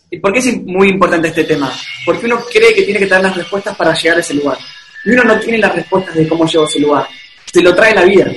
¿Y 0.09 0.19
por 0.21 0.33
qué 0.33 0.39
es 0.39 0.63
muy 0.65 0.91
importante 0.91 1.27
este 1.29 1.43
tema? 1.43 1.73
Porque 2.05 2.27
uno 2.27 2.39
cree 2.53 2.73
que 2.73 2.83
tiene 2.83 3.01
que 3.01 3.07
tener 3.07 3.25
las 3.25 3.37
respuestas 3.37 3.77
para 3.77 3.93
llegar 3.93 4.19
a 4.19 4.21
ese 4.21 4.35
lugar. 4.35 4.57
Y 5.05 5.11
uno 5.11 5.25
no 5.25 5.41
tiene 5.41 5.59
las 5.59 5.75
respuestas 5.75 6.15
de 6.15 6.29
cómo 6.29 6.47
llegó 6.47 6.65
a 6.65 6.69
ese 6.69 6.79
lugar. 6.79 7.09
Se 7.53 7.61
lo 7.61 7.75
trae 7.75 7.93
la 7.93 8.05
vida. 8.05 8.31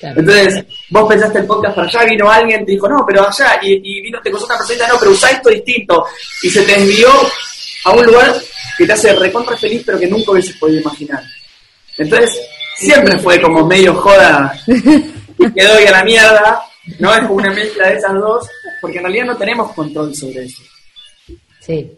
Claro. 0.00 0.18
Entonces, 0.18 0.64
vos 0.90 1.08
pensaste 1.08 1.38
el 1.38 1.46
podcast 1.46 1.76
para 1.76 1.86
allá, 1.86 2.04
vino 2.04 2.28
alguien, 2.28 2.66
te 2.66 2.72
dijo, 2.72 2.88
no, 2.88 3.04
pero 3.06 3.28
allá, 3.28 3.60
y, 3.62 3.74
y 3.74 4.02
vino, 4.02 4.20
te 4.20 4.30
costó 4.32 4.46
una 4.46 4.58
persona, 4.58 4.88
no, 4.88 4.98
pero 4.98 5.12
usa 5.12 5.30
esto 5.30 5.50
distinto. 5.50 6.04
Y 6.42 6.50
se 6.50 6.62
te 6.62 6.72
desvió 6.72 7.08
a 7.88 7.92
un 7.92 8.06
lugar 8.06 8.34
que 8.76 8.86
te 8.86 8.92
hace 8.92 9.14
recontra 9.14 9.56
feliz, 9.56 9.82
pero 9.84 9.98
que 9.98 10.06
nunca 10.06 10.32
hubieses 10.32 10.56
podido 10.56 10.80
imaginar. 10.80 11.22
Entonces, 11.96 12.40
siempre 12.76 13.18
fue 13.18 13.40
como 13.40 13.66
medio 13.66 13.94
joda 13.94 14.54
y 14.66 15.52
quedó 15.52 15.74
ahí 15.74 15.86
a 15.86 15.92
la 15.92 16.04
mierda, 16.04 16.62
¿no? 16.98 17.12
Es 17.12 17.20
como 17.20 17.34
una 17.34 17.52
mezcla 17.52 17.88
de 17.88 17.96
esas 17.96 18.14
dos, 18.14 18.48
porque 18.80 18.98
en 18.98 19.04
realidad 19.04 19.26
no 19.26 19.36
tenemos 19.36 19.72
control 19.72 20.14
sobre 20.14 20.44
eso. 20.44 20.62
Sí. 21.60 21.92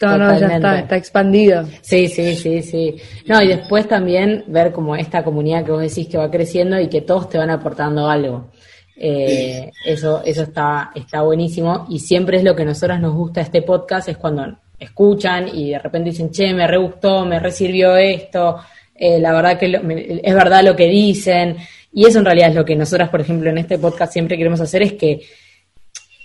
No, 0.00 0.16
no, 0.16 0.38
ya 0.38 0.46
está, 0.46 0.78
está 0.78 0.96
expandido. 0.96 1.66
Sí, 1.80 2.06
sí, 2.06 2.36
sí, 2.36 2.62
sí. 2.62 2.96
No, 3.26 3.42
y 3.42 3.48
después 3.48 3.88
también 3.88 4.44
ver 4.46 4.70
como 4.70 4.94
esta 4.94 5.24
comunidad 5.24 5.64
que 5.64 5.72
vos 5.72 5.80
decís 5.80 6.06
que 6.06 6.18
va 6.18 6.30
creciendo 6.30 6.78
y 6.80 6.88
que 6.88 7.00
todos 7.00 7.28
te 7.28 7.38
van 7.38 7.50
aportando 7.50 8.08
algo. 8.08 8.50
Eh, 8.96 9.70
eso, 9.84 10.22
eso 10.24 10.42
está, 10.42 10.92
está 10.94 11.22
buenísimo 11.22 11.86
y 11.88 11.98
siempre 11.98 12.36
es 12.36 12.44
lo 12.44 12.54
que 12.54 12.62
a 12.62 12.66
nosotros 12.66 13.00
nos 13.00 13.14
gusta 13.14 13.40
este 13.40 13.62
podcast, 13.62 14.08
es 14.08 14.16
cuando 14.16 14.46
escuchan 14.84 15.48
y 15.52 15.70
de 15.70 15.78
repente 15.78 16.10
dicen, 16.10 16.30
che, 16.30 16.52
me 16.54 16.66
re 16.66 16.76
gustó, 16.78 17.24
me 17.24 17.38
resirvió 17.38 17.96
esto, 17.96 18.58
eh, 18.94 19.18
la 19.18 19.32
verdad 19.32 19.58
que 19.58 19.68
lo- 19.68 19.82
me- 19.82 20.20
es 20.22 20.34
verdad 20.34 20.62
lo 20.62 20.74
que 20.76 20.86
dicen. 20.86 21.56
Y 21.92 22.06
eso 22.06 22.18
en 22.20 22.24
realidad 22.24 22.48
es 22.50 22.54
lo 22.54 22.64
que 22.64 22.74
nosotras, 22.76 23.08
por 23.08 23.20
ejemplo, 23.20 23.50
en 23.50 23.58
este 23.58 23.78
podcast 23.78 24.12
siempre 24.12 24.36
queremos 24.38 24.60
hacer, 24.60 24.82
es 24.82 24.92
que 24.94 25.20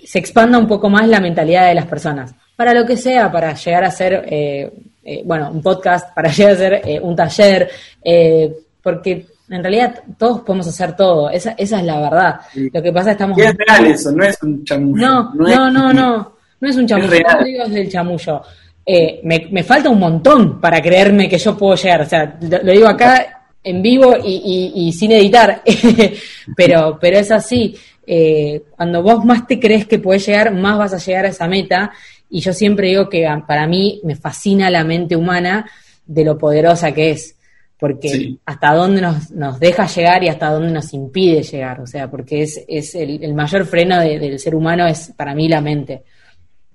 se 0.05 0.19
expanda 0.19 0.57
un 0.57 0.67
poco 0.67 0.89
más 0.89 1.07
la 1.07 1.19
mentalidad 1.19 1.67
de 1.67 1.75
las 1.75 1.85
personas. 1.87 2.33
Para 2.55 2.73
lo 2.73 2.85
que 2.85 2.95
sea, 2.97 3.31
para 3.31 3.53
llegar 3.53 3.83
a 3.83 3.91
ser, 3.91 4.25
eh, 4.29 4.71
eh, 5.03 5.21
bueno, 5.25 5.51
un 5.51 5.61
podcast, 5.61 6.13
para 6.15 6.29
llegar 6.31 6.53
a 6.53 6.57
ser 6.57 6.81
eh, 6.85 6.99
un 7.01 7.15
taller, 7.15 7.69
eh, 8.03 8.53
porque 8.81 9.25
en 9.49 9.61
realidad 9.63 10.01
todos 10.17 10.41
podemos 10.41 10.67
hacer 10.67 10.95
todo, 10.95 11.29
esa, 11.29 11.51
esa 11.57 11.79
es 11.79 11.85
la 11.85 11.99
verdad. 12.01 12.39
Lo 12.73 12.81
que 12.81 12.91
pasa 12.93 13.11
es 13.11 13.17
que 13.17 13.23
estamos... 13.23 13.37
Y 13.37 13.41
es 13.41 13.55
real 13.57 13.85
eso, 13.87 14.11
no 14.11 14.23
es 14.23 14.37
un. 14.43 14.63
No, 14.93 15.33
es- 15.47 15.55
no, 15.57 15.69
no, 15.71 15.93
no, 15.93 16.36
no 16.59 16.69
es 16.69 16.75
un 16.75 16.87
chamullo, 16.87 17.09
real. 17.09 17.37
no 17.39 17.45
digo 17.45 17.63
el 17.63 17.89
chamullo, 17.89 18.41
eh, 18.85 19.19
me, 19.23 19.63
falta 19.63 19.89
un 19.89 19.99
montón 19.99 20.61
para 20.61 20.81
creerme 20.81 21.27
que 21.27 21.37
yo 21.37 21.57
puedo 21.57 21.75
llegar. 21.75 22.01
O 22.01 22.05
sea, 22.05 22.37
lo, 22.41 22.71
digo 22.71 22.87
acá 22.87 23.49
en 23.63 23.81
vivo 23.81 24.15
y, 24.23 24.91
sin 24.93 25.11
editar, 25.11 25.61
pero, 26.55 26.97
pero 26.99 27.17
es 27.17 27.31
así. 27.31 27.75
Eh, 28.05 28.63
cuando 28.75 29.03
vos 29.03 29.25
más 29.25 29.45
te 29.45 29.59
crees 29.59 29.85
que 29.85 29.99
puedes 29.99 30.25
llegar, 30.25 30.53
más 30.53 30.77
vas 30.77 30.93
a 30.93 30.97
llegar 30.97 31.25
a 31.25 31.29
esa 31.29 31.47
meta. 31.47 31.91
Y 32.29 32.39
yo 32.39 32.53
siempre 32.53 32.87
digo 32.87 33.09
que 33.09 33.27
para 33.45 33.67
mí 33.67 33.99
me 34.03 34.15
fascina 34.15 34.69
la 34.69 34.83
mente 34.83 35.15
humana 35.15 35.69
de 36.05 36.23
lo 36.23 36.37
poderosa 36.37 36.93
que 36.93 37.11
es 37.11 37.37
porque 37.79 38.37
hasta 38.45 38.73
dónde 38.73 39.01
nos, 39.01 39.29
nos 39.31 39.59
deja 39.59 39.85
llegar 39.85 40.23
y 40.23 40.29
hasta 40.29 40.49
dónde 40.49 40.71
nos 40.71 40.93
impide 40.93 41.43
llegar, 41.43 41.79
o 41.79 41.85
sea, 41.85 42.09
porque 42.09 42.41
es, 42.41 42.63
es 42.67 42.95
el, 42.95 43.33
mayor 43.35 43.65
freno 43.65 43.99
del 43.99 44.39
ser 44.39 44.55
humano 44.55 44.87
es 44.87 45.13
para 45.15 45.35
mí 45.35 45.47
la 45.47 45.61
mente. 45.61 46.03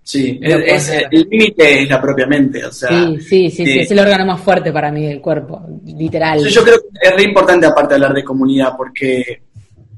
Sí, 0.04 0.38
es, 0.42 0.88
el 1.10 1.28
límite 1.30 1.82
es 1.82 1.88
la 1.88 2.00
propia 2.00 2.26
mente, 2.26 2.64
o 2.64 2.72
sea. 2.72 2.88
Sí, 2.88 3.20
sí, 3.20 3.50
sí, 3.50 3.78
es 3.78 3.90
el 3.90 4.00
órgano 4.00 4.26
más 4.26 4.40
fuerte 4.40 4.72
para 4.72 4.90
mí 4.90 5.06
del 5.06 5.20
cuerpo, 5.20 5.62
literal. 5.86 6.44
Yo, 6.48 6.62
creo 6.64 6.76
que 6.76 7.08
es 7.08 7.16
re 7.16 7.22
importante 7.22 7.66
aparte 7.66 7.90
de 7.90 7.94
hablar 7.94 8.14
de 8.14 8.24
comunidad, 8.24 8.76
porque 8.76 9.42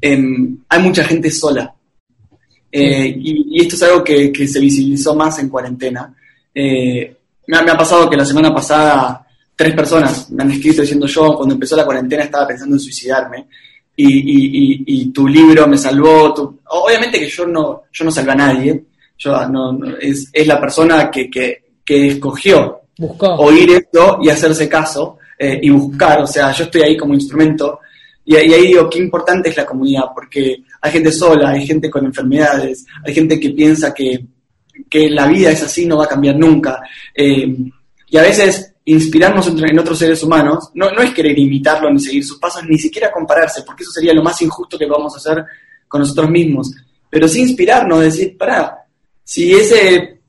em, 0.00 0.59
hay 0.68 0.82
mucha 0.82 1.05
gente 1.05 1.30
sola. 1.30 1.74
Eh, 2.70 3.16
y, 3.18 3.62
esto 3.62 3.76
es 3.76 3.82
algo 3.82 4.05
que, 4.05 4.32
se 4.46 4.61
visibilizó 4.61 5.14
más 5.14 5.38
en 5.38 5.48
cuarentena. 5.48 6.14
Eh, 6.55 7.16
me, 7.46 7.62
me 7.62 7.70
ha 7.70 7.76
pasado 7.76 8.11
que 8.11 8.16
la 8.16 8.26
semana 8.26 8.55
pasada 8.55 9.24
tres 9.57 9.74
personas 9.74 10.30
me 10.30 10.42
han 10.42 10.50
escrito 10.50 10.82
diciendo 10.82 11.07
yo 11.07 11.34
cuando 11.34 11.55
empezó 11.55 11.76
la 11.76 11.84
cuarentena 11.84 12.24
estaba 12.24 12.46
pensando 12.46 12.76
en 12.76 12.80
suicidarme 12.80 13.46
y, 13.96 15.12
tu 15.12 15.28
libro 15.28 15.66
me 15.68 15.78
salvó. 15.78 16.34
Obviamente 16.70 17.20
que 17.20 17.28
yo 17.28 17.46
no, 17.46 17.82
yo 17.92 18.05
no 18.05 18.11
salvé 18.11 18.32
a 18.32 18.36
nadie, 18.36 18.84
yo, 19.24 19.48
no, 19.48 19.78
es, 20.00 20.30
la 20.46 20.60
persona 20.60 21.10
que, 21.10 21.62
escogió 21.86 22.80
oír 23.38 23.70
esto 23.70 24.18
y 24.22 24.28
hacerse 24.28 24.68
caso 24.68 25.18
eh, 25.38 25.58
y 25.62 25.70
buscar, 25.70 26.20
o 26.20 26.26
sea, 26.26 26.52
yo 26.52 26.64
estoy 26.64 26.82
ahí 26.82 26.96
como 26.96 27.14
instrumento. 27.14 27.80
Y, 28.24 28.36
ahí 28.36 28.68
digo, 28.68 28.88
qué 28.88 28.98
importante 28.98 29.50
es 29.50 29.56
la 29.56 29.66
comunidad, 29.66 30.04
porque 30.14 30.64
hay 30.80 30.92
gente 30.92 31.12
sola, 31.12 31.50
hay 31.50 31.66
gente 31.66 31.90
con 31.90 32.04
enfermedades, 32.04 32.86
hay 33.04 33.14
gente 33.14 33.38
que 33.40 33.50
piensa 33.50 33.92
que, 33.92 34.26
la 35.10 35.26
vida 35.26 35.50
es 35.50 35.62
así, 35.62 35.86
no 35.86 35.98
va 35.98 36.04
a 36.04 36.08
cambiar 36.08 36.36
nunca. 36.36 36.80
Eh, 37.14 37.56
y 38.08 38.16
a 38.16 38.22
veces 38.22 38.74
inspirarnos 38.84 39.48
en 39.48 39.78
otros 39.78 39.98
seres 39.98 40.22
humanos 40.22 40.70
no, 40.74 40.90
no 40.90 41.00
es 41.00 41.12
querer 41.14 41.38
imitarlo 41.38 41.90
ni 41.90 41.98
seguir 41.98 42.24
sus 42.24 42.38
pasos, 42.38 42.62
ni 42.68 42.78
siquiera 42.78 43.10
compararse, 43.10 43.62
porque 43.62 43.82
eso 43.82 43.92
sería 43.92 44.12
lo 44.12 44.22
más 44.22 44.40
injusto 44.42 44.78
que 44.78 44.86
vamos 44.86 45.14
a 45.14 45.16
hacer 45.16 45.44
con 45.88 46.00
nosotros 46.00 46.30
mismos. 46.30 46.70
Pero 47.08 47.28
sí 47.28 47.42
inspirarnos, 47.42 48.00
decir, 48.00 48.36
para 48.36 48.84
si 49.24 49.54
ese 49.54 50.20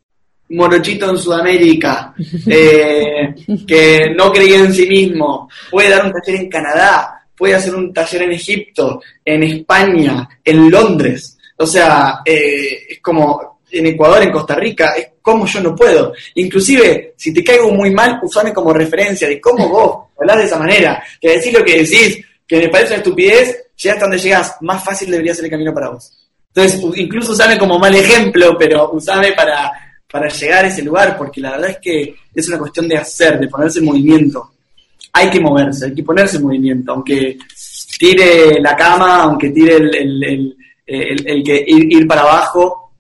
morochito 0.50 1.10
en 1.10 1.18
Sudamérica, 1.18 2.14
eh, 2.48 3.36
que 3.68 4.14
no 4.16 4.32
creía 4.32 4.60
en 4.60 4.74
sí 4.74 4.88
mismo, 4.88 5.50
puede 5.70 5.90
dar 5.90 6.06
un 6.06 6.14
taller 6.14 6.42
en 6.42 6.50
Canadá, 6.50 7.28
puede 7.36 7.56
hacer 7.56 7.76
un 7.76 7.94
taller 7.94 8.24
en 8.24 8.32
Egipto, 8.32 9.02
en 9.24 9.44
España, 9.44 10.28
en 10.44 10.70
Londres. 10.70 11.38
O 11.58 11.66
sea, 11.66 12.22
eh, 12.26 12.86
es 12.90 13.00
como 13.02 13.60
en 13.72 13.86
Ecuador, 13.88 14.24
en 14.24 14.32
Costa 14.32 14.56
Rica, 14.56 14.94
es 14.96 15.08
como 15.22 15.46
yo 15.46 15.62
no 15.62 15.76
puedo. 15.76 16.14
Inclusive, 16.36 17.14
si 17.18 17.34
te 17.34 17.44
caigo 17.44 17.72
muy 17.72 17.92
mal, 17.92 18.20
usame 18.24 18.54
como 18.54 18.74
referencia 18.74 19.28
de 19.28 19.42
cómo 19.42 19.68
vos 19.68 20.06
hablas 20.20 20.38
de 20.38 20.44
esa 20.46 20.60
manera, 20.60 21.04
que 21.20 21.38
decís 21.38 21.54
lo 21.54 21.64
que 21.64 21.80
decís, 21.80 22.24
que 22.48 22.60
me 22.60 22.70
parece 22.70 22.94
una 22.94 22.98
estupidez, 22.98 23.66
llegas 23.76 23.98
hasta 23.98 24.06
donde 24.06 24.20
llegas, 24.20 24.56
más 24.62 24.84
fácil 24.84 25.12
debería 25.12 25.34
ser 25.34 25.46
el 25.46 25.52
camino 25.52 25.74
para 25.74 25.90
vos. 25.90 26.25
Entonces, 26.56 26.82
incluso 26.96 27.34
usame 27.34 27.58
como 27.58 27.78
mal 27.78 27.94
ejemplo, 27.94 28.56
pero 28.58 28.92
usame 28.94 29.34
para, 29.34 29.74
para 30.10 30.30
llegar 30.30 30.64
a 30.64 30.68
ese 30.70 30.84
lugar, 30.84 31.18
porque 31.18 31.42
la 31.42 31.52
verdad 31.52 31.72
es 31.72 31.78
que 31.80 32.16
es 32.34 32.48
una 32.48 32.60
cuestión 32.60 32.88
de 32.88 32.98
hacer, 32.98 33.38
de 33.38 33.50
ponerse 33.50 33.80
en 33.80 33.86
movimiento. 33.86 34.52
Hay 35.12 35.30
que 35.30 35.42
moverse, 35.42 35.88
hay 35.88 35.94
que 35.94 36.04
ponerse 36.04 36.38
en 36.38 36.44
movimiento, 36.44 36.94
aunque 36.94 37.38
tire 38.00 38.62
la 38.62 38.74
cama, 38.74 39.24
aunque 39.24 39.50
tire 39.50 39.76
el, 39.76 40.56
el, 40.86 41.44
que 41.44 41.66
ir 41.68 42.08
para 42.08 42.22
abajo, 42.22 42.94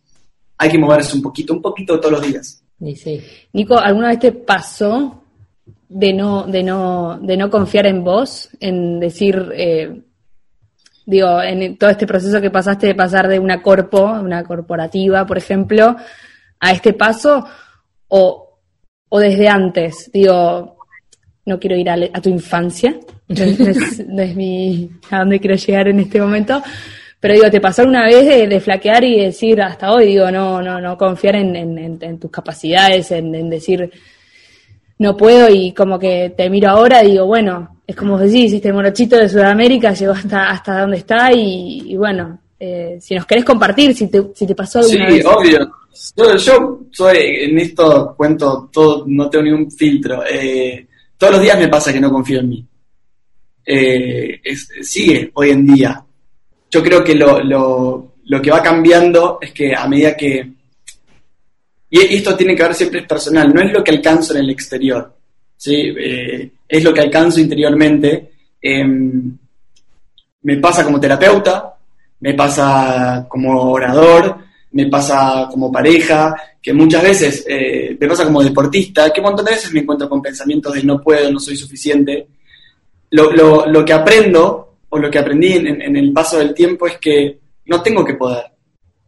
hay 0.58 0.70
que 0.70 0.78
moverse 0.78 1.16
un 1.16 1.22
poquito, 1.22 1.53
un 1.53 1.62
poquito 1.62 1.97
todos 1.97 2.12
los 2.12 2.28
días. 2.28 2.62
Sí, 2.95 3.22
Nico, 3.53 3.80
¿alguna 3.80 4.10
vez 4.10 4.20
te 4.20 4.34
pasó 4.34 5.22
de 5.88 6.12
no, 6.12 6.43
de 6.43 6.62
no, 6.62 7.20
de 7.22 7.38
no 7.38 7.49
confiar 7.49 7.86
en 7.86 8.03
vos, 8.03 8.49
en 8.60 8.99
decir, 8.99 9.49
eh, 9.56 10.01
digo, 11.06 11.41
en 11.41 11.78
todo 11.78 11.89
este 11.89 12.08
proceso 12.08 12.41
que 12.41 12.49
pasaste 12.49 12.88
de 12.88 12.95
pasar 12.95 13.28
de 13.28 13.39
una 13.39 13.62
corpo, 13.62 14.03
una 14.03 14.43
corporativa, 14.43 15.26
por 15.26 15.38
ejemplo, 15.38 15.95
a 16.60 16.72
este 16.72 16.93
paso, 16.93 17.45
o, 18.08 18.60
o 19.10 19.20
desde 19.20 19.47
antes, 19.47 20.10
digo, 20.12 20.78
no 21.45 21.60
quiero 21.60 21.78
ir 21.78 21.89
a, 21.89 22.22
tu 22.22 22.30
infancia, 22.30 22.95
no 23.28 24.22
es, 24.22 24.36
mi, 24.36 24.89
a 25.12 25.20
dónde 25.20 25.39
quiero 25.39 25.56
llegar 25.56 25.88
en 25.88 25.99
este 25.99 26.20
momento, 26.20 26.62
pero 27.20 27.36
digo, 27.36 27.49
te 27.49 27.62
pasó 27.62 27.84
una 27.84 28.06
vez 28.06 28.49
de, 28.49 28.60
flaquear 28.60 29.03
y 29.03 29.22
decir 29.22 29.62
hasta 29.62 29.91
hoy, 29.91 30.08
digo, 30.08 30.32
no, 30.32 30.62
no, 30.62 30.82
no 30.82 30.97
confiar 30.97 31.36
en, 31.36 32.20
tus 32.20 32.32
capacidades, 32.32 33.12
en, 33.12 33.49
decir 33.49 33.91
no 34.97 35.18
puedo 35.18 35.49
y 35.49 35.74
como 35.74 35.99
que 35.99 36.34
te 36.36 36.49
miro 36.49 36.70
ahora 36.70 37.03
y 37.03 37.12
digo, 37.12 37.26
bueno, 37.26 37.74
es 37.88 37.95
como 37.95 38.17
decís, 38.17 38.53
este 38.53 38.73
morochito 38.73 39.17
de 39.17 39.29
Sudamérica 39.29 39.93
llegó 39.93 40.13
hasta, 40.13 40.49
hasta 40.49 40.81
donde 40.81 40.97
está 40.97 41.31
y, 41.33 41.95
bueno, 41.95 42.39
eh, 42.59 42.97
si 42.99 43.15
nos 43.15 43.25
querés 43.25 43.45
compartir, 43.45 43.95
si 43.95 44.07
te, 44.07 44.21
si 44.33 44.47
te 44.47 44.55
pasó 44.55 44.79
alguna 44.79 45.11
sí, 45.11 45.21
obvio. 45.25 45.71
Yo, 46.38 46.81
soy, 46.91 47.17
en 47.17 47.57
esto 47.57 48.13
cuento 48.17 48.69
todo, 48.71 49.05
no 49.07 49.29
tengo 49.29 49.45
ningún 49.45 49.71
filtro. 49.71 50.23
Eh, 50.29 50.88
todos 51.17 51.33
los 51.33 51.41
días 51.41 51.57
me 51.57 51.69
pasa 51.69 51.93
que 51.93 52.01
no 52.01 52.11
confío 52.11 52.39
en 52.39 52.49
mí. 52.49 52.65
Eh, 53.65 54.41
sigue 54.81 55.31
hoy 55.33 55.51
en 55.51 55.65
día 55.65 56.05
yo 56.75 56.83
creo 56.83 57.03
que 57.03 57.15
lo, 57.15 57.41
lo, 57.41 58.41
que 58.41 58.51
va 58.51 58.61
cambiando 58.61 59.39
es 59.41 59.51
que 59.53 59.73
a 59.73 59.88
medida 59.88 60.15
que... 60.17 60.51
Y 61.89 62.15
esto 62.15 62.36
tiene 62.36 62.53
que 62.53 62.63
ver 62.63 62.73
siempre 62.73 62.99
es 62.99 63.07
personal, 63.07 63.53
no 63.53 63.61
es 63.61 63.71
lo 63.71 63.81
que 63.81 63.91
alcanzo 63.91 64.33
en 64.33 64.39
el 64.41 64.49
exterior, 64.49 65.14
¿sí? 65.58 65.93
Eh, 65.97 66.51
es 66.68 66.84
lo 66.84 66.93
que 66.93 67.01
alcanzo 67.01 67.39
interiormente. 67.39 68.32
Em, 68.62 69.38
me 70.43 70.58
pasa 70.58 70.84
como 70.84 70.99
terapeuta, 70.99 71.76
me 72.20 72.34
pasa 72.34 73.26
como 73.28 73.72
orador, 73.72 74.38
me 74.72 74.88
pasa 74.88 75.47
como 75.49 75.72
pareja, 75.72 76.36
que 76.62 76.74
muchas 76.74 77.03
veces 77.03 77.45
eh, 77.47 77.95
me 77.99 78.08
pasa 78.08 78.26
como 78.26 78.43
deportista, 78.43 79.12
que 79.12 79.22
un 79.22 79.28
montón 79.28 79.45
de 79.45 79.51
veces 79.51 79.72
me 79.72 79.82
encuentro 79.82 80.10
con 80.10 80.22
pensamientos 80.22 80.74
de 80.74 80.84
no 80.84 81.01
puedo, 81.01 81.32
no 81.32 81.39
soy 81.39 81.56
suficiente. 81.56 82.28
Lo, 83.12 83.86
que 83.86 83.93
aprendo 83.93 84.78
o 84.89 84.99
lo 84.99 85.10
que 85.10 85.20
aprendí 85.20 85.53
en, 85.53 85.95
el 85.95 86.12
paso 86.12 86.38
del 86.39 86.53
tiempo 86.53 86.88
es 86.88 86.97
que 86.97 87.39
no 87.68 87.82
tengo 87.82 88.03
que 88.03 88.16
poder. 88.16 88.43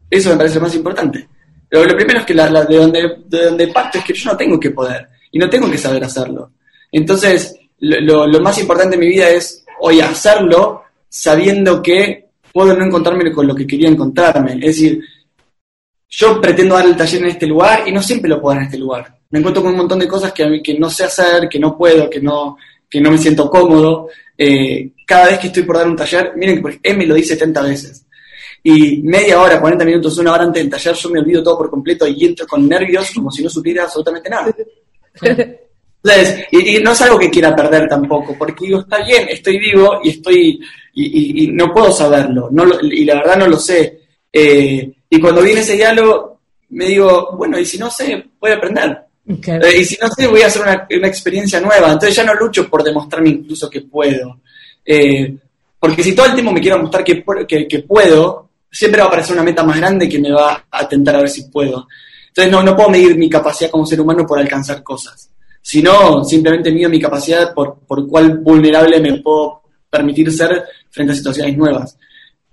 Eso 0.10 0.30
me 0.30 0.38
parece 0.38 0.56
lo 0.56 0.62
más 0.62 0.76
importante. 0.76 1.28
Lo 1.70 1.84
primero 1.95 2.20
es 2.20 2.26
que 2.26 2.34
de, 2.34 2.78
donde, 2.78 3.18
de 3.26 3.45
donde 3.45 3.68
parto 3.68 3.98
es 3.98 4.06
que 4.06 4.14
yo 4.14 4.32
no 4.32 4.38
tengo 4.38 4.58
que 4.58 4.72
poder 4.72 5.10
y 5.32 5.39
no 5.39 5.49
tengo 5.49 5.69
que 5.69 5.78
saber 5.78 6.03
hacerlo. 6.03 6.51
Entonces, 6.91 7.55
lo, 7.80 8.28
más 8.41 8.57
importante 8.59 8.95
en 8.95 9.01
mi 9.01 9.07
vida 9.07 9.30
es 9.30 9.65
hoy 9.80 10.01
hacerlo 10.01 10.84
sabiendo 11.09 11.82
que 11.82 12.30
puedo 12.51 12.75
no 12.75 12.86
encontrarme 12.86 13.32
con 13.32 13.47
lo 13.47 13.55
que 13.55 13.67
quería 13.67 13.89
encontrarme. 13.89 14.53
Es 14.53 14.78
decir, 14.78 15.01
yo 16.09 16.41
pretendo 16.41 16.75
dar 16.75 16.86
el 16.86 16.95
taller 16.95 17.21
en 17.21 17.30
este 17.30 17.47
lugar 17.47 17.88
y 17.88 17.91
no 17.91 18.01
siempre 18.01 18.30
lo 18.30 18.41
puedo 18.41 18.55
dar 18.55 18.63
en 18.63 18.67
este 18.67 18.80
lugar. 18.80 19.17
Me 19.30 19.39
encuentro 19.39 19.61
con 19.61 19.71
un 19.71 19.78
montón 19.78 19.99
de 19.99 20.07
cosas 20.07 20.32
que, 20.32 20.61
que 20.63 20.80
no 20.80 20.89
sé 20.89 21.03
hacer, 21.03 21.49
que 21.49 21.59
no 21.59 21.78
puedo, 21.78 22.09
que 22.09 22.21
no, 22.21 22.57
que 22.89 23.01
no 23.01 23.11
me 23.11 23.17
siento 23.17 23.49
cómodo. 23.49 24.07
Eh, 24.38 24.91
cada 25.05 25.28
vez 25.28 25.39
que 25.39 25.47
estoy 25.47 25.63
por 25.63 25.78
dar 25.78 25.88
un 25.88 25.95
taller, 25.95 26.34
miren 26.36 26.63
que 26.63 26.80
él 26.82 26.97
me 26.97 27.05
lo 27.05 27.15
dice 27.15 27.34
70 27.34 27.61
veces. 27.63 28.05
Y 28.63 29.01
media 29.01 29.39
hora, 29.39 29.61
40 29.61 29.86
minutos, 29.86 30.17
una 30.17 30.34
hora 30.34 30.43
antes 30.43 30.61
del 30.61 30.71
taller, 30.71 30.95
yo 30.95 31.09
me 31.09 31.19
olvido 31.19 31.43
todo 31.43 31.57
por 31.57 31.69
completo 31.69 32.07
y 32.07 32.25
entro 32.25 32.47
con 32.47 32.67
nervios 32.67 33.11
como 33.13 33.32
si 33.32 33.43
no 33.43 33.49
supiera 33.49 33.84
absolutamente 33.84 34.30
nada. 34.30 34.53
Entonces, 35.22 36.45
y, 36.51 36.80
no 36.80 36.91
es 36.91 37.01
algo 37.01 37.20
que 37.20 37.30
quiera 37.30 37.55
perder 37.55 37.89
tampoco, 37.89 38.36
porque 38.38 38.65
digo, 38.65 38.82
está 38.82 39.03
bien, 39.03 39.28
estoy 39.30 39.57
vivo 39.59 39.99
y 40.03 40.09
estoy, 40.09 40.59
y, 40.93 41.47
no 41.51 41.74
puedo 41.74 41.91
saberlo, 41.91 42.49
no 42.51 42.65
y 42.82 43.03
la 43.03 43.15
verdad 43.15 43.38
no 43.38 43.47
lo 43.47 43.57
sé. 43.57 44.01
Eh, 44.32 44.91
y 45.09 45.20
cuando 45.20 45.41
viene 45.41 45.61
ese 45.61 45.76
diálogo, 45.76 46.39
me 46.70 46.86
digo, 46.86 47.36
bueno, 47.38 47.57
y 47.57 47.65
si 47.65 47.78
no 47.78 47.89
sé, 47.89 48.26
voy 48.39 48.51
a 48.51 48.55
aprender. 48.55 49.07
Eh, 49.28 49.80
y 49.80 49.84
si 49.84 49.97
no 50.01 50.07
sé, 50.09 50.28
voy 50.28 50.41
a 50.41 50.47
hacer 50.47 50.61
una, 50.61 51.07
experiencia 51.07 51.59
nueva. 51.59 51.91
Entonces 51.91 52.15
ya 52.15 52.24
no 52.24 52.34
lucho 52.34 52.70
por 52.70 52.84
demostrarme 52.84 53.30
incluso 53.30 53.70
que 53.70 53.82
puedo. 53.82 54.39
Eh, 54.86 55.36
porque 55.80 56.03
si 56.03 56.15
todo 56.15 56.28
el 56.28 56.34
tiempo 56.34 56.51
me 56.51 56.61
quiero 56.61 56.80
mostrar 56.80 57.03
que, 57.03 57.24
que, 57.45 57.80
puedo, 57.80 58.49
siempre 58.72 58.99
va 58.99 59.05
a 59.05 59.07
aparecer 59.09 59.34
una 59.34 59.43
meta 59.43 59.63
más 59.63 59.78
grande 59.78 60.07
que 60.07 60.20
me 60.20 60.32
va 60.32 60.65
a 60.72 60.88
tentar 60.88 61.15
a 61.15 61.20
ver 61.20 61.30
si 61.30 61.43
puedo. 61.43 61.88
Entonces 62.38 62.51
no, 62.51 62.61
no 62.61 62.75
puedo 62.75 62.89
medir 62.89 63.17
mi 63.17 63.27
capacidad 63.27 63.71
como 63.71 63.83
ser 63.88 63.99
humano 63.99 64.23
por 64.23 64.38
alcanzar 64.38 64.83
cosas, 64.83 65.31
sino 65.59 66.23
simplemente 66.23 66.71
mido 66.71 66.88
mi 66.88 67.01
capacidad 67.01 67.51
por, 67.51 67.79
por 67.79 68.07
cuál 68.07 68.38
vulnerable 68.38 68.99
me 68.99 69.19
puedo 69.21 69.63
permitir 69.89 70.31
ser 70.31 70.63
frente 70.91 71.13
a 71.13 71.15
situaciones 71.15 71.57
nuevas. 71.57 71.97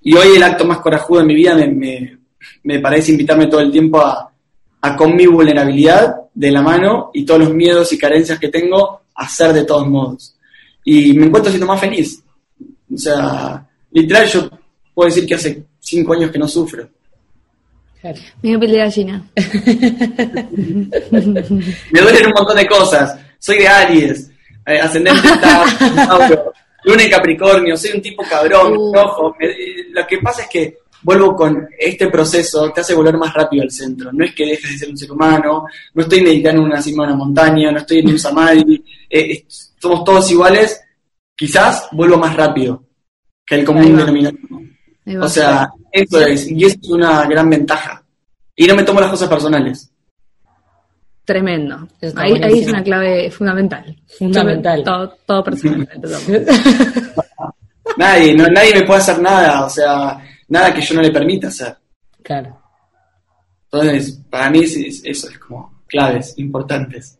Y 0.00 0.14
hoy 0.16 0.36
el 0.36 0.42
acto 0.42 0.64
más 0.64 0.78
corajudo 0.78 1.20
de 1.20 1.26
mi 1.26 1.34
vida 1.34 1.54
me, 1.54 2.18
me, 2.62 2.78
parece 2.78 3.12
invitarme 3.12 3.46
todo 3.46 3.60
el 3.60 3.70
tiempo 3.70 4.00
a, 4.00 4.32
a 4.80 4.96
con 4.96 5.14
mi 5.14 5.26
vulnerabilidad 5.26 6.14
de 6.32 6.50
la 6.50 6.62
mano 6.62 7.10
y 7.12 7.26
todos 7.26 7.40
los 7.40 7.52
miedos 7.52 7.92
y 7.92 7.98
carencias 7.98 8.38
que 8.38 8.48
tengo, 8.48 9.02
hacer 9.14 9.52
de 9.52 9.64
todos 9.64 9.86
modos. 9.86 10.34
Y 10.82 11.12
me 11.12 11.26
encuentro 11.26 11.52
siendo 11.52 11.66
más 11.66 11.80
feliz. 11.80 12.24
O 12.90 12.96
sea, 12.96 13.68
literal, 13.90 14.26
yo 14.28 14.48
puedo 14.94 15.10
decir 15.10 15.26
que 15.26 15.34
hace 15.34 15.66
cinco 15.78 16.14
años 16.14 16.30
que 16.30 16.38
no 16.38 16.48
sufro. 16.48 16.88
Claro. 18.04 18.20
Me 18.42 18.58
piel 18.58 18.70
de 18.72 18.76
gallina. 18.76 19.24
me 21.90 22.00
duelen 22.02 22.26
un 22.26 22.32
montón 22.34 22.56
de 22.58 22.66
cosas. 22.66 23.18
Soy 23.38 23.56
de 23.60 23.66
Aries, 23.66 24.30
eh, 24.66 24.78
ascendente 24.78 25.26
Tauro, 25.40 26.52
luna 26.84 27.02
y 27.02 27.08
Capricornio, 27.08 27.78
soy 27.78 27.92
un 27.92 28.02
tipo 28.02 28.22
cabrón, 28.28 28.76
uh. 28.76 28.92
ojo. 28.98 29.34
lo 29.92 30.06
que 30.06 30.18
pasa 30.18 30.42
es 30.42 30.48
que 30.48 30.78
vuelvo 31.02 31.34
con 31.34 31.66
este 31.78 32.08
proceso, 32.08 32.70
te 32.72 32.82
hace 32.82 32.92
volver 32.92 33.16
más 33.16 33.32
rápido 33.32 33.62
al 33.62 33.70
centro. 33.70 34.12
No 34.12 34.22
es 34.22 34.34
que 34.34 34.44
dejes 34.44 34.72
de 34.72 34.78
ser 34.78 34.90
un 34.90 34.98
ser 34.98 35.10
humano, 35.10 35.64
no 35.94 36.02
estoy 36.02 36.20
meditando 36.20 36.60
en 36.60 36.68
una 36.68 36.82
cima 36.82 37.06
de 37.06 37.14
una 37.14 37.24
montaña, 37.24 37.72
no 37.72 37.78
estoy 37.78 38.00
en 38.00 38.08
un 38.08 38.18
samadhi, 38.18 38.84
eh, 39.08 39.46
somos 39.78 40.04
todos 40.04 40.30
iguales, 40.30 40.78
quizás 41.34 41.88
vuelvo 41.92 42.18
más 42.18 42.36
rápido 42.36 42.84
que 43.46 43.54
el 43.54 43.64
común 43.64 43.96
denominador. 43.96 44.73
O 45.20 45.28
sea, 45.28 45.68
eso 45.92 46.20
es, 46.20 46.50
y 46.50 46.64
eso 46.64 46.76
es 46.82 46.90
una 46.90 47.26
gran 47.26 47.48
ventaja. 47.50 48.02
Y 48.56 48.66
no 48.66 48.74
me 48.74 48.84
tomo 48.84 49.00
las 49.00 49.10
cosas 49.10 49.28
personales. 49.28 49.90
Tremendo. 51.24 51.88
Ahí, 52.16 52.40
ahí, 52.42 52.60
es 52.60 52.68
una 52.68 52.82
clave 52.82 53.30
fundamental. 53.30 53.96
Fundamental. 54.18 54.82
Todo, 54.84 55.16
todo 55.26 55.44
personal. 55.44 55.88
nadie, 57.96 58.34
no, 58.34 58.46
nadie 58.48 58.74
me 58.74 58.86
puede 58.86 59.00
hacer 59.00 59.20
nada, 59.20 59.64
o 59.64 59.70
sea, 59.70 60.18
nada 60.48 60.72
que 60.72 60.82
yo 60.82 60.94
no 60.94 61.02
le 61.02 61.10
permita 61.10 61.48
hacer. 61.48 61.76
Claro. 62.22 62.58
Entonces, 63.64 64.20
para 64.30 64.50
mí 64.50 64.60
eso 64.62 65.28
es 65.28 65.38
como 65.38 65.82
claves 65.86 66.34
importantes. 66.38 67.18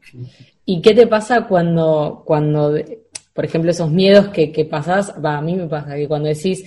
¿Y 0.65 0.81
qué 0.81 0.95
te 0.95 1.07
pasa 1.07 1.47
cuando, 1.47 2.23
cuando 2.25 2.75
por 3.35 3.45
ejemplo, 3.45 3.73
esos 3.73 3.91
miedos 3.91 4.29
que, 4.29 4.53
que 4.53 4.65
pasás, 4.65 5.13
a 5.23 5.41
mí 5.41 5.57
me 5.57 5.67
pasa 5.67 5.97
que 5.97 6.07
cuando 6.07 6.29
decís, 6.29 6.65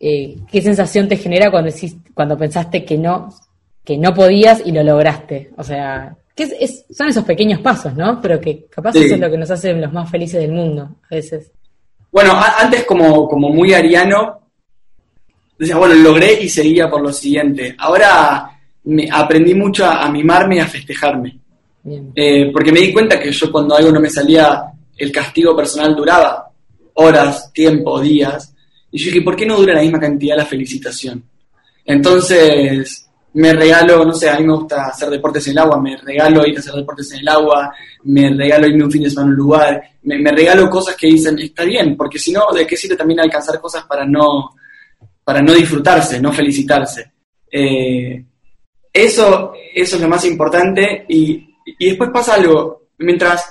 eh, 0.00 0.36
¿qué 0.50 0.62
sensación 0.62 1.08
te 1.08 1.16
genera 1.16 1.50
cuando 1.50 1.70
decís, 1.70 1.96
cuando 2.14 2.36
pensaste 2.36 2.84
que 2.84 2.98
no, 2.98 3.32
que 3.84 3.96
no 3.98 4.14
podías 4.14 4.62
y 4.64 4.72
lo 4.72 4.82
lograste? 4.82 5.50
O 5.56 5.64
sea, 5.64 6.16
que 6.34 6.46
son 6.90 7.08
esos 7.08 7.24
pequeños 7.24 7.60
pasos, 7.60 7.94
¿no? 7.94 8.20
Pero 8.20 8.40
que 8.40 8.66
capaz 8.66 8.94
eso 8.96 9.14
es 9.14 9.20
lo 9.20 9.30
que 9.30 9.38
nos 9.38 9.50
hace 9.50 9.72
los 9.72 9.92
más 9.92 10.10
felices 10.10 10.40
del 10.40 10.52
mundo, 10.52 10.96
a 11.10 11.14
veces. 11.14 11.50
Bueno, 12.12 12.32
antes 12.58 12.84
como, 12.84 13.28
como 13.28 13.48
muy 13.48 13.72
ariano, 13.72 14.40
decía, 15.58 15.76
bueno, 15.76 15.94
logré 15.94 16.42
y 16.42 16.48
seguía 16.48 16.90
por 16.90 17.00
lo 17.00 17.12
siguiente. 17.12 17.74
Ahora 17.78 18.50
me, 18.84 19.08
aprendí 19.10 19.54
mucho 19.54 19.86
a, 19.86 20.10
mimarme 20.10 20.56
y 20.56 20.60
a 20.60 20.66
festejarme. 20.66 21.38
Eh, 22.14 22.50
porque 22.52 22.72
me 22.72 22.80
di 22.80 22.92
cuenta 22.92 23.20
que 23.20 23.30
yo 23.30 23.50
cuando 23.50 23.76
algo 23.76 23.92
no 23.92 24.00
me 24.00 24.10
salía, 24.10 24.64
el 24.96 25.12
castigo 25.12 25.56
personal 25.56 25.94
duraba 25.94 26.50
horas, 26.94 27.52
tiempo, 27.52 28.00
días. 28.00 28.54
Y 28.90 28.98
yo 28.98 29.06
dije, 29.06 29.22
¿por 29.22 29.36
qué 29.36 29.46
no 29.46 29.56
dura 29.56 29.74
la 29.74 29.82
misma 29.82 30.00
cantidad 30.00 30.36
la 30.36 30.46
felicitación? 30.46 31.22
Entonces, 31.84 33.06
me 33.36 33.52
regalo, 33.52 34.04
no 34.04 34.14
sé, 34.14 34.30
a 34.30 34.38
mí 34.38 34.46
me 34.46 34.54
gusta 34.54 34.86
hacer 34.86 35.10
deportes 35.10 35.46
en 35.46 35.52
el 35.52 35.58
agua, 35.58 35.78
me 35.80 35.96
regalo 35.98 36.46
ir 36.46 36.56
a 36.56 36.60
hacer 36.60 36.74
deportes 36.74 37.12
en 37.12 37.20
el 37.20 37.28
agua, 37.28 37.70
me 38.04 38.30
regalo 38.30 38.66
irme 38.66 38.84
un 38.84 38.90
fin 38.90 39.02
de 39.02 39.10
semana 39.10 39.28
a 39.28 39.30
un 39.30 39.36
lugar, 39.36 39.82
me, 40.04 40.32
regalo 40.32 40.70
cosas 40.70 40.96
que 40.96 41.08
dicen, 41.08 41.38
está 41.38 41.64
bien, 41.64 41.96
porque 41.96 42.18
si 42.18 42.32
no, 42.32 42.50
¿de 42.54 42.66
qué 42.66 42.76
sirve 42.76 42.96
también 42.96 43.20
alcanzar 43.20 43.60
cosas 43.60 43.84
para 43.84 44.06
no, 44.06 44.54
para 45.22 45.42
no 45.42 45.52
disfrutarse, 45.52 46.18
no 46.18 46.32
felicitarse? 46.32 47.12
Eh, 47.52 48.24
eso, 48.90 49.52
eso 49.74 49.96
es 49.96 50.02
lo 50.02 50.08
más 50.08 50.24
importante 50.24 51.04
y, 51.06 51.54
y 51.78 51.88
después 51.88 52.08
pasa 52.10 52.34
algo, 52.34 52.88
mientras 52.98 53.44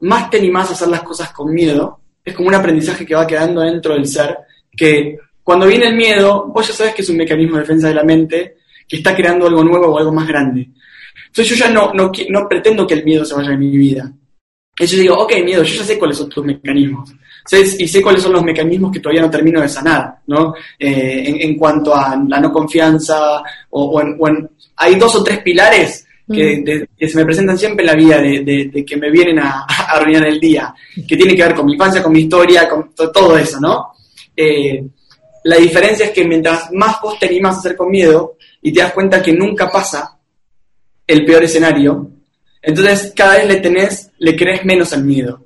más 0.00 0.28
te 0.28 0.38
animás 0.38 0.70
a 0.70 0.72
hacer 0.72 0.88
las 0.88 1.02
cosas 1.02 1.32
con 1.32 1.54
miedo, 1.54 2.00
es 2.24 2.34
como 2.34 2.48
un 2.48 2.54
aprendizaje 2.56 3.06
que 3.06 3.14
va 3.14 3.28
quedando 3.28 3.60
dentro 3.60 3.94
del 3.94 4.06
ser, 4.06 4.36
que 4.76 5.18
cuando 5.42 5.66
viene 5.66 5.86
el 5.88 5.96
miedo, 5.96 6.46
vos 6.46 6.68
ya 6.68 6.74
sabes 6.74 6.94
que 6.94 7.02
es 7.02 7.08
un 7.08 7.16
mecanismo 7.16 7.56
de 7.56 7.62
defensa 7.62 7.88
de 7.88 7.94
la 7.94 8.04
mente 8.04 8.56
que 8.86 8.96
está 8.96 9.14
creando 9.14 9.46
algo 9.46 9.64
nuevo 9.64 9.86
o 9.88 9.98
algo 9.98 10.12
más 10.12 10.26
grande. 10.26 10.68
Entonces 11.26 11.48
yo 11.48 11.64
ya 11.64 11.70
no, 11.70 11.92
no, 11.94 12.10
no 12.28 12.48
pretendo 12.48 12.86
que 12.86 12.94
el 12.94 13.04
miedo 13.04 13.24
se 13.24 13.34
vaya 13.34 13.50
de 13.50 13.56
mi 13.56 13.76
vida. 13.76 14.12
Y 14.78 14.86
yo 14.86 14.98
digo, 14.98 15.18
ok, 15.18 15.32
miedo, 15.44 15.62
yo 15.62 15.74
ya 15.74 15.84
sé 15.84 15.98
cuáles 15.98 16.16
son 16.16 16.28
tus 16.28 16.44
mecanismos. 16.44 17.12
Y 17.78 17.88
sé 17.88 18.02
cuáles 18.02 18.22
son 18.22 18.32
los 18.32 18.44
mecanismos 18.44 18.92
que 18.92 19.00
todavía 19.00 19.22
no 19.22 19.30
termino 19.30 19.60
de 19.60 19.68
sanar, 19.68 20.20
¿no? 20.26 20.54
Eh, 20.78 21.38
en, 21.40 21.56
cuanto 21.56 21.94
a 21.94 22.16
la 22.28 22.40
no 22.40 22.52
confianza, 22.52 23.42
o, 23.70 24.00
en, 24.00 24.50
hay 24.76 24.94
dos 24.94 25.16
o 25.16 25.24
tres 25.24 25.40
pilares 25.40 26.06
que, 26.32 26.86
mm. 26.98 27.06
se 27.08 27.16
me 27.16 27.24
presentan 27.24 27.58
siempre 27.58 27.84
en 27.84 27.86
la 27.86 27.96
vida, 27.96 28.20
de, 28.20 28.84
que 28.86 28.96
me 28.96 29.10
vienen 29.10 29.38
a, 29.42 29.64
arruinar 29.64 30.26
el 30.26 30.38
día, 30.38 30.72
que 31.06 31.16
tiene 31.16 31.34
que 31.34 31.42
ver 31.42 31.54
con 31.54 31.66
mi 31.66 31.72
infancia, 31.72 32.02
con 32.02 32.12
mi 32.12 32.20
historia, 32.20 32.68
con 32.68 32.92
todo 32.94 33.36
eso, 33.36 33.58
¿no? 33.60 33.92
Eh, 34.42 34.82
la 35.44 35.56
diferencia 35.56 36.06
es 36.06 36.12
que 36.12 36.24
mientras 36.24 36.72
más 36.72 36.98
vos 37.02 37.18
te 37.18 37.40
a 37.44 37.48
hacer 37.48 37.76
con 37.76 37.90
miedo 37.90 38.36
y 38.62 38.72
te 38.72 38.80
das 38.80 38.94
cuenta 38.94 39.22
que 39.22 39.34
nunca 39.34 39.70
pasa 39.70 40.18
el 41.06 41.26
peor 41.26 41.44
escenario, 41.44 42.10
entonces 42.62 43.12
cada 43.14 43.36
vez 43.36 43.46
le 43.46 43.56
tenés, 43.56 44.10
le 44.18 44.34
crees 44.34 44.64
menos 44.64 44.94
al 44.94 45.04
miedo. 45.04 45.44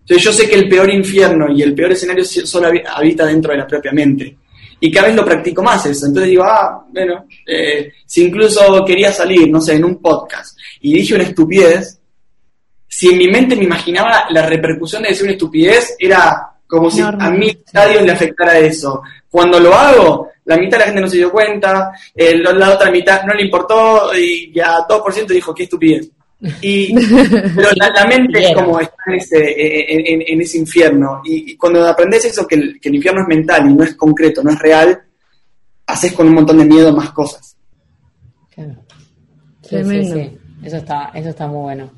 Entonces 0.00 0.22
yo 0.22 0.32
sé 0.32 0.48
que 0.48 0.54
el 0.54 0.68
peor 0.68 0.88
infierno 0.88 1.50
y 1.52 1.62
el 1.62 1.74
peor 1.74 1.92
escenario 1.92 2.24
solo 2.24 2.70
habita 2.94 3.26
dentro 3.26 3.50
de 3.50 3.58
la 3.58 3.66
propia 3.66 3.90
mente 3.90 4.36
y 4.78 4.92
cada 4.92 5.08
vez 5.08 5.16
lo 5.16 5.24
practico 5.24 5.62
más 5.62 5.84
eso. 5.86 6.06
Entonces 6.06 6.30
digo, 6.30 6.44
ah, 6.44 6.86
bueno, 6.92 7.26
eh, 7.44 7.92
si 8.06 8.24
incluso 8.24 8.84
quería 8.84 9.12
salir, 9.12 9.50
no 9.50 9.60
sé, 9.60 9.74
en 9.74 9.84
un 9.84 10.00
podcast 10.00 10.56
y 10.80 10.92
dije 10.94 11.14
una 11.14 11.24
estupidez, 11.24 12.00
si 12.86 13.08
en 13.08 13.18
mi 13.18 13.28
mente 13.28 13.56
me 13.56 13.64
imaginaba 13.64 14.26
la 14.30 14.46
repercusión 14.46 15.02
de 15.02 15.08
decir 15.08 15.24
una 15.24 15.32
estupidez, 15.32 15.96
era 15.98 16.57
como 16.68 16.90
si 16.90 17.00
a 17.00 17.30
mí 17.30 17.50
nadie 17.72 18.02
le 18.02 18.12
afectara 18.12 18.58
eso. 18.58 19.02
Cuando 19.30 19.58
lo 19.58 19.74
hago, 19.74 20.30
la 20.44 20.56
mitad 20.56 20.78
de 20.78 20.78
la 20.78 20.84
gente 20.86 21.00
no 21.00 21.08
se 21.08 21.16
dio 21.16 21.32
cuenta, 21.32 21.90
la 22.14 22.74
otra 22.74 22.90
mitad 22.90 23.24
no 23.24 23.34
le 23.34 23.44
importó 23.44 24.14
y 24.14 24.52
ya 24.52 24.86
2% 24.86 25.26
dijo, 25.26 25.54
qué 25.54 25.64
estupidez. 25.64 26.10
Y, 26.62 26.94
pero 27.56 27.68
la, 27.74 28.06
mente 28.06 28.44
es 28.44 28.54
como 28.54 28.78
está 28.78 28.94
en 29.06 29.14
ese, 29.14 30.32
en, 30.32 30.40
ese 30.40 30.58
infierno. 30.58 31.22
Y, 31.24 31.56
cuando 31.56 31.86
aprendes 31.86 32.26
eso, 32.26 32.46
que 32.46 32.54
el, 32.54 32.80
que 32.80 32.90
el, 32.90 32.94
infierno 32.96 33.22
es 33.22 33.28
mental 33.28 33.68
y 33.68 33.74
no 33.74 33.82
es 33.82 33.94
concreto, 33.96 34.42
no 34.42 34.50
es 34.50 34.58
real, 34.58 35.02
haces 35.86 36.12
con 36.12 36.28
un 36.28 36.34
montón 36.34 36.58
de 36.58 36.64
miedo 36.64 36.94
más 36.94 37.10
cosas. 37.10 37.56
Claro. 38.54 38.76
Sí, 39.62 39.76
Eso, 40.62 40.76
está, 40.76 41.10
eso 41.14 41.30
está 41.30 41.46
muy 41.46 41.62
bueno. 41.62 41.90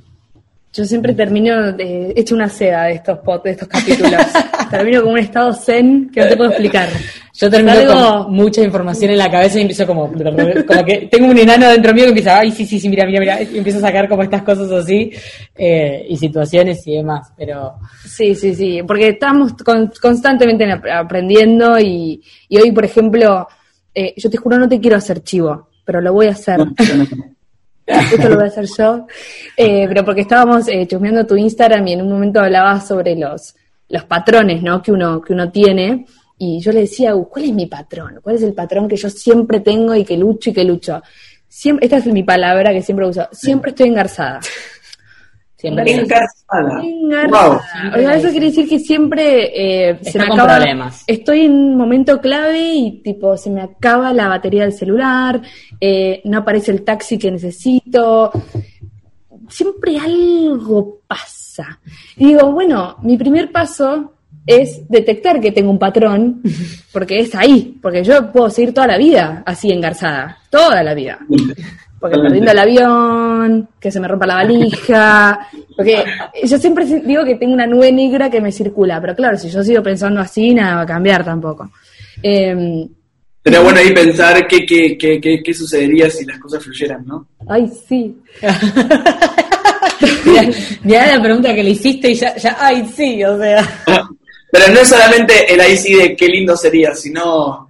Yo 0.73 0.85
siempre 0.85 1.15
termino 1.15 1.73
de, 1.73 2.13
hecho 2.15 2.37
una 2.37 2.49
seda 2.49 2.85
de 2.85 2.93
estos 2.95 3.19
de 3.43 3.51
estos 3.51 3.67
capítulos. 3.67 4.23
termino 4.71 5.03
con 5.03 5.13
un 5.13 5.19
estado 5.19 5.53
zen 5.53 6.09
que 6.11 6.21
no 6.21 6.29
te 6.29 6.37
puedo 6.37 6.51
explicar. 6.51 6.89
Yo 7.35 7.51
termino 7.51 7.87
con 7.87 8.33
mucha 8.33 8.63
información 8.63 9.11
en 9.11 9.19
la 9.19 9.31
cabeza 9.31 9.59
y 9.59 9.63
empiezo 9.63 9.85
como, 9.87 10.13
como 10.13 10.85
que 10.85 11.09
tengo 11.11 11.27
un 11.27 11.39
enano 11.39 11.69
dentro 11.69 11.93
mío 11.93 12.05
que 12.05 12.11
empieza, 12.11 12.39
ay, 12.39 12.53
sí, 12.53 12.65
sí, 12.67 12.79
sí, 12.79 12.89
mira, 12.89 13.05
mira, 13.05 13.21
mira, 13.21 13.43
y 13.43 13.59
empiezo 13.59 13.79
a 13.79 13.83
sacar 13.83 14.09
como 14.09 14.23
estas 14.23 14.43
cosas 14.43 14.71
así, 14.71 15.11
eh, 15.57 16.07
y 16.09 16.17
situaciones 16.17 16.87
y 16.87 16.97
demás, 16.97 17.33
pero... 17.37 17.75
Sí, 18.05 18.35
sí, 18.35 18.55
sí, 18.55 18.81
porque 18.87 19.09
estamos 19.09 19.55
constantemente 20.01 20.71
aprendiendo 20.93 21.79
y, 21.81 22.23
y, 22.49 22.59
hoy, 22.59 22.71
por 22.73 22.85
ejemplo, 22.85 23.49
eh, 23.95 24.15
yo 24.17 24.31
te 24.31 24.37
juro 24.37 24.59
no 24.59 24.69
te 24.69 24.81
quiero 24.81 24.97
hacer 24.97 25.23
chivo, 25.23 25.69
pero 25.85 26.01
lo 26.01 26.13
voy 26.13 26.27
a 26.27 26.33
hacer. 26.33 26.61
Esto 27.91 28.29
lo 28.29 28.37
voy 28.37 28.45
a 28.45 28.49
hacer 28.49 28.67
yo, 28.67 29.07
eh, 29.57 29.87
pero 29.89 30.05
porque 30.05 30.23
estábamos 30.23 30.69
eh, 30.69 30.87
chusmeando 30.87 31.27
tu 31.27 31.37
Instagram 31.37 31.87
y 31.89 31.93
en 31.95 32.03
un 32.03 32.11
momento 32.11 32.41
hablabas 32.41 32.87
sobre 32.87 33.17
los, 33.17 33.55
los 33.89 34.05
patrones 34.05 34.63
¿no? 34.63 34.83
que, 34.83 34.93
uno, 34.93 35.21
que 35.21 35.33
uno 35.33 35.51
tiene, 35.51 36.07
y 36.43 36.59
yo 36.61 36.73
le 36.73 36.81
decía, 36.81 37.15
uh, 37.15 37.29
¿cuál 37.29 37.45
es 37.45 37.53
mi 37.53 37.67
patrón? 37.67 38.19
¿Cuál 38.23 38.37
es 38.37 38.43
el 38.43 38.55
patrón 38.55 38.89
que 38.89 38.97
yo 38.97 39.11
siempre 39.11 39.61
tengo 39.61 39.95
y 39.95 40.05
que 40.05 40.17
lucho 40.17 40.49
y 40.49 40.53
que 40.55 40.65
lucho? 40.65 41.03
Siempre, 41.47 41.85
esta 41.85 41.99
es 41.99 42.07
mi 42.07 42.23
palabra 42.23 42.73
que 42.73 42.81
siempre 42.81 43.07
uso, 43.07 43.29
siempre 43.31 43.73
estoy 43.73 43.89
engarzada. 43.89 44.41
Siempre 45.61 45.93
engarzada. 45.93 46.83
engarzada. 46.83 48.15
eso 48.15 48.31
quiere 48.31 48.47
decir 48.47 48.67
que 48.67 48.79
siempre 48.79 49.91
eh, 49.91 49.99
se 50.01 50.19
me 50.19 50.25
acaba. 50.25 50.57
Problemas. 50.57 51.05
Estoy 51.07 51.45
en 51.45 51.53
un 51.53 51.77
momento 51.77 52.19
clave 52.19 52.73
y 52.73 53.03
tipo 53.03 53.37
se 53.37 53.51
me 53.51 53.61
acaba 53.61 54.15
la 54.15 54.29
batería 54.29 54.63
del 54.63 54.73
celular, 54.73 55.43
eh, 55.79 56.23
no 56.25 56.39
aparece 56.39 56.71
el 56.71 56.83
taxi 56.83 57.19
que 57.19 57.31
necesito. 57.31 58.33
Siempre 59.51 59.99
algo 59.99 61.01
pasa. 61.07 61.79
Y 62.17 62.29
digo, 62.29 62.53
bueno, 62.53 62.97
mi 63.03 63.19
primer 63.19 63.53
paso 63.53 64.15
es 64.47 64.89
detectar 64.89 65.41
que 65.41 65.53
tengo 65.53 65.71
un 65.71 65.79
patrón, 65.79 66.41
porque 66.91 67.19
es 67.19 67.35
ahí, 67.35 67.79
porque 67.83 68.03
yo 68.03 68.33
puedo 68.33 68.49
seguir 68.49 68.73
toda 68.73 68.87
la 68.87 68.97
vida 68.97 69.43
así 69.45 69.71
engarzada, 69.71 70.39
toda 70.49 70.83
la 70.83 70.95
vida 70.95 71.19
porque 72.01 72.19
perdiendo 72.19 72.51
el 72.51 72.59
avión, 72.59 73.69
que 73.79 73.93
se 73.93 74.01
me 74.01 74.09
rompa 74.09 74.27
la 74.27 74.37
valija, 74.37 75.49
porque 75.77 76.03
yo 76.45 76.59
siempre 76.59 76.87
digo 76.87 77.25
que 77.25 77.37
tengo 77.37 77.53
una 77.53 77.67
nube 77.67 77.93
negra 77.93 78.31
que 78.31 78.41
me 78.41 78.51
circula, 78.51 79.01
pero 79.01 79.15
claro, 79.15 79.37
si 79.37 79.51
yo 79.51 79.63
sigo 79.63 79.83
pensando 79.83 80.21
así, 80.21 80.55
nada 80.55 80.77
va 80.77 80.83
a 80.83 80.87
cambiar 80.87 81.25
tampoco. 81.25 81.71
Eh, 82.23 82.89
Sería 83.43 83.61
bueno 83.61 83.79
ahí 83.79 83.95
pensar 83.95 84.47
qué, 84.47 84.67
qué, 84.67 84.99
qué, 84.99 85.43
qué, 85.43 85.55
sucedería 85.55 86.11
si 86.11 86.27
las 86.27 86.39
cosas 86.39 86.63
fluyeran, 86.63 87.07
¿no? 87.07 87.27
Ay, 87.49 87.67
sí. 87.89 88.15
mirá, 90.85 91.17
la 91.17 91.23
pregunta 91.23 91.55
que 91.55 91.65
le 91.65 91.71
hiciste 91.71 92.11
y 92.11 92.15
ya, 92.15 92.37
ya, 92.37 92.59
ay, 92.61 92.87
sí, 92.95 93.25
o 93.25 93.39
sea. 93.39 93.67
Pero 94.53 94.75
no 94.75 94.81
es 94.81 94.89
solamente 94.89 95.53
el 95.53 95.61
ahí 95.61 95.77
sí 95.77 95.95
de 95.95 96.15
qué 96.15 96.27
lindo 96.27 96.55
sería, 96.55 96.95
sino, 96.95 97.69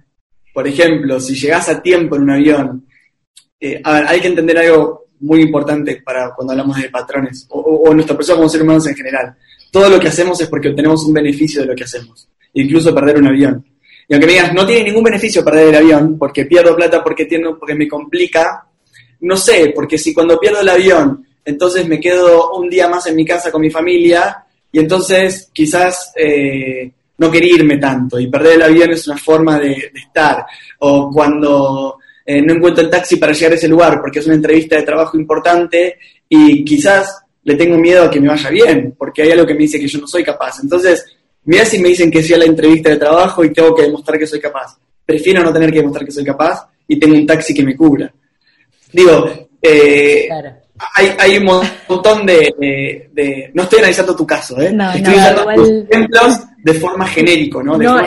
por 0.53 0.67
ejemplo, 0.67 1.21
si 1.21 1.35
llegás 1.35 1.69
a 1.69 1.81
tiempo 1.81 2.17
en 2.17 2.23
un 2.23 2.31
avión, 2.31 2.85
eh, 3.61 3.79
a 3.83 3.93
ver, 3.93 4.07
hay 4.07 4.19
que 4.19 4.27
entender 4.27 4.57
algo 4.57 5.05
muy 5.21 5.41
importante 5.41 6.01
para 6.03 6.33
cuando 6.33 6.51
hablamos 6.51 6.81
de 6.81 6.89
patrones, 6.89 7.45
o, 7.49 7.59
o, 7.59 7.93
nuestra 7.93 8.17
persona 8.17 8.37
como 8.37 8.49
seres 8.49 8.63
humanos 8.63 8.87
en 8.87 8.95
general. 8.95 9.35
Todo 9.71 9.89
lo 9.89 9.99
que 9.99 10.07
hacemos 10.07 10.41
es 10.41 10.47
porque 10.49 10.69
obtenemos 10.69 11.05
un 11.05 11.13
beneficio 11.13 11.61
de 11.61 11.67
lo 11.67 11.75
que 11.75 11.83
hacemos, 11.83 12.27
incluso 12.53 12.93
perder 12.93 13.17
un 13.17 13.27
avión. 13.27 13.65
Y 14.11 14.13
aunque 14.13 14.27
me 14.27 14.33
digas, 14.33 14.53
no 14.53 14.65
tiene 14.65 14.83
ningún 14.83 15.03
beneficio 15.03 15.45
perder 15.45 15.69
el 15.69 15.75
avión, 15.75 16.17
porque 16.17 16.45
pierdo 16.45 16.75
plata, 16.75 17.01
porque, 17.01 17.25
tiene, 17.25 17.53
porque 17.57 17.75
me 17.75 17.87
complica, 17.87 18.67
no 19.21 19.37
sé, 19.37 19.71
porque 19.73 19.97
si 19.97 20.13
cuando 20.13 20.37
pierdo 20.37 20.59
el 20.59 20.67
avión, 20.67 21.25
entonces 21.45 21.87
me 21.87 21.97
quedo 21.97 22.51
un 22.55 22.69
día 22.69 22.89
más 22.89 23.07
en 23.07 23.15
mi 23.15 23.25
casa 23.25 23.51
con 23.51 23.61
mi 23.61 23.69
familia, 23.69 24.43
y 24.69 24.79
entonces 24.79 25.49
quizás 25.53 26.11
eh, 26.17 26.91
no 27.17 27.31
quería 27.31 27.55
irme 27.55 27.77
tanto, 27.77 28.19
y 28.19 28.27
perder 28.27 28.55
el 28.55 28.63
avión 28.63 28.91
es 28.91 29.07
una 29.07 29.17
forma 29.17 29.57
de, 29.57 29.91
estar. 29.95 30.45
O 30.79 31.09
cuando 31.09 31.99
eh, 32.37 32.41
no 32.41 32.53
encuentro 32.53 32.83
el 32.83 32.89
taxi 32.89 33.17
para 33.17 33.33
llegar 33.33 33.53
a 33.53 33.55
ese 33.55 33.67
lugar, 33.67 33.99
porque 34.01 34.19
es 34.19 34.25
una 34.25 34.35
entrevista 34.35 34.75
de 34.75 34.83
trabajo 34.83 35.17
importante, 35.17 35.97
y 36.29 36.63
quizás 36.63 37.23
le 37.43 37.55
tengo 37.55 37.77
miedo 37.77 38.03
a 38.03 38.09
que 38.09 38.19
me 38.19 38.27
vaya 38.27 38.49
bien, 38.49 38.95
porque 38.97 39.23
hay 39.23 39.31
algo 39.31 39.45
que 39.45 39.53
me 39.53 39.61
dice 39.61 39.79
que 39.79 39.87
yo 39.87 39.99
no 39.99 40.07
soy 40.07 40.23
capaz. 40.23 40.59
Entonces, 40.61 41.05
Mira 41.43 41.65
si 41.65 41.79
me 41.79 41.89
dicen 41.89 42.11
que 42.11 42.21
sí 42.21 42.33
a 42.33 42.37
la 42.37 42.45
entrevista 42.45 42.89
de 42.89 42.97
trabajo 42.97 43.43
y 43.43 43.51
tengo 43.51 43.75
que 43.75 43.83
demostrar 43.83 44.19
que 44.19 44.27
soy 44.27 44.39
capaz. 44.39 44.77
Prefiero 45.05 45.43
no 45.43 45.51
tener 45.51 45.71
que 45.71 45.79
demostrar 45.79 46.05
que 46.05 46.11
soy 46.11 46.23
capaz 46.23 46.67
y 46.87 46.99
tengo 46.99 47.15
un 47.15 47.25
taxi 47.25 47.53
que 47.53 47.63
me 47.63 47.75
cubra. 47.75 48.13
Digo, 48.93 49.47
eh, 49.61 50.29
hay, 50.95 51.13
hay, 51.19 51.37
un 51.37 51.45
montón 51.87 52.25
de, 52.25 53.09
de, 53.13 53.51
No 53.53 53.63
estoy 53.63 53.79
analizando 53.79 54.15
tu 54.15 54.25
caso, 54.25 54.59
¿eh? 54.59 54.71
No, 54.71 54.91
estoy 54.91 55.13
usando 55.13 55.51
ejemplos 55.51 56.39
de 56.63 56.73
forma 56.75 57.07
genérico, 57.07 57.63
¿no? 57.63 57.77
no, 57.77 57.99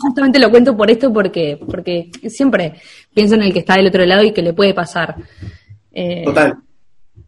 justamente 0.00 0.38
lo 0.38 0.50
cuento 0.50 0.76
por 0.76 0.90
esto 0.90 1.12
porque, 1.12 1.58
porque 1.70 2.10
siempre 2.28 2.74
pienso 3.12 3.34
en 3.34 3.42
el 3.42 3.52
que 3.52 3.58
está 3.58 3.74
del 3.74 3.88
otro 3.88 4.04
lado 4.06 4.22
y 4.24 4.32
que 4.32 4.42
le 4.42 4.54
puede 4.54 4.72
pasar. 4.72 5.16
Eh, 5.92 6.22
Total. 6.24 6.56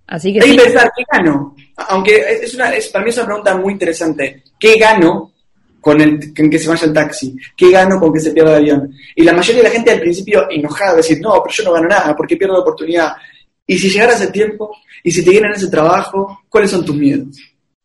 Así 0.07 0.33
que 0.33 0.43
hay 0.43 0.57
que 0.57 0.63
pensar, 0.63 0.91
¿qué 0.97 1.05
gano? 1.11 1.55
Aunque 1.89 2.17
es 2.43 2.55
una, 2.55 2.75
es, 2.75 2.89
para 2.89 3.05
mí 3.05 3.11
es 3.11 3.17
una 3.19 3.27
pregunta 3.27 3.57
muy 3.57 3.73
interesante. 3.75 4.43
¿Qué 4.59 4.77
gano 4.77 5.33
con, 5.81 6.01
el, 6.01 6.33
que 6.35 6.59
se 6.59 6.69
vaya 6.69 6.87
el 6.87 6.93
taxi? 6.93 7.37
¿Qué 7.57 7.71
gano 7.71 8.01
con 8.01 8.13
que 8.13 8.21
se 8.21 8.33
pierda 8.33 8.53
el 8.53 8.57
avión? 8.57 8.93
Y 9.15 9.23
la 9.23 9.33
mayoría 9.33 9.63
de 9.63 9.69
la 9.69 9.75
gente 9.75 9.93
al 9.93 10.01
principio 10.01 10.51
enojada, 10.51 10.97
decir, 10.97 11.21
no, 11.21 11.41
pero 11.43 11.55
yo 11.55 11.65
no 11.65 11.73
gano 11.73 11.89
nada, 11.89 12.17
porque 12.17 12.37
pierdo 12.37 12.55
la 12.55 12.61
oportunidad? 12.61 13.13
Y 13.71 13.79
si 13.79 13.89
llegara 13.89 14.15
ese 14.15 14.33
tiempo, 14.33 14.77
y 15.05 15.13
si 15.13 15.25
te 15.25 15.31
dieran 15.31 15.53
ese 15.53 15.69
trabajo, 15.69 16.41
¿cuáles 16.49 16.73
son 16.73 16.85
tus 16.85 16.97
miedos? 16.97 17.29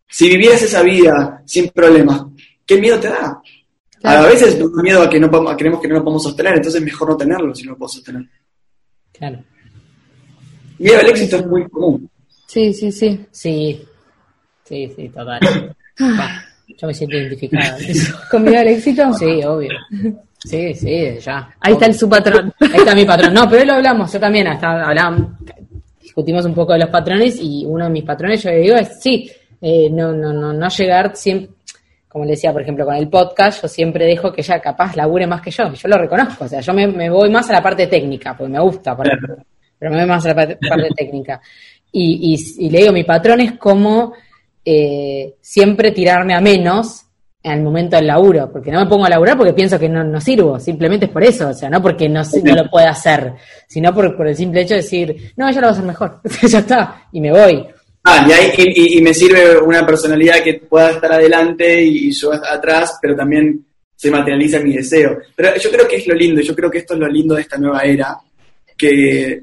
Si 0.10 0.28
vivieras 0.28 0.64
esa 0.64 0.82
vida 0.82 1.44
sin 1.46 1.70
problemas, 1.70 2.24
¿qué 2.66 2.82
miedo 2.82 3.00
te 3.00 3.10
da? 3.10 3.40
A 4.02 4.22
veces 4.24 4.58
nos 4.58 4.76
da 4.76 4.82
miedo 4.82 5.04
a 5.04 5.08
que 5.08 5.20
no 5.20 5.30
creemos 5.56 5.80
que 5.80 5.88
no 5.88 5.98
lo 5.98 6.04
podemos 6.04 6.24
sostener, 6.24 6.56
entonces 6.56 6.82
es 6.82 6.86
mejor 6.86 7.10
no 7.10 7.18
tenerlo 7.18 7.54
si 7.54 7.66
no 7.66 7.74
lo 7.74 7.78
puedo 7.78 7.90
sostener. 7.90 8.24
Claro. 9.14 9.44
Miedo 10.80 11.00
al 11.02 11.08
éxito 11.08 11.36
es 11.36 11.46
muy 11.46 11.70
común. 11.70 12.10
Sí, 12.48 12.74
sí, 12.74 12.92
sí. 12.92 13.24
Sí, 13.30 13.86
sí, 14.64 14.92
sí, 14.96 15.10
total. 15.10 15.40
Yo 16.68 16.88
me 16.88 16.94
siento 16.96 17.16
identificada. 17.16 17.78
¿Con 18.32 18.42
miedo 18.42 18.60
al 18.60 18.70
éxito? 18.70 19.14
Sí, 19.14 19.44
obvio. 19.44 19.70
Sí, 20.44 20.74
sí, 20.74 21.20
ya. 21.20 21.56
Ahí 21.60 21.74
está 21.74 21.86
el 21.86 21.94
su 21.94 22.10
patrón. 22.10 22.52
Ahí 22.60 22.80
está 22.80 22.96
mi 22.96 23.06
patrón. 23.06 23.36
No, 23.36 23.48
pero 23.48 23.62
hoy 23.62 23.68
lo 23.68 23.74
hablamos, 23.74 24.12
yo 24.12 24.20
también, 24.20 24.48
hasta 24.48 24.84
hablamos, 24.84 25.30
discutimos 26.16 26.46
un 26.46 26.54
poco 26.54 26.72
de 26.72 26.80
los 26.80 26.90
patrones 26.90 27.38
y 27.42 27.66
uno 27.66 27.84
de 27.84 27.92
mis 27.92 28.06
patrones, 28.06 28.42
yo 28.42 28.50
le 28.50 28.60
digo, 28.60 28.76
es 28.78 29.02
sí, 29.02 29.30
eh, 29.60 29.90
no, 29.90 30.14
no, 30.14 30.32
no, 30.32 30.54
no 30.54 30.70
llegar 30.70 31.14
siempre, 31.14 31.50
como 32.08 32.24
le 32.24 32.32
decía, 32.32 32.54
por 32.54 32.62
ejemplo, 32.62 32.86
con 32.86 32.96
el 32.96 33.10
podcast, 33.10 33.62
yo 33.62 33.68
siempre 33.68 34.06
dejo 34.06 34.32
que 34.32 34.40
ella 34.40 34.62
capaz 34.62 34.96
labure 34.96 35.28
más 35.28 35.42
que 35.42 35.52
yo, 35.52 35.74
yo 35.74 35.90
lo 35.90 35.98
reconozco, 35.98 36.46
o 36.46 36.48
sea, 36.48 36.62
yo 36.62 36.74
me, 36.74 37.10
voy 37.10 37.30
más 37.30 37.50
a 37.50 37.54
la 37.54 37.62
parte 37.62 37.88
técnica, 37.88 38.34
porque 38.38 38.54
me 38.54 38.62
gusta, 38.62 38.96
pero 38.96 39.92
me 39.92 39.98
voy 39.98 40.06
más 40.06 40.26
a 40.26 40.30
la 40.30 40.36
parte, 40.36 40.58
técnica. 40.96 41.42
Y, 41.92 42.34
y, 42.34 42.66
y 42.66 42.70
le 42.70 42.80
digo, 42.80 42.94
mi 42.94 43.04
patrón 43.04 43.42
es 43.42 43.58
como 43.58 44.14
eh, 44.64 45.36
siempre 45.42 45.92
tirarme 45.92 46.34
a 46.34 46.40
menos 46.40 47.05
el 47.54 47.62
momento 47.62 47.96
del 47.96 48.08
laburo, 48.08 48.52
porque 48.52 48.72
no 48.72 48.80
me 48.80 48.90
pongo 48.90 49.06
a 49.06 49.10
laburar 49.10 49.38
porque 49.38 49.54
pienso 49.54 49.78
que 49.78 49.88
no, 49.88 50.04
no 50.04 50.20
sirvo, 50.20 50.60
simplemente 50.60 51.06
es 51.06 51.12
por 51.12 51.24
eso, 51.24 51.50
o 51.50 51.54
sea, 51.54 51.70
no 51.70 51.82
porque 51.82 52.10
no, 52.10 52.24
no 52.44 52.56
lo 52.56 52.70
pueda 52.70 52.90
hacer, 52.90 53.34
sino 53.68 53.94
por, 53.94 54.18
por, 54.18 54.28
el 54.28 54.36
simple 54.36 54.62
hecho 54.62 54.74
de 54.74 54.82
decir, 54.82 55.34
no, 55.38 55.48
ella 55.48 55.62
lo 55.62 55.68
va 55.68 55.70
a 55.70 55.74
hacer 55.74 55.86
mejor, 55.86 56.22
ya 56.48 56.60
está, 56.60 57.08
y 57.12 57.22
me 57.22 57.32
voy. 57.32 57.68
Ah, 58.04 58.28
y, 58.58 58.98
y, 58.98 59.02
me 59.02 59.14
sirve 59.14 59.60
una 59.60 59.86
personalidad 59.86 60.44
que 60.44 60.56
pueda 60.56 60.92
estar 60.92 61.12
adelante 61.12 61.84
y, 61.84 62.12
yo 62.12 62.34
atrás, 62.34 63.00
pero 63.02 63.16
también 63.16 63.66
se 63.96 64.12
materializa 64.12 64.60
mi 64.60 64.76
deseo. 64.76 65.18
Pero 65.36 65.56
yo 65.58 65.72
creo 65.72 65.88
que 65.88 65.96
es 65.96 66.06
lo 66.06 66.14
lindo, 66.14 66.40
yo 66.42 66.56
creo 66.56 66.70
que 66.70 66.80
esto 66.80 66.94
es 66.94 67.00
lo 67.00 67.08
lindo 67.08 67.34
de 67.34 67.42
esta 67.42 67.58
nueva 67.58 67.82
era, 67.82 68.16
que, 68.78 69.42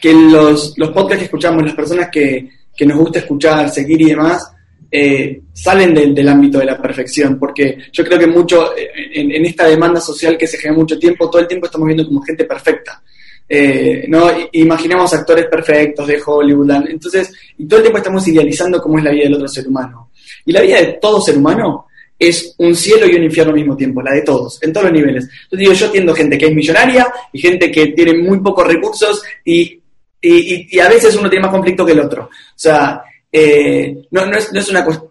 que 0.00 0.12
los, 0.14 0.72
los 0.78 0.90
podcasts 0.90 1.18
que 1.18 1.24
escuchamos, 1.24 1.62
las 1.62 1.74
personas 1.74 2.08
que, 2.10 2.48
que 2.74 2.86
nos 2.86 2.98
gusta 2.98 3.18
escuchar, 3.18 3.68
seguir 3.68 4.00
y 4.00 4.10
demás, 4.10 4.53
eh, 4.96 5.40
salen 5.52 5.92
del, 5.92 6.28
ámbito 6.28 6.60
de 6.60 6.66
la 6.66 6.80
perfección, 6.80 7.36
porque 7.36 7.78
yo 7.90 8.04
creo 8.04 8.16
que 8.16 8.28
mucho, 8.28 8.76
eh, 8.76 8.88
en, 9.14 9.44
esta 9.44 9.66
demanda 9.66 10.00
social 10.00 10.38
que 10.38 10.46
se 10.46 10.56
genera 10.56 10.78
mucho 10.78 10.96
tiempo, 10.96 11.28
todo 11.28 11.42
el 11.42 11.48
tiempo 11.48 11.66
estamos 11.66 11.88
viendo 11.88 12.06
como 12.06 12.22
gente 12.22 12.44
perfecta. 12.44 13.02
Eh, 13.48 14.04
¿no? 14.06 14.30
Imaginamos 14.52 15.12
actores 15.12 15.46
perfectos 15.46 16.06
de 16.06 16.22
Hollywood, 16.24 16.70
entonces, 16.88 17.32
y 17.58 17.66
todo 17.66 17.78
el 17.78 17.82
tiempo 17.82 17.98
estamos 17.98 18.28
idealizando 18.28 18.80
cómo 18.80 18.98
es 18.98 19.04
la 19.04 19.10
vida 19.10 19.24
del 19.24 19.34
otro 19.34 19.48
ser 19.48 19.66
humano. 19.66 20.10
Y 20.46 20.52
la 20.52 20.60
vida 20.60 20.76
de 20.76 20.98
todo 21.02 21.20
ser 21.20 21.38
humano 21.38 21.86
es 22.16 22.54
un 22.58 22.76
cielo 22.76 23.08
y 23.08 23.16
un 23.16 23.24
infierno 23.24 23.52
al 23.52 23.58
mismo 23.58 23.76
tiempo, 23.76 24.00
la 24.00 24.12
de 24.12 24.22
todos, 24.22 24.62
en 24.62 24.72
todos 24.72 24.84
los 24.84 24.92
niveles. 24.92 25.24
Entonces 25.24 25.58
digo, 25.58 25.72
yo 25.72 25.86
atiendo 25.86 26.14
gente 26.14 26.38
que 26.38 26.46
es 26.46 26.54
millonaria 26.54 27.12
y 27.32 27.40
gente 27.40 27.72
que 27.72 27.88
tiene 27.88 28.16
muy 28.16 28.38
pocos 28.38 28.64
recursos 28.64 29.24
y 29.44 29.80
y, 30.26 30.78
a 30.78 30.88
veces 30.88 31.14
uno 31.16 31.28
tiene 31.28 31.44
más 31.44 31.52
conflicto 31.52 31.84
que 31.84 31.92
el 31.92 32.00
otro. 32.00 32.24
O 32.24 32.30
sea, 32.54 33.02
eh, 33.36 34.06
no, 34.12 34.26
no, 34.26 34.36
es, 34.36 34.52
no, 34.52 34.60
es, 34.60 34.70
una 34.70 34.84
cuestión. 34.84 35.10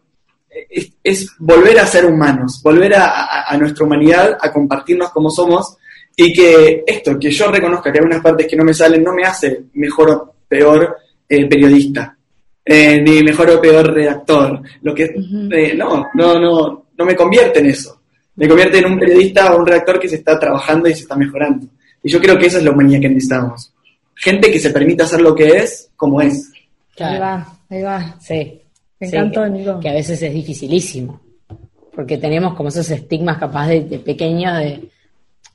Es, 1.04 1.28
volver 1.40 1.78
a 1.80 1.86
ser 1.86 2.06
humanos, 2.06 2.62
volver 2.64 2.94
a, 2.96 3.56
nuestra 3.60 3.86
humanidad, 3.86 4.38
a 4.40 4.52
compartirnos 4.52 5.10
como 5.12 5.30
somos 5.30 5.78
y 6.16 6.32
que 6.32 6.84
esto, 6.86 7.20
que 7.20 7.32
yo 7.32 7.52
reconozca 7.52 7.92
que 7.92 8.00
hay 8.00 8.06
unas 8.06 8.22
partes 8.22 8.48
que 8.48 8.56
no 8.56 8.64
me 8.64 8.74
salen, 8.74 9.04
no 9.04 9.14
me 9.14 9.24
hace 9.24 9.64
mejor 9.74 10.12
o 10.12 10.36
peor 10.48 10.96
eh, 11.28 11.46
periodista, 11.48 12.16
eh, 12.64 13.02
ni 13.02 13.24
mejor 13.24 13.50
o 13.50 13.62
peor 13.62 13.94
redactor. 13.94 14.62
Lo 14.82 14.96
que, 14.96 15.14
no, 15.76 16.08
no, 16.14 16.40
no, 16.40 16.86
no 16.96 17.06
me 17.06 17.16
convierte 17.16 17.60
en 17.60 17.66
eso. 17.66 18.02
Me 18.36 18.48
convierte 18.48 18.78
en 18.78 18.86
un 18.86 19.00
periodista 19.00 19.54
o 19.54 19.60
un 19.60 19.68
redactor 19.68 20.00
que 20.00 20.08
se 20.08 20.16
está 20.16 20.40
trabajando 20.40 20.88
y 20.88 20.94
se 20.94 21.02
está 21.02 21.16
mejorando. 21.16 21.68
Y 22.02 22.10
yo 22.10 22.22
creo 22.22 22.38
que 22.38 22.46
esa 22.46 22.60
es 22.60 22.64
la 22.64 22.72
humanidad 22.72 23.02
que 23.02 23.10
necesitamos 23.10 23.74
gente 24.16 24.52
que 24.52 24.60
se 24.60 24.70
permita 24.70 25.04
hacer 25.04 25.22
lo 25.22 25.36
que 25.36 25.48
es 25.48 25.90
como 25.96 26.22
es. 26.22 26.52
Va, 27.00 27.46
ahí 27.74 27.82
va. 27.82 28.16
Sí. 28.20 28.62
Me 29.00 29.08
encantó, 29.08 29.48
Nico. 29.48 29.80
Que 29.80 29.90
a 29.90 29.94
veces 29.94 30.22
es 30.22 30.34
dificilísimo. 30.34 31.22
Porque 31.94 32.18
tenemos 32.18 32.56
como 32.56 32.70
esos 32.70 32.90
estigmas 32.90 33.38
capaz 33.38 33.68
de, 33.68 33.82
pequeños 34.00 34.58
de. 34.58 34.90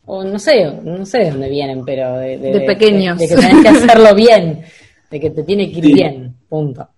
O 0.07 0.25
no 0.25 0.39
sé, 0.39 0.65
no 0.83 1.05
sé 1.05 1.19
de 1.19 1.31
dónde 1.31 1.51
vienen, 1.51 1.85
pero 1.85 2.19
de, 2.19 2.39
de, 2.39 2.61
pequeños. 2.61 3.19
De, 3.19 3.29
que 3.29 3.35
tenés 3.35 3.63
que 3.63 3.69
hacerlo 3.69 4.15
bien, 4.15 4.63
de 5.11 5.21
que 5.21 5.31
te 5.31 5.43
tiene 5.43 5.71
que 5.71 5.79
ir 5.79 5.95
bien, 5.95 6.35
punto. 6.49 6.89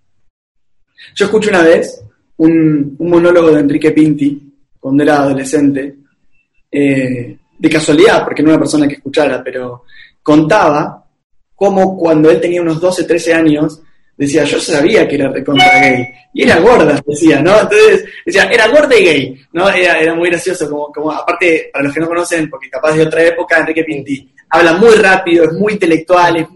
Yo 1.15 1.25
escuché 1.25 1.49
una 1.49 1.63
vez 1.63 2.03
un, 2.37 2.95
monólogo 2.99 3.51
de 3.51 3.59
Enrique 3.59 3.91
Pinti, 3.91 4.53
cuando 4.79 5.03
era 5.03 5.23
adolescente, 5.23 5.95
eh, 6.71 7.37
de 7.57 7.69
casualidad, 7.69 8.23
porque 8.23 8.41
no 8.41 8.49
era 8.49 8.57
una 8.57 8.63
persona 8.63 8.87
que 8.87 8.95
escuchara, 8.95 9.43
pero 9.43 9.83
contaba 10.23 11.05
como 11.53 11.97
cuando 11.97 12.29
él 12.31 12.39
tenía 12.39 12.61
unos 12.61 12.79
12, 12.79 13.03
13 13.03 13.33
años, 13.33 13.81
decía, 14.21 14.43
yo 14.43 14.59
sabía 14.59 15.07
que 15.07 15.15
era 15.15 15.29
recontra 15.29 15.79
gay. 15.81 16.07
Y 16.33 16.43
era 16.43 16.59
gorda, 16.59 17.01
decía, 17.05 17.41
¿no? 17.41 17.59
Entonces, 17.59 18.05
decía, 18.23 18.43
era 18.43 18.67
gorda 18.67 18.95
y 18.95 19.03
gay, 19.03 19.41
¿no? 19.53 19.67
Era, 19.69 20.13
muy 20.13 20.29
gracioso, 20.29 20.69
como, 20.69 20.91
como, 20.91 21.11
aparte, 21.11 21.71
para 21.73 21.85
los 21.85 21.93
que 21.93 21.99
no 21.99 22.07
conocen, 22.07 22.47
porque 22.47 22.69
capaz 22.69 22.93
de 22.93 23.01
otra 23.01 23.23
época, 23.23 23.57
Enrique 23.57 23.83
Pinti 23.83 24.31
habla 24.49 24.73
muy 24.73 24.93
rápido, 24.95 25.45
es 25.45 25.53
muy 25.53 25.73
intelectual, 25.73 26.37
es, 26.37 26.47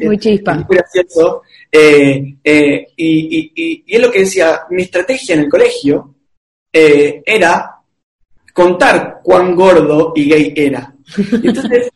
muy 0.00 0.18
chispa. 0.18 0.54
muy 0.54 0.76
gracioso. 0.76 1.42
Eh, 1.70 2.34
eh, 2.44 2.86
y, 2.94 3.52
y, 3.54 3.84
y, 3.86 3.96
es 3.96 4.02
lo 4.02 4.10
que 4.10 4.20
decía, 4.20 4.60
mi 4.70 4.82
estrategia 4.82 5.34
en 5.34 5.40
el 5.42 5.48
colegio 5.48 6.14
eh, 6.70 7.22
era 7.24 7.76
contar 8.52 9.20
cuán 9.22 9.56
gordo 9.56 10.12
y 10.14 10.28
gay 10.28 10.52
era. 10.54 10.94
Entonces, 11.16 11.90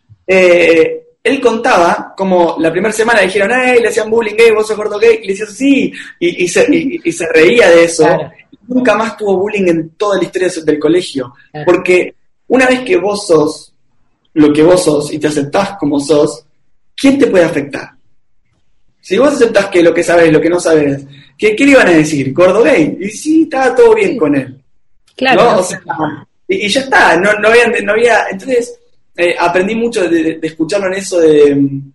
él 1.27 1.41
contaba 1.41 2.15
como 2.17 2.57
la 2.61 2.71
primera 2.71 2.95
semana 2.95 3.21
dijeron, 3.21 3.51
¡ay! 3.53 3.81
Le 3.81 3.89
hacían 3.89 4.09
bullying 4.09 4.37
gay, 4.37 4.53
vos 4.53 4.65
sos 4.65 4.77
gordo 4.77 4.97
gay, 4.97 5.19
y 5.23 5.27
le 5.27 5.33
decía, 5.33 5.47
sí, 5.47 5.93
y, 6.21 6.47
se, 6.49 7.27
reía 7.35 7.69
de 7.69 7.85
eso. 7.85 8.07
Nunca 8.69 8.95
más 8.95 9.17
tuvo 9.17 9.37
bullying 9.37 9.67
en 9.67 9.89
toda 9.91 10.19
la 10.19 10.25
historia 10.25 10.49
del 10.65 10.79
colegio, 10.79 11.35
porque 11.65 12.15
una 12.47 12.67
vez 12.67 12.83
que 12.83 12.97
vos 12.97 13.27
sos 13.27 13.73
lo 14.35 14.53
que 14.53 14.63
vos 14.63 14.85
sos 14.85 15.13
y 15.13 15.19
te 15.19 15.27
aceptás 15.27 15.77
como 15.81 15.99
sos, 15.99 16.45
¿quién 16.95 17.19
te 17.19 17.27
puede 17.27 17.45
afectar? 17.45 17.91
Si 19.01 19.19
vos 19.19 19.33
aceptás 19.33 19.67
que 19.67 19.83
lo 19.83 19.93
que 19.93 20.05
sabes, 20.05 20.33
lo 20.33 20.41
que 20.41 20.51
no 20.51 20.61
sabes, 20.61 21.03
¿qué, 21.37 21.57
qué 21.57 21.65
le 21.65 21.73
iban 21.73 21.89
a 21.89 21.93
decir? 21.93 22.33
¿Gordo 22.33 22.63
gay? 22.63 22.99
Y 23.01 23.09
sí, 23.09 23.43
estaba 23.43 23.75
todo 23.75 23.95
bien 23.95 24.13
Sí. 24.13 24.17
con 24.17 24.37
él. 24.37 24.63
Claro. 25.17 25.43
¿no? 25.43 25.59
O 25.59 25.63
sea, 25.65 25.81
y, 26.47 26.67
y 26.67 26.69
ya 26.69 26.81
está, 26.83 27.17
no, 27.17 27.33
no, 27.41 27.49
había, 27.49 27.67
no 27.83 27.93
había. 27.93 28.27
Entonces, 28.31 28.79
eh, 29.17 29.35
aprendí 29.39 29.75
mucho 29.75 30.09
de, 30.09 30.23
de- 30.23 30.35
de 30.39 30.47
escucharlo 30.47 30.87
en 30.89 30.95
eso 30.95 31.19
de 31.21 31.55
mm, 31.55 31.93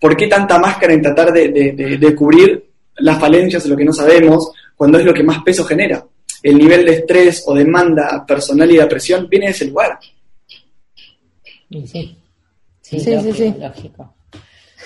por 0.00 0.16
qué 0.16 0.26
tanta 0.28 0.58
máscara 0.58 0.92
en 0.92 1.02
tratar 1.02 1.32
de, 1.32 1.48
de- 1.48 1.72
de- 1.72 1.98
de 1.98 2.14
cubrir 2.14 2.64
las 2.96 3.18
falencias 3.18 3.62
de 3.64 3.70
lo 3.70 3.76
que 3.76 3.84
no 3.84 3.92
sabemos, 3.92 4.52
cuando 4.76 4.98
es 4.98 5.04
lo 5.04 5.12
que 5.14 5.22
más 5.22 5.42
peso 5.42 5.64
genera. 5.64 6.04
El 6.42 6.56
nivel 6.58 6.84
de 6.86 6.92
estrés 6.96 7.42
o 7.46 7.54
demanda 7.54 8.24
personal 8.26 8.70
y 8.70 8.76
de 8.76 8.86
presión 8.86 9.28
viene 9.28 9.46
de 9.46 9.52
ese 9.52 9.66
lugar. 9.66 9.98
Sí. 11.70 11.86
Sí, 11.86 12.16
Sí, 12.82 13.00
sí, 13.00 13.10
lógico, 13.14 13.34
sí. 13.34 13.54
lógico. 13.60 14.14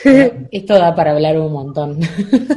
Esto 0.51 0.75
da 0.75 0.95
para 0.95 1.13
hablar 1.13 1.39
un 1.39 1.53
montón. 1.53 1.99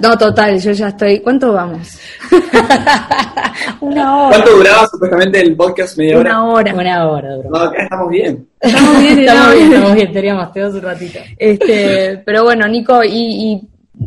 No, 0.02 0.18
total, 0.18 0.60
yo 0.60 0.72
ya 0.72 0.90
estoy. 0.90 1.20
¿Cuánto 1.20 1.54
vamos? 1.54 1.98
Una 3.82 4.18
hora. 4.18 4.30
¿Cuánto 4.38 4.58
duraba 4.58 4.88
supuestamente 4.88 5.42
el 5.42 5.56
podcast? 5.56 5.98
¿Media 5.98 6.20
hora? 6.20 6.30
Una 6.40 6.46
hora. 6.54 6.74
Una 6.74 7.08
hora, 7.10 7.36
duró. 7.36 7.50
No, 7.50 7.58
acá 7.58 7.84
estamos 7.84 8.10
bien. 8.10 8.48
Estamos 8.60 9.00
bien, 9.00 9.20
Estamos 9.20 9.54
bien, 9.54 9.74
estamos 9.74 9.96
bien, 9.96 10.12
teníamos 10.14 10.54
todos 10.54 10.74
un 10.76 10.82
ratito. 10.82 11.20
Este, 11.38 12.22
pero 12.26 12.44
bueno, 12.44 12.68
Nico, 12.68 13.04
y, 13.04 13.10
y 13.12 13.62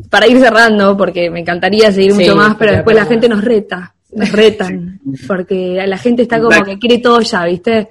para 0.09 0.27
ir 0.27 0.39
cerrando, 0.39 0.97
porque 0.97 1.31
me 1.31 1.41
encantaría 1.41 1.91
seguir 1.93 2.13
Sí, 2.13 2.19
mucho 2.21 2.37
más, 2.37 2.57
pero 2.57 2.73
después 2.73 2.97
la 2.97 3.07
gente 3.07 3.29
nos 3.29 3.43
reta, 3.45 3.95
nos 4.13 4.31
retan, 4.33 5.01
porque 5.27 5.83
la 5.85 5.99
gente 5.99 6.23
está 6.23 6.39
como 6.39 6.51
Exacto. 6.51 6.71
que 6.71 6.79
quiere 6.79 6.99
todo 6.99 7.21
ya, 7.21 7.45
¿viste? 7.45 7.89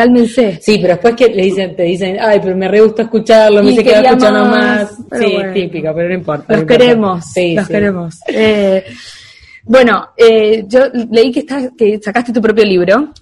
Cálmense. 0.00 0.58
Sí, 0.62 0.78
pero 0.80 0.94
después 0.94 1.14
que 1.14 1.28
le 1.28 1.42
dicen, 1.44 1.76
te 1.76 1.82
dicen, 1.82 2.16
ay, 2.18 2.40
pero 2.42 2.56
me 2.56 2.68
re 2.68 2.80
gustó 2.80 3.02
escucharlo, 3.02 3.62
me 3.62 3.72
Y 3.72 3.76
se 3.76 3.84
queda 3.84 4.00
escuchando 4.00 4.44
más, 4.46 4.90
Sí, 4.96 5.32
bueno. 5.34 5.52
típico, 5.52 5.92
pero 5.94 6.08
no 6.08 6.14
importa. 6.14 6.44
Los 6.48 6.56
no 6.56 6.62
importa. 6.62 6.78
queremos, 6.84 7.24
Sí, 7.34 7.54
los 7.54 7.66
sí. 7.66 7.72
queremos. 7.72 8.18
Eh, 8.28 8.84
bueno, 9.64 10.08
eh, 10.16 10.64
yo 10.66 10.80
leí 11.10 11.30
que, 11.30 11.40
estás, 11.40 11.68
que 11.76 11.98
sacaste 12.02 12.32
tu 12.32 12.40
propio 12.40 12.64
libro, 12.64 13.12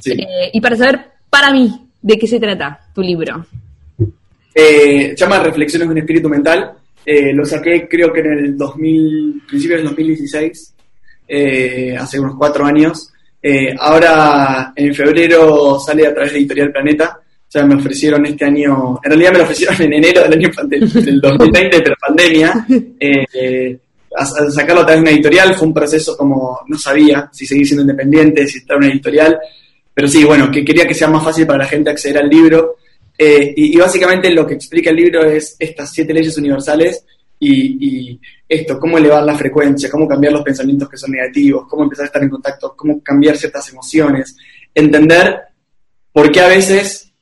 Sí. 0.00 0.10
eh, 0.12 0.50
y 0.52 0.60
para 0.60 0.74
saber, 0.76 1.00
para 1.30 1.52
mí, 1.52 1.86
de 2.02 2.18
qué 2.18 2.26
se 2.26 2.40
trata 2.40 2.80
tu 2.92 3.00
libro. 3.00 3.46
Eh, 4.54 5.14
llama 5.16 5.38
Reflexiones 5.38 5.86
de 5.88 5.92
un 5.92 5.98
espíritu 5.98 6.28
mental. 6.28 6.72
Eh, 7.06 7.32
lo 7.32 7.44
saqué 7.44 7.86
creo 7.88 8.12
que 8.12 8.20
en 8.20 8.32
el 8.32 8.56
2000, 8.58 9.42
principios 9.48 9.78
del 9.78 9.88
2016, 9.90 10.74
eh, 11.28 11.96
hace 11.96 12.18
unos 12.18 12.34
cuatro 12.36 12.64
años. 12.66 13.12
Eh, 13.42 13.74
ahora 13.78 14.72
en 14.74 14.94
febrero 14.94 15.78
sale 15.78 16.06
a 16.06 16.14
través 16.14 16.32
de 16.32 16.38
Editorial 16.40 16.72
Planeta. 16.72 17.18
O 17.20 17.50
sea, 17.50 17.64
me 17.64 17.76
ofrecieron 17.76 18.26
este 18.26 18.44
año, 18.44 19.00
en 19.02 19.10
realidad 19.10 19.32
me 19.32 19.38
lo 19.38 19.44
ofrecieron 19.44 19.76
en 19.82 19.92
enero 19.94 20.22
del 20.22 20.32
año 20.34 20.50
del 20.64 21.20
2020, 21.20 21.80
pero 21.80 21.94
pandemia. 22.00 22.66
Eh, 23.00 23.24
eh, 23.32 23.78
a- 24.16 24.26
sacarlo 24.50 24.82
a 24.82 24.86
través 24.86 24.96
de 25.02 25.02
una 25.02 25.10
editorial 25.12 25.54
fue 25.54 25.68
un 25.68 25.74
proceso 25.74 26.16
como 26.16 26.60
no 26.66 26.76
sabía 26.78 27.28
si 27.32 27.46
seguir 27.46 27.66
siendo 27.66 27.82
independiente, 27.82 28.46
si 28.46 28.58
estar 28.58 28.76
en 28.76 28.84
una 28.84 28.92
editorial. 28.92 29.38
Pero 29.94 30.08
sí, 30.08 30.24
bueno, 30.24 30.50
que 30.50 30.64
quería 30.64 30.86
que 30.86 30.94
sea 30.94 31.08
más 31.08 31.24
fácil 31.24 31.46
para 31.46 31.60
la 31.60 31.66
gente 31.66 31.90
acceder 31.90 32.18
al 32.18 32.28
libro. 32.28 32.76
Eh, 33.20 33.52
y 33.56 33.76
básicamente 33.76 34.30
lo 34.30 34.46
que 34.46 34.54
explica 34.54 34.90
el 34.90 34.96
libro 34.96 35.24
es 35.24 35.56
estas 35.58 35.90
siete 35.92 36.12
leyes 36.14 36.36
universales 36.38 37.04
y, 37.38 38.10
y 38.10 38.20
esto, 38.48 38.78
cómo 38.78 38.98
elevar 38.98 39.22
la 39.22 39.36
frecuencia, 39.36 39.90
cómo 39.90 40.08
cambiar 40.08 40.32
los 40.32 40.42
pensamientos 40.42 40.88
que 40.88 40.96
son 40.96 41.12
negativos, 41.12 41.66
cómo 41.68 41.84
empezar 41.84 42.04
a 42.04 42.06
estar 42.06 42.22
en 42.22 42.30
contacto, 42.30 42.74
cómo 42.76 43.02
cambiar 43.02 43.36
ciertas 43.36 43.68
emociones, 43.70 44.36
entender 44.74 45.40
por 46.12 46.30
qué 46.32 46.40
a 46.40 46.48
veces 46.48 47.12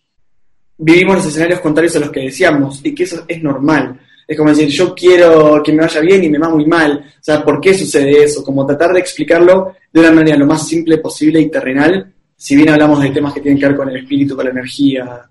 vivimos 0.78 1.16
los 1.16 1.26
escenarios 1.26 1.60
contrarios 1.60 1.96
a 1.96 2.00
los 2.00 2.10
que 2.10 2.20
deseamos 2.20 2.80
y 2.84 2.94
que 2.94 3.04
eso 3.04 3.24
es 3.26 3.42
normal. 3.42 4.00
Es 4.26 4.36
como 4.36 4.50
decir, 4.50 4.68
yo 4.68 4.94
quiero 4.94 5.62
que 5.62 5.72
me 5.72 5.82
vaya 5.82 6.00
bien 6.00 6.24
y 6.24 6.28
me 6.28 6.38
va 6.38 6.48
muy 6.48 6.66
mal. 6.66 7.04
O 7.20 7.22
sea, 7.22 7.44
¿por 7.44 7.60
qué 7.60 7.74
sucede 7.74 8.24
eso? 8.24 8.42
Como 8.42 8.66
tratar 8.66 8.92
de 8.92 9.00
explicarlo 9.00 9.74
de 9.92 10.00
una 10.00 10.10
manera 10.10 10.36
lo 10.36 10.46
más 10.46 10.66
simple 10.66 10.98
posible 10.98 11.40
y 11.40 11.50
terrenal, 11.50 12.12
si 12.36 12.56
bien 12.56 12.68
hablamos 12.70 13.00
de 13.00 13.10
temas 13.10 13.32
que 13.32 13.40
tienen 13.40 13.58
que 13.58 13.68
ver 13.68 13.76
con 13.76 13.88
el 13.88 13.96
espíritu, 13.96 14.34
con 14.34 14.44
la 14.44 14.50
energía 14.50 15.22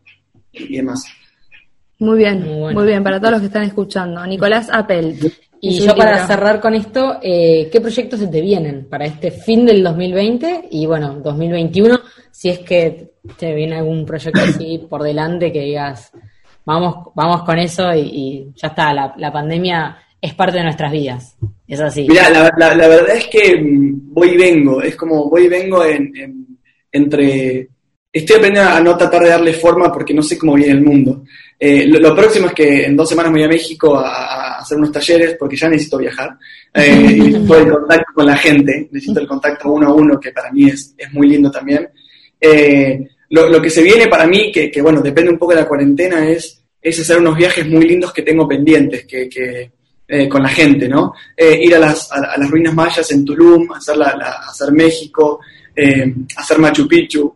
y 0.54 0.78
demás. 0.78 1.06
Muy 2.06 2.18
bien, 2.20 2.44
Muy 2.74 2.86
bien, 2.86 3.04
para 3.04 3.20
todos 3.20 3.32
los 3.32 3.42
que 3.42 3.48
están 3.48 3.64
escuchando. 3.64 4.26
Nicolás 4.26 4.70
Appel. 4.72 5.18
Y 5.62 5.80
yo 5.80 5.96
para 5.96 6.12
libro. 6.12 6.28
cerrar 6.28 6.60
con 6.62 6.76
esto, 6.76 7.18
eh, 7.24 7.70
¿qué 7.72 7.82
proyectos 7.82 8.20
se 8.20 8.28
te 8.28 8.42
vienen 8.42 8.86
para 8.88 9.06
este 9.06 9.32
fin 9.32 9.66
del 9.66 9.82
2020 9.84 10.68
y 10.70 10.86
bueno, 10.86 11.16
2021? 11.24 12.00
Si 12.30 12.50
es 12.50 12.60
que 12.60 13.14
te 13.38 13.54
viene 13.56 13.78
algún 13.78 14.06
proyecto 14.06 14.42
así 14.42 14.86
por 14.88 15.02
delante 15.02 15.52
que 15.52 15.62
digas, 15.62 16.12
vamos, 16.66 17.08
vamos 17.16 17.44
con 17.44 17.58
eso 17.58 17.92
y, 17.96 18.00
y 18.02 18.48
ya 18.56 18.68
está, 18.68 18.94
la, 18.94 19.16
la 19.18 19.32
pandemia 19.32 19.98
es 20.22 20.34
parte 20.36 20.58
de 20.58 20.64
nuestras 20.66 20.92
vidas. 20.92 21.36
Es 21.68 21.80
así. 21.80 22.06
Mira, 22.08 22.30
la, 22.30 22.52
la- 22.58 22.76
la 22.76 22.88
verdad 22.88 23.16
es 23.16 23.26
que 23.28 23.60
mm, 23.60 24.14
voy 24.14 24.30
y 24.32 24.38
vengo, 24.38 24.82
es 24.84 24.96
como 24.96 25.30
voy 25.30 25.46
y 25.46 25.48
vengo 25.50 25.84
en, 25.84 26.16
en- 26.16 26.48
entre... 26.92 27.70
Estoy 28.16 28.38
aprendiendo 28.38 28.72
a 28.72 28.80
no 28.80 28.96
tratar 28.96 29.24
de 29.24 29.30
darle 29.30 29.52
forma 29.52 29.92
porque 29.92 30.14
no 30.14 30.24
sé 30.24 30.38
cómo 30.38 30.54
viene 30.54 30.72
el 30.72 30.82
mundo. 30.82 31.26
Eh, 31.60 31.86
lo, 31.86 32.16
próximo 32.16 32.48
es 32.48 32.54
que 32.54 32.86
en 32.86 32.96
dos 32.96 33.10
semanas 33.10 33.30
voy 33.30 33.44
a 33.44 33.50
México 33.50 33.98
a, 33.98 34.60
hacer 34.60 34.78
unos 34.78 34.94
talleres 34.94 35.36
porque 35.38 35.58
ya 35.58 35.68
necesito 35.68 35.98
viajar. 35.98 36.38
Eh, 36.74 36.96
y 36.96 37.20
necesito 37.20 37.58
el 37.58 37.70
contacto 37.70 38.14
con 38.14 38.26
la 38.26 38.38
gente, 38.38 38.88
necesito 38.90 39.20
el 39.20 39.28
contacto 39.28 39.70
uno 39.70 39.88
a 39.88 39.94
uno 39.94 40.18
que 40.18 40.32
para 40.32 40.50
mí 40.50 40.70
es, 40.70 40.96
es 40.98 41.12
muy 41.12 41.28
lindo 41.28 41.52
también. 41.52 41.90
Eh, 42.40 43.06
lo, 43.32 43.62
que 43.62 43.70
se 43.70 43.84
viene 43.84 44.08
para 44.08 44.26
mí, 44.26 44.50
que, 44.50 44.82
bueno, 44.82 45.02
depende 45.02 45.32
un 45.32 45.38
poco 45.38 45.54
de 45.54 45.60
la 45.60 45.68
cuarentena, 45.68 46.26
es, 46.26 46.64
es 46.82 46.98
hacer 46.98 47.18
unos 47.18 47.36
viajes 47.36 47.68
muy 47.68 47.86
lindos 47.86 48.14
que 48.14 48.22
tengo 48.22 48.48
pendientes, 48.48 49.06
que, 49.06 49.72
con 50.30 50.42
la 50.42 50.50
gente, 50.50 50.88
¿no? 50.88 51.12
Ir 51.38 51.76
a 51.76 51.80
las, 51.80 52.10
ruinas 52.50 52.74
mayas 52.74 53.12
en 53.12 53.26
Tulum, 53.26 53.74
hacer, 53.74 53.98
hacer 54.02 54.72
México, 54.72 55.42
hacer 56.38 56.60
Machu 56.60 56.88
Picchu, 56.88 57.36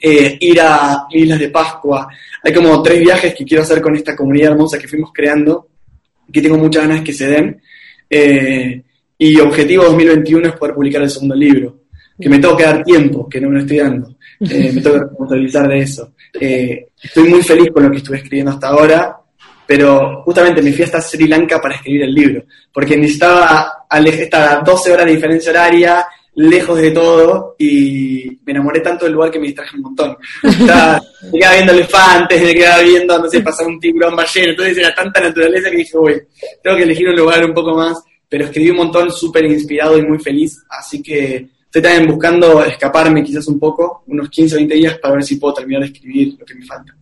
eh, 0.00 0.36
ir 0.40 0.60
a 0.60 1.06
Islas 1.10 1.38
de 1.38 1.48
Pascua. 1.50 2.08
Hay 2.42 2.52
como 2.52 2.82
tres 2.82 3.00
viajes 3.00 3.34
que 3.34 3.44
quiero 3.44 3.62
hacer 3.62 3.80
con 3.80 3.94
esta 3.96 4.14
comunidad 4.16 4.52
hermosa 4.52 4.78
que 4.78 4.88
fuimos 4.88 5.10
creando, 5.12 5.68
que 6.32 6.42
tengo 6.42 6.58
muchas 6.58 6.86
ganas 6.86 7.02
que 7.04 7.12
se 7.12 7.26
den. 7.28 7.60
Eh, 8.08 8.82
y 9.18 9.40
objetivo 9.40 9.84
2021 9.84 10.48
es 10.48 10.54
poder 10.56 10.74
publicar 10.74 11.02
el 11.02 11.10
segundo 11.10 11.34
libro, 11.34 11.82
que 12.20 12.28
me 12.28 12.38
tengo 12.38 12.56
que 12.56 12.64
dar 12.64 12.82
tiempo, 12.84 13.28
que 13.28 13.40
no 13.40 13.48
me 13.48 13.54
lo 13.56 13.60
estoy 13.60 13.78
dando. 13.78 14.16
Eh, 14.40 14.70
me 14.74 14.80
tengo 14.82 14.96
que 14.96 15.04
responsabilizar 15.04 15.68
de 15.68 15.78
eso. 15.80 16.12
Eh, 16.38 16.88
estoy 17.02 17.28
muy 17.28 17.42
feliz 17.42 17.70
con 17.72 17.84
lo 17.84 17.90
que 17.90 17.96
estuve 17.98 18.18
escribiendo 18.18 18.50
hasta 18.52 18.68
ahora, 18.68 19.16
pero 19.66 20.22
justamente 20.24 20.60
me 20.62 20.72
fui 20.72 20.84
hasta 20.84 21.00
Sri 21.00 21.26
Lanka 21.26 21.60
para 21.60 21.74
escribir 21.76 22.02
el 22.02 22.14
libro, 22.14 22.44
porque 22.72 22.96
necesitaba 22.96 23.86
ale- 23.88 24.22
estar 24.22 24.58
a 24.58 24.60
12 24.60 24.92
horas 24.92 25.06
de 25.06 25.12
diferencia 25.14 25.50
horaria, 25.50 26.06
lejos 26.36 26.78
de 26.78 26.90
todo, 26.90 27.56
y 27.58 28.38
me 28.44 28.52
enamoré 28.52 28.80
tanto 28.80 29.04
del 29.06 29.14
lugar 29.14 29.30
que 29.30 29.38
me 29.40 29.46
distraje 29.46 29.76
un 29.76 29.82
montón. 29.82 30.16
Estaba- 30.42 31.00
me 31.32 31.38
quedaba 31.38 31.54
viendo 31.56 31.72
elefantes, 31.72 32.42
me 32.42 32.54
quedaba 32.54 32.82
viendo, 32.82 33.18
no 33.18 33.28
sé, 33.28 33.40
pasar 33.40 33.66
un 33.66 33.80
tiburón 33.80 34.14
balleno, 34.14 34.50
entonces 34.50 34.78
era 34.78 34.94
tanta 34.94 35.20
naturaleza 35.20 35.70
que 35.70 35.76
dije, 35.78 35.96
uy, 35.98 36.22
tengo 36.62 36.76
que 36.76 36.82
elegir 36.84 37.08
un 37.08 37.16
lugar 37.16 37.44
un 37.44 37.54
poco 37.54 37.74
más, 37.74 38.02
pero 38.28 38.44
escribí 38.44 38.70
un 38.70 38.76
montón, 38.76 39.10
súper 39.10 39.44
inspirado 39.46 39.96
y 39.98 40.02
muy 40.02 40.18
feliz, 40.18 40.62
así 40.68 41.02
que 41.02 41.48
estoy 41.64 41.80
también 41.82 42.06
buscando 42.06 42.64
escaparme 42.64 43.22
quizás 43.24 43.46
un 43.48 43.58
poco, 43.58 44.02
unos 44.06 44.28
15 44.28 44.54
o 44.54 44.58
20 44.58 44.74
días, 44.74 44.98
para 44.98 45.14
ver 45.14 45.24
si 45.24 45.36
puedo 45.36 45.54
terminar 45.54 45.82
de 45.82 45.88
escribir 45.88 46.36
lo 46.38 46.44
que 46.44 46.54
me 46.54 46.64
falta. 46.66 46.94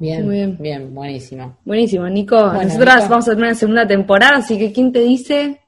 Bien, 0.00 0.24
Muy 0.24 0.34
bien. 0.36 0.56
bien, 0.58 0.94
buenísimo. 0.94 1.58
Buenísimo, 1.64 2.08
Nico. 2.08 2.34
Bueno, 2.42 2.62
Nosotras 2.64 2.96
Nico. 2.96 3.08
vamos 3.10 3.28
a 3.28 3.30
tener 3.32 3.44
una 3.44 3.54
segunda 3.54 3.86
temporada, 3.86 4.36
así 4.38 4.58
que 4.58 4.72
¿quién 4.72 4.90
te 4.92 5.00
dice? 5.00 5.60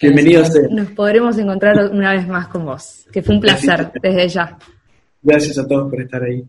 Bienvenido 0.00 0.44
sea. 0.44 0.68
Nos 0.70 0.90
podremos 0.90 1.38
encontrar 1.38 1.90
una 1.90 2.12
vez 2.12 2.26
más 2.28 2.48
con 2.48 2.64
vos. 2.64 3.06
Que 3.12 3.22
fue 3.22 3.34
un 3.34 3.40
placer 3.40 3.90
desde 4.02 4.28
ya. 4.28 4.58
Gracias 5.22 5.58
a 5.58 5.66
todos 5.66 5.90
por 5.90 6.00
estar 6.00 6.22
ahí. 6.22 6.44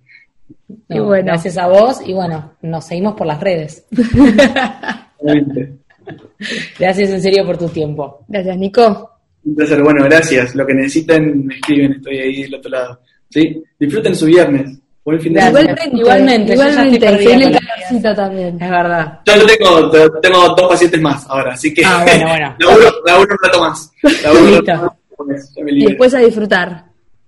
Bueno. 0.87 1.25
Gracias 1.25 1.57
a 1.57 1.67
vos 1.67 1.99
y 2.05 2.13
bueno, 2.13 2.53
nos 2.61 2.85
seguimos 2.85 3.15
por 3.15 3.27
las 3.27 3.39
redes. 3.39 3.85
Gracias 6.79 7.09
en 7.09 7.21
serio 7.21 7.45
por 7.45 7.57
tu 7.57 7.67
tiempo. 7.69 8.25
Gracias, 8.27 8.57
Nico. 8.57 9.11
Un 9.43 9.55
placer. 9.55 9.81
Bueno, 9.81 10.03
gracias. 10.03 10.55
Lo 10.55 10.65
que 10.65 10.73
necesiten, 10.73 11.45
me 11.45 11.55
escriben, 11.55 11.93
estoy 11.93 12.17
ahí 12.17 12.43
del 12.43 12.55
otro 12.55 12.71
lado. 12.71 13.01
¿Sí? 13.29 13.63
Disfruten 13.79 14.15
su 14.15 14.25
viernes. 14.25 14.79
Buen 15.07 15.21
fin 15.21 15.33
de 15.33 15.41
semana. 15.41 15.73
Igualmente, 15.93 16.53
yo 16.53 16.61
ya 16.63 16.67
estoy 16.67 16.83
igualmente. 16.83 17.05
con 17.07 17.41
el 17.41 17.53
la 17.53 17.59
calorcito 17.61 18.15
también. 18.15 18.61
Es 18.61 18.69
verdad. 18.69 19.19
Yo 19.25 19.33
tengo, 19.45 19.89
tengo 20.19 20.39
dos 20.57 20.67
pacientes 20.69 20.99
más 21.01 21.25
ahora, 21.29 21.53
así 21.53 21.73
que 21.73 21.81
Ah, 21.85 22.03
bueno, 22.05 22.27
bueno. 22.27 22.55
laburo, 22.59 22.91
laburo 23.05 23.31
un 23.31 23.37
rato 23.47 23.59
más. 23.61 23.91
Laburo 24.21 24.45
Listo. 24.47 24.71
rato 24.73 24.95
más, 25.25 25.53
ya 25.55 25.63
me 25.63 25.71
Y 25.71 25.85
después 25.85 26.13
a 26.13 26.19
disfrutar. 26.19 26.83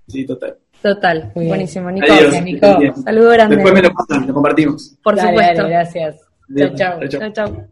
Sí, 0.10 0.26
total. 0.26 0.58
Total. 0.82 1.32
Muy. 1.36 1.48
Buenísimo, 1.48 1.90
Nico. 1.90 2.12
Adiós. 2.12 2.42
Nico. 2.44 2.68
Saludo 3.02 3.30
grande. 3.30 3.56
Después 3.56 3.74
me 3.74 3.82
lo 3.82 3.94
pasan, 3.94 4.28
lo 4.28 4.34
compartimos. 4.34 4.98
Por 5.02 5.16
Dale, 5.16 5.30
supuesto. 5.30 5.62
dale, 5.64 5.70
gracias. 5.70 6.16
Chao. 6.76 6.76
Chao, 6.76 7.08
Chao, 7.08 7.32
chao. 7.32 7.68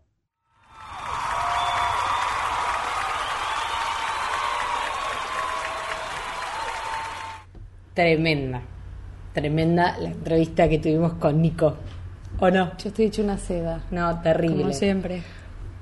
Tremenda. 7.93 8.61
Tremenda 9.37 9.95
la 9.99 10.09
entrevista 10.09 10.67
que 10.67 10.79
tuvimos 10.79 11.13
con 11.13 11.39
Nico. 11.39 11.75
¿O 12.39 12.49
no? 12.49 12.75
Yo 12.79 12.89
estoy 12.89 13.05
hecho 13.05 13.21
una 13.21 13.37
seda. 13.37 13.83
No, 13.91 14.19
terrible. 14.19 14.63
Como 14.63 14.73
siempre. 14.73 15.21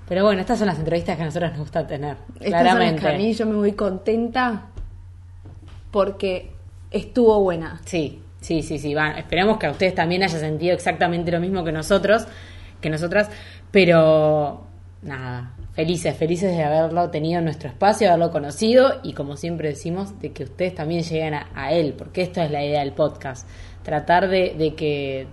Pero 0.09 0.25
bueno, 0.25 0.41
estas 0.41 0.59
son 0.59 0.67
las 0.67 0.77
entrevistas 0.77 1.15
que 1.15 1.21
a 1.21 1.25
nosotros 1.27 1.51
nos 1.51 1.59
gusta 1.59 1.87
tener. 1.87 2.17
Estas 2.41 2.41
son 2.41 2.51
las 2.51 2.61
claramente. 2.63 3.01
que 3.01 3.07
a 3.07 3.17
mí 3.17 3.31
yo 3.31 3.45
me 3.45 3.55
voy 3.55 3.71
contenta 3.71 4.63
porque 5.89 6.51
estuvo 6.91 7.39
buena. 7.39 7.79
Sí, 7.85 8.21
sí, 8.41 8.61
sí, 8.61 8.77
sí. 8.77 8.93
Van. 8.93 9.17
Esperemos 9.17 9.57
que 9.57 9.67
a 9.67 9.71
ustedes 9.71 9.95
también 9.95 10.21
haya 10.23 10.37
sentido 10.37 10.73
exactamente 10.73 11.31
lo 11.31 11.39
mismo 11.39 11.63
que 11.63 11.71
nosotros, 11.71 12.27
que 12.81 12.89
nosotras, 12.89 13.29
pero 13.71 14.65
nada, 15.01 15.53
felices, 15.75 16.15
felices 16.15 16.55
de 16.55 16.63
haberlo 16.63 17.09
tenido 17.09 17.39
en 17.39 17.45
nuestro 17.45 17.69
espacio, 17.69 18.07
haberlo 18.07 18.31
conocido 18.31 19.01
y 19.03 19.13
como 19.13 19.35
siempre 19.35 19.69
decimos, 19.69 20.19
de 20.19 20.31
que 20.31 20.43
ustedes 20.43 20.73
también 20.73 21.03
lleguen 21.03 21.33
a, 21.33 21.49
a 21.53 21.73
él, 21.73 21.93
porque 21.97 22.21
esto 22.21 22.41
es 22.41 22.49
la 22.49 22.63
idea 22.63 22.79
del 22.79 22.93
podcast. 22.93 23.47
Tratar 23.83 24.29
de, 24.29 24.55
de 24.57 24.73
que, 24.73 25.27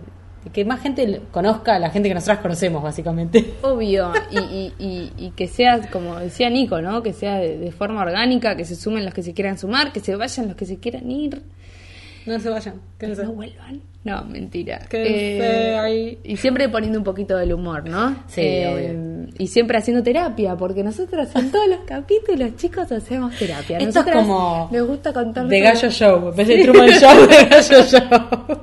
de 0.44 0.50
que 0.50 0.64
más 0.64 0.80
gente 0.80 1.22
conozca 1.30 1.76
a 1.76 1.78
la 1.78 1.90
gente 1.90 2.08
que 2.08 2.14
nosotras 2.14 2.40
conocemos, 2.40 2.82
básicamente. 2.82 3.54
Obvio, 3.62 4.12
y, 4.30 4.38
y, 4.38 4.72
y, 4.78 5.12
y 5.16 5.30
que 5.30 5.46
sea, 5.46 5.80
como 5.90 6.18
decía 6.18 6.50
Nico, 6.50 6.82
¿no? 6.82 7.02
Que 7.02 7.12
sea 7.12 7.36
de, 7.36 7.56
de 7.56 7.70
forma 7.70 8.02
orgánica, 8.02 8.56
que 8.56 8.64
se 8.64 8.74
sumen 8.74 9.04
los 9.04 9.14
que 9.14 9.22
se 9.22 9.32
quieran 9.32 9.58
sumar, 9.58 9.92
que 9.92 10.00
se 10.00 10.16
vayan 10.16 10.48
los 10.48 10.56
que 10.56 10.66
se 10.66 10.78
quieran 10.78 11.08
ir, 11.10 11.40
No 12.26 12.38
se 12.40 12.50
vayan, 12.50 12.80
que 12.98 13.06
no 13.06 13.32
vuelvan. 13.32 13.91
No, 14.04 14.24
mentira. 14.24 14.80
Eh, 14.90 15.78
ahí. 15.80 16.18
Y 16.24 16.36
siempre 16.36 16.68
poniendo 16.68 16.98
un 16.98 17.04
poquito 17.04 17.36
del 17.36 17.52
humor, 17.52 17.88
¿no? 17.88 18.10
Eh, 18.36 19.28
Sí, 19.36 19.42
Y 19.44 19.46
siempre 19.46 19.78
haciendo 19.78 20.02
terapia, 20.02 20.56
porque 20.56 20.82
nosotros 20.82 21.28
en 21.36 21.52
todos 21.52 21.68
los 21.68 21.78
capítulos, 21.86 22.56
chicos, 22.56 22.90
hacemos 22.90 23.36
terapia. 23.36 23.78
Esto 23.78 24.00
es 24.00 24.06
como 24.12 24.68
Nos 24.72 24.86
gusta 24.88 25.12
contar. 25.12 25.46
De 25.46 25.60
Gallo 25.60 25.88
Show, 25.88 26.30
en 26.30 26.36
vez 26.36 26.48
de 26.48 26.64
Truman 26.64 26.88
Show, 26.90 27.26
de 27.28 27.44
Gallo 27.44 27.84
Show. 27.86 28.58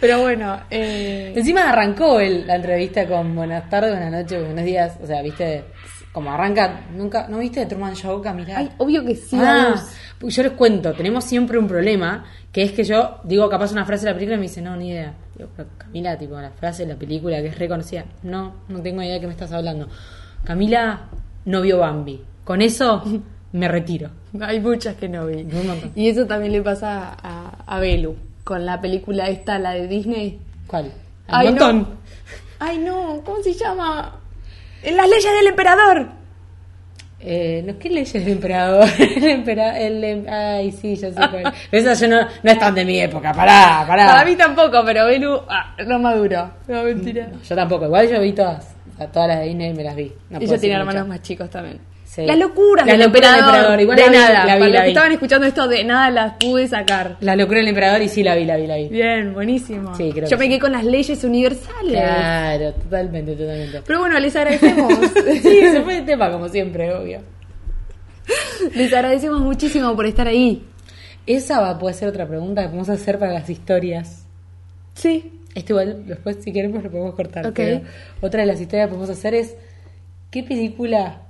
Pero 0.00 0.20
bueno, 0.20 0.60
eh, 0.70 1.32
Encima 1.34 1.70
arrancó 1.70 2.20
el- 2.20 2.46
la 2.46 2.56
entrevista 2.56 3.06
con 3.06 3.34
buenas 3.34 3.68
tardes, 3.68 3.90
buenas 3.92 4.12
noches, 4.12 4.44
buenos 4.44 4.64
días. 4.64 4.96
O 5.02 5.06
sea, 5.06 5.22
viste, 5.22 5.64
como 6.12 6.32
arranca, 6.32 6.86
nunca, 6.94 7.28
¿no 7.28 7.38
viste 7.38 7.60
de 7.60 7.66
Truman 7.66 7.94
Show, 7.94 8.20
Camila? 8.22 8.54
ay, 8.56 8.70
obvio 8.78 9.04
que 9.04 9.14
sí. 9.14 9.36
Ah, 9.38 9.74
pues 10.18 10.34
yo 10.34 10.42
les 10.42 10.52
cuento, 10.52 10.92
tenemos 10.94 11.24
siempre 11.24 11.58
un 11.58 11.68
problema, 11.68 12.24
que 12.50 12.62
es 12.62 12.72
que 12.72 12.82
yo 12.84 13.18
digo 13.24 13.48
capaz 13.48 13.72
una 13.72 13.84
frase 13.84 14.06
de 14.06 14.12
la 14.12 14.14
película 14.14 14.36
y 14.36 14.40
me 14.40 14.46
dice, 14.46 14.62
no, 14.62 14.76
ni 14.76 14.90
idea. 14.90 15.14
Digo, 15.36 15.50
pero 15.56 15.68
Camila, 15.78 16.18
tipo, 16.18 16.40
la 16.40 16.50
frase 16.50 16.84
de 16.84 16.94
la 16.94 16.98
película 16.98 17.40
que 17.40 17.48
es 17.48 17.58
reconocida. 17.58 18.04
No, 18.22 18.54
no 18.68 18.80
tengo 18.80 19.02
idea 19.02 19.14
de 19.14 19.20
qué 19.20 19.26
me 19.26 19.32
estás 19.32 19.52
hablando. 19.52 19.88
Camila 20.44 21.08
no 21.44 21.60
vio 21.60 21.78
Bambi. 21.78 22.24
Con 22.44 22.62
eso 22.62 23.02
me 23.52 23.68
retiro. 23.68 24.10
Hay 24.40 24.60
muchas 24.60 24.96
que 24.96 25.08
no 25.08 25.26
vi. 25.26 25.46
Y 25.94 26.08
eso 26.08 26.26
también 26.26 26.52
le 26.52 26.62
pasa 26.62 27.16
a, 27.22 27.64
a 27.66 27.78
Belu, 27.80 28.16
con 28.44 28.64
la 28.66 28.80
película 28.80 29.28
esta, 29.28 29.58
la 29.58 29.72
de 29.72 29.86
Disney. 29.86 30.40
¿Cuál? 30.66 30.92
Un 31.28 31.44
montón. 31.44 31.78
no. 31.78 31.88
Ay, 32.60 32.78
no, 32.78 33.22
¿cómo 33.24 33.40
se 33.42 33.54
llama? 33.54 34.18
Las 34.84 35.08
leyes 35.08 35.32
del 35.32 35.46
emperador. 35.48 36.08
Eh, 37.20 37.64
no, 37.66 37.78
¿Qué 37.78 37.90
leyes 37.90 38.12
del 38.12 38.28
emperador? 38.28 38.88
el 38.98 39.24
emperador, 39.24 39.76
el, 39.80 40.04
em- 40.04 40.26
ay, 40.28 40.70
sí, 40.70 40.94
ya 40.94 41.08
sé 41.10 41.14
cuál. 41.16 41.52
Eso 41.72 41.94
yo 42.06 42.08
no, 42.08 42.28
no 42.42 42.50
es 42.50 42.58
tan 42.58 42.74
de 42.74 42.84
mi 42.84 43.00
época, 43.00 43.32
pará, 43.32 43.84
pará. 43.86 44.06
Para 44.06 44.24
mí 44.24 44.36
tampoco, 44.36 44.82
pero 44.84 45.06
Belu 45.06 45.42
ah, 45.48 45.74
no 45.86 45.98
maduro. 45.98 46.50
No, 46.68 46.82
mentira. 46.84 47.28
Yo 47.48 47.56
tampoco, 47.56 47.86
igual 47.86 48.08
yo 48.08 48.20
vi 48.20 48.32
todas, 48.32 48.76
o 48.94 48.96
sea, 48.96 49.08
todas 49.08 49.28
las 49.28 49.40
de 49.40 49.46
Disney 49.46 49.74
me 49.74 49.82
las 49.82 49.96
vi. 49.96 50.12
No 50.30 50.38
decir 50.38 50.60
tiene 50.60 50.76
mucho. 50.76 50.88
hermanos 50.90 51.08
más 51.08 51.22
chicos 51.22 51.50
también. 51.50 51.80
Sí. 52.18 52.26
Las 52.26 52.36
locuras 52.36 52.84
Las 52.84 52.98
del 52.98 53.06
locuras 53.06 53.30
del 53.30 53.38
emperador. 53.38 53.54
emperador, 53.54 53.80
igual 53.80 53.96
de 53.96 54.02
la 54.02 54.10
vi, 54.10 54.16
nada. 54.16 54.28
la 54.28 54.42
vi, 54.42 54.48
Para 54.48 54.58
la 54.58 54.68
los 54.74 54.82
que 54.82 54.88
estaban 54.88 55.12
escuchando 55.12 55.46
esto, 55.46 55.68
de 55.68 55.84
nada 55.84 56.10
las 56.10 56.32
pude 56.34 56.66
sacar. 56.66 57.16
La 57.20 57.36
locura 57.36 57.58
del 57.60 57.68
emperador 57.68 58.02
y 58.02 58.08
sí 58.08 58.24
la 58.24 58.34
vi, 58.34 58.44
la 58.44 58.56
vi, 58.56 58.66
la 58.66 58.76
vi. 58.76 58.88
Bien, 58.88 59.32
buenísimo. 59.34 59.94
Sí, 59.94 60.10
creo 60.12 60.24
Yo 60.28 60.30
que 60.30 60.36
me 60.36 60.44
sí. 60.46 60.48
quedé 60.48 60.58
con 60.58 60.72
las 60.72 60.84
leyes 60.84 61.22
universales. 61.22 61.92
Claro, 61.92 62.72
totalmente, 62.74 63.36
totalmente. 63.36 63.82
Pero 63.86 63.98
bueno, 64.00 64.18
les 64.18 64.34
agradecemos. 64.34 64.92
sí, 65.42 65.60
se 65.70 65.80
fue 65.82 65.98
el 65.98 66.04
tema 66.06 66.28
como 66.32 66.48
siempre, 66.48 66.92
obvio. 66.92 67.20
les 68.74 68.92
agradecemos 68.92 69.40
muchísimo 69.40 69.94
por 69.94 70.06
estar 70.06 70.26
ahí. 70.26 70.64
Esa 71.26 71.60
va, 71.60 71.78
puede 71.78 71.94
ser 71.94 72.08
otra 72.08 72.26
pregunta 72.26 72.62
que 72.62 72.68
podemos 72.68 72.88
hacer 72.88 73.18
para 73.18 73.32
las 73.32 73.48
historias. 73.48 74.26
Sí. 74.94 75.32
Esto 75.54 75.72
igual, 75.74 76.06
después 76.06 76.38
si 76.40 76.52
queremos 76.52 76.82
lo 76.82 76.90
podemos 76.90 77.14
cortar. 77.14 77.46
Ok. 77.46 77.54
pero 77.54 77.80
otra 78.20 78.40
de 78.40 78.46
las 78.46 78.60
historias 78.60 78.86
que 78.88 78.94
podemos 78.94 79.10
hacer 79.10 79.34
es, 79.34 79.54
¿qué 80.30 80.42
película 80.42 81.22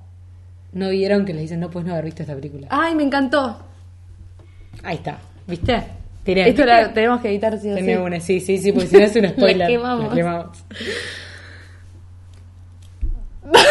no 0.73 0.91
vieron 0.91 1.25
que 1.25 1.33
les 1.33 1.43
dicen 1.43 1.61
no 1.61 1.71
puedes 1.71 1.87
no 1.87 1.93
haber 1.93 2.05
visto 2.07 2.23
esta 2.23 2.35
película? 2.35 2.69
Ay, 2.71 2.95
me 2.95 3.03
encantó. 3.03 3.59
Ahí 4.83 4.97
está, 4.97 5.19
¿viste? 5.47 5.83
Tiré. 6.25 6.49
Esto 6.51 6.65
la 6.65 6.93
tenemos 6.93 7.21
que 7.21 7.29
editar, 7.31 7.59
sí 7.59 7.71
o 7.71 7.77
sí. 7.77 7.95
Una, 7.95 8.21
sí, 8.21 8.41
sí, 8.41 8.59
sí, 8.59 8.73
porque 8.73 8.89
si 8.89 8.97
no 8.97 9.05
es 9.05 9.17
un 9.17 9.29
spoiler. 9.31 9.59
La 9.59 9.67
quemamos. 9.67 10.09
La 10.09 10.15
quemamos. 10.15 10.65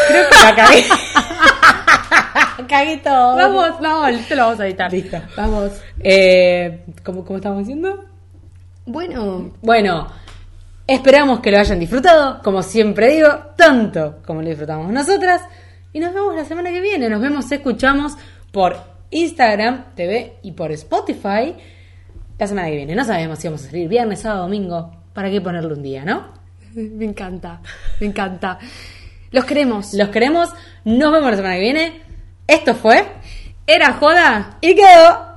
Creo 0.08 0.30
que 0.30 0.36
la 0.44 0.56
cagué. 0.56 0.84
cagué 2.68 2.98
todo. 2.98 3.36
Vamos, 3.36 3.80
no, 3.82 4.08
esto 4.08 4.36
lo 4.36 4.44
vamos 4.46 4.60
a 4.60 4.66
editar. 4.66 4.92
Listo. 4.92 5.22
Vamos. 5.36 5.82
Eh, 6.00 6.86
¿cómo, 7.04 7.24
¿Cómo 7.24 7.38
estamos 7.38 7.60
diciendo? 7.60 8.06
Bueno, 8.86 9.52
Bueno, 9.62 10.08
esperamos 10.88 11.42
que 11.42 11.52
lo 11.52 11.60
hayan 11.60 11.80
disfrutado, 11.80 12.42
como 12.42 12.64
siempre 12.64 13.10
digo, 13.10 13.28
tanto 13.58 14.20
como 14.26 14.42
lo 14.42 14.48
disfrutamos 14.48 14.92
nosotras. 14.92 15.42
Y 15.98 16.00
nos 16.00 16.14
vemos 16.14 16.36
la 16.36 16.46
semana 16.46 16.70
que 16.70 16.80
viene. 16.80 17.10
Nos 17.10 17.20
vemos, 17.20 17.52
escuchamos 17.52 18.14
por 18.52 18.78
Instagram 19.10 19.96
TV 19.96 20.38
y 20.44 20.52
por 20.52 20.72
Spotify 20.72 21.56
la 22.38 22.46
semana 22.46 22.68
que 22.68 22.76
viene. 22.76 22.94
No 22.94 23.04
sabemos 23.04 23.40
si 23.40 23.48
vamos 23.48 23.64
a 23.64 23.72
salir 23.72 23.90
viernes, 23.90 24.20
sábado, 24.20 24.44
domingo. 24.44 24.92
¿Para 25.16 25.32
qué 25.32 25.42
ponerle 25.42 25.74
un 25.74 25.82
día, 25.82 26.06
no? 26.06 26.34
me 26.76 27.06
encanta, 27.06 27.62
me 28.00 28.06
encanta. 28.06 28.60
Los 29.32 29.46
queremos. 29.46 29.96
Los 29.96 30.10
queremos. 30.10 30.50
Nos 30.86 31.12
vemos 31.12 31.32
la 31.32 31.38
semana 31.38 31.56
que 31.56 31.62
viene. 31.62 32.02
Esto 32.46 32.76
fue 32.76 33.04
Era 33.66 33.94
joda. 33.94 34.60
y 34.62 34.76
quedó. 34.76 35.37